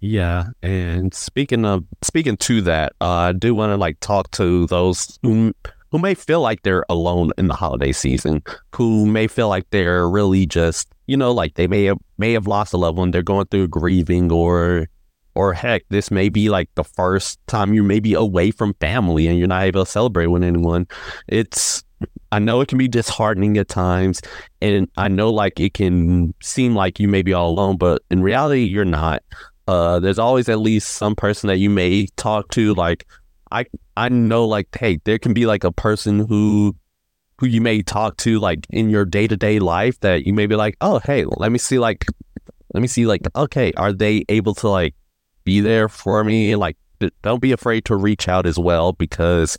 Yeah, 0.00 0.46
and 0.62 1.14
speaking 1.14 1.64
of 1.64 1.84
speaking 2.02 2.36
to 2.38 2.60
that, 2.62 2.92
uh, 3.00 3.08
I 3.08 3.32
do 3.32 3.54
want 3.54 3.70
to 3.70 3.76
like 3.76 4.00
talk 4.00 4.30
to 4.32 4.66
those 4.66 5.18
who 5.22 5.54
who 5.92 5.98
may 5.98 6.14
feel 6.14 6.40
like 6.40 6.62
they're 6.62 6.84
alone 6.88 7.30
in 7.38 7.46
the 7.46 7.54
holiday 7.54 7.92
season, 7.92 8.42
who 8.74 9.06
may 9.06 9.28
feel 9.28 9.48
like 9.48 9.68
they're 9.70 10.08
really 10.08 10.46
just 10.46 10.88
you 11.06 11.16
know 11.16 11.30
like 11.30 11.54
they 11.54 11.68
may 11.68 11.84
have 11.84 11.98
may 12.18 12.32
have 12.32 12.46
lost 12.46 12.72
a 12.72 12.76
loved 12.76 12.98
one, 12.98 13.12
they're 13.12 13.22
going 13.22 13.46
through 13.46 13.68
grieving 13.68 14.32
or 14.32 14.88
or 15.34 15.54
heck, 15.54 15.82
this 15.88 16.10
may 16.10 16.28
be 16.28 16.48
like 16.48 16.68
the 16.74 16.84
first 16.84 17.38
time 17.46 17.72
you 17.72 17.82
may 17.82 18.00
be 18.00 18.14
away 18.14 18.50
from 18.50 18.74
family 18.74 19.26
and 19.26 19.38
you're 19.38 19.48
not 19.48 19.62
able 19.62 19.84
to 19.84 19.90
celebrate 19.90 20.26
with 20.26 20.42
anyone. 20.42 20.86
It's 21.28 21.84
I 22.32 22.38
know 22.38 22.60
it 22.60 22.68
can 22.68 22.78
be 22.78 22.88
disheartening 22.88 23.56
at 23.58 23.68
times, 23.68 24.20
and 24.60 24.88
I 24.96 25.08
know 25.08 25.30
like 25.30 25.60
it 25.60 25.74
can 25.74 26.34
seem 26.42 26.74
like 26.74 26.98
you 26.98 27.08
may 27.08 27.22
be 27.22 27.32
all 27.32 27.50
alone, 27.50 27.76
but 27.76 28.02
in 28.10 28.22
reality, 28.22 28.64
you're 28.64 28.84
not. 28.84 29.22
Uh, 29.68 30.00
there's 30.00 30.18
always 30.18 30.48
at 30.48 30.58
least 30.58 30.88
some 30.88 31.14
person 31.14 31.46
that 31.48 31.58
you 31.58 31.70
may 31.70 32.06
talk 32.16 32.48
to. 32.50 32.74
Like 32.74 33.06
I, 33.50 33.66
I 33.96 34.08
know 34.08 34.46
like, 34.46 34.68
hey, 34.76 34.98
there 35.04 35.18
can 35.18 35.34
be 35.34 35.46
like 35.46 35.64
a 35.64 35.72
person 35.72 36.20
who, 36.20 36.76
who 37.38 37.46
you 37.46 37.60
may 37.60 37.82
talk 37.82 38.16
to 38.18 38.38
like 38.38 38.66
in 38.70 38.90
your 38.90 39.04
day 39.04 39.26
to 39.26 39.36
day 39.36 39.58
life 39.58 39.98
that 40.00 40.26
you 40.26 40.32
may 40.32 40.46
be 40.46 40.56
like, 40.56 40.76
oh, 40.80 41.00
hey, 41.00 41.24
let 41.36 41.52
me 41.52 41.58
see 41.58 41.78
like, 41.78 42.06
let 42.74 42.80
me 42.80 42.88
see 42.88 43.06
like, 43.06 43.22
okay, 43.36 43.72
are 43.76 43.92
they 43.92 44.24
able 44.28 44.54
to 44.56 44.68
like 44.68 44.94
be 45.44 45.60
there 45.60 45.88
for 45.88 46.24
me? 46.24 46.56
Like, 46.56 46.76
don't 47.22 47.42
be 47.42 47.52
afraid 47.52 47.84
to 47.86 47.96
reach 47.96 48.28
out 48.28 48.46
as 48.46 48.58
well 48.58 48.92
because 48.92 49.56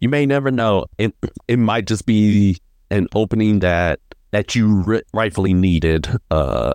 you 0.00 0.08
may 0.08 0.26
never 0.26 0.50
know. 0.50 0.86
It 0.98 1.14
it 1.48 1.58
might 1.58 1.86
just 1.86 2.04
be 2.04 2.58
an 2.90 3.08
opening 3.14 3.60
that 3.60 4.00
that 4.32 4.54
you 4.54 5.02
rightfully 5.14 5.54
needed. 5.54 6.08
Uh, 6.30 6.74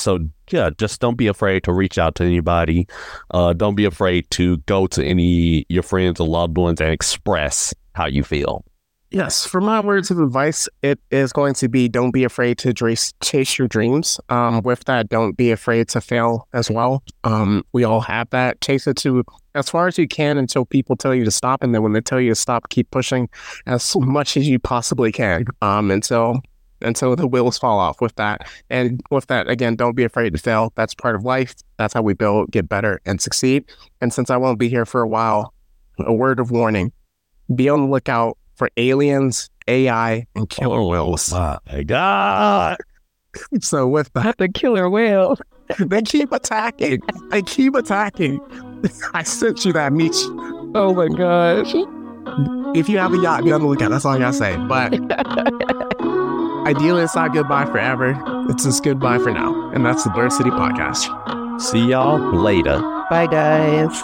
so 0.00 0.18
yeah, 0.50 0.70
just 0.78 1.00
don't 1.00 1.16
be 1.16 1.26
afraid 1.26 1.64
to 1.64 1.72
reach 1.72 1.98
out 1.98 2.14
to 2.16 2.24
anybody. 2.24 2.86
Uh, 3.30 3.52
don't 3.52 3.74
be 3.74 3.84
afraid 3.84 4.30
to 4.32 4.58
go 4.58 4.86
to 4.88 5.04
any 5.04 5.64
your 5.68 5.82
friends 5.82 6.20
or 6.20 6.28
loved 6.28 6.56
ones 6.56 6.80
and 6.80 6.90
express 6.90 7.74
how 7.94 8.06
you 8.06 8.24
feel. 8.24 8.64
Yes, 9.12 9.44
for 9.44 9.60
my 9.60 9.80
words 9.80 10.12
of 10.12 10.20
advice, 10.20 10.68
it 10.82 11.00
is 11.10 11.32
going 11.32 11.54
to 11.54 11.68
be 11.68 11.88
don't 11.88 12.12
be 12.12 12.22
afraid 12.22 12.58
to 12.58 12.72
chase, 12.72 13.58
your 13.58 13.66
dreams. 13.66 14.20
Um, 14.28 14.62
with 14.62 14.84
that, 14.84 15.08
don't 15.08 15.36
be 15.36 15.50
afraid 15.50 15.88
to 15.88 16.00
fail 16.00 16.46
as 16.52 16.70
well. 16.70 17.02
Um, 17.24 17.64
we 17.72 17.82
all 17.82 18.00
have 18.02 18.30
that. 18.30 18.60
Chase 18.60 18.86
it 18.86 18.96
to 18.98 19.24
as 19.56 19.68
far 19.68 19.88
as 19.88 19.98
you 19.98 20.06
can 20.06 20.38
until 20.38 20.64
people 20.64 20.94
tell 20.94 21.12
you 21.12 21.24
to 21.24 21.30
stop, 21.32 21.64
and 21.64 21.74
then 21.74 21.82
when 21.82 21.92
they 21.92 22.00
tell 22.00 22.20
you 22.20 22.28
to 22.28 22.36
stop, 22.36 22.68
keep 22.68 22.88
pushing 22.92 23.28
as 23.66 23.96
much 23.96 24.36
as 24.36 24.48
you 24.48 24.60
possibly 24.60 25.10
can. 25.10 25.44
Um, 25.60 25.90
until 25.90 26.40
until 26.82 27.16
the 27.16 27.26
wheels 27.26 27.58
fall 27.58 27.78
off 27.78 28.00
with 28.00 28.14
that. 28.16 28.48
And 28.68 29.00
with 29.10 29.26
that, 29.26 29.48
again, 29.48 29.76
don't 29.76 29.94
be 29.94 30.04
afraid 30.04 30.32
to 30.32 30.38
fail. 30.38 30.72
That's 30.76 30.94
part 30.94 31.14
of 31.14 31.24
life. 31.24 31.54
That's 31.78 31.94
how 31.94 32.02
we 32.02 32.14
build, 32.14 32.50
get 32.50 32.68
better, 32.68 33.00
and 33.04 33.20
succeed. 33.20 33.64
And 34.00 34.12
since 34.12 34.30
I 34.30 34.36
won't 34.36 34.58
be 34.58 34.68
here 34.68 34.86
for 34.86 35.00
a 35.00 35.08
while, 35.08 35.52
a 35.98 36.12
word 36.12 36.40
of 36.40 36.50
warning: 36.50 36.92
be 37.54 37.68
on 37.68 37.82
the 37.82 37.88
lookout 37.88 38.38
for 38.54 38.70
aliens, 38.76 39.50
AI, 39.68 40.26
and 40.34 40.48
killer 40.48 40.82
whales. 40.82 41.32
Oh 41.32 41.58
my 41.70 41.82
God. 41.82 42.76
So 43.60 43.86
with 43.86 44.12
that, 44.14 44.38
the 44.38 44.48
killer 44.48 44.90
whale. 44.90 45.38
they 45.78 46.02
keep 46.02 46.32
attacking. 46.32 47.00
They 47.30 47.42
keep 47.42 47.76
attacking. 47.76 48.40
I 49.14 49.22
sent 49.22 49.64
you 49.64 49.72
that 49.74 49.92
meet. 49.92 50.16
Oh 50.74 50.92
my 50.94 51.06
gosh. 51.06 51.72
If 52.76 52.88
you 52.88 52.98
have 52.98 53.12
a 53.14 53.18
yacht, 53.18 53.44
be 53.44 53.52
on 53.52 53.60
the 53.62 53.66
lookout. 53.66 53.90
That's 53.90 54.04
all 54.04 54.14
I 54.14 54.18
gotta 54.18 54.36
say. 54.36 54.56
But 54.56 54.94
ideally, 56.66 57.02
it's 57.02 57.14
not 57.14 57.32
goodbye 57.32 57.66
forever. 57.66 58.20
It's 58.48 58.64
just 58.64 58.82
goodbye 58.84 59.18
for 59.18 59.30
now. 59.32 59.70
And 59.70 59.84
that's 59.84 60.04
the 60.04 60.10
Blerd 60.10 60.32
City 60.32 60.50
Podcast. 60.50 61.60
See 61.60 61.88
y'all 61.90 62.18
later. 62.34 62.78
Bye, 63.10 63.26
guys. 63.30 64.02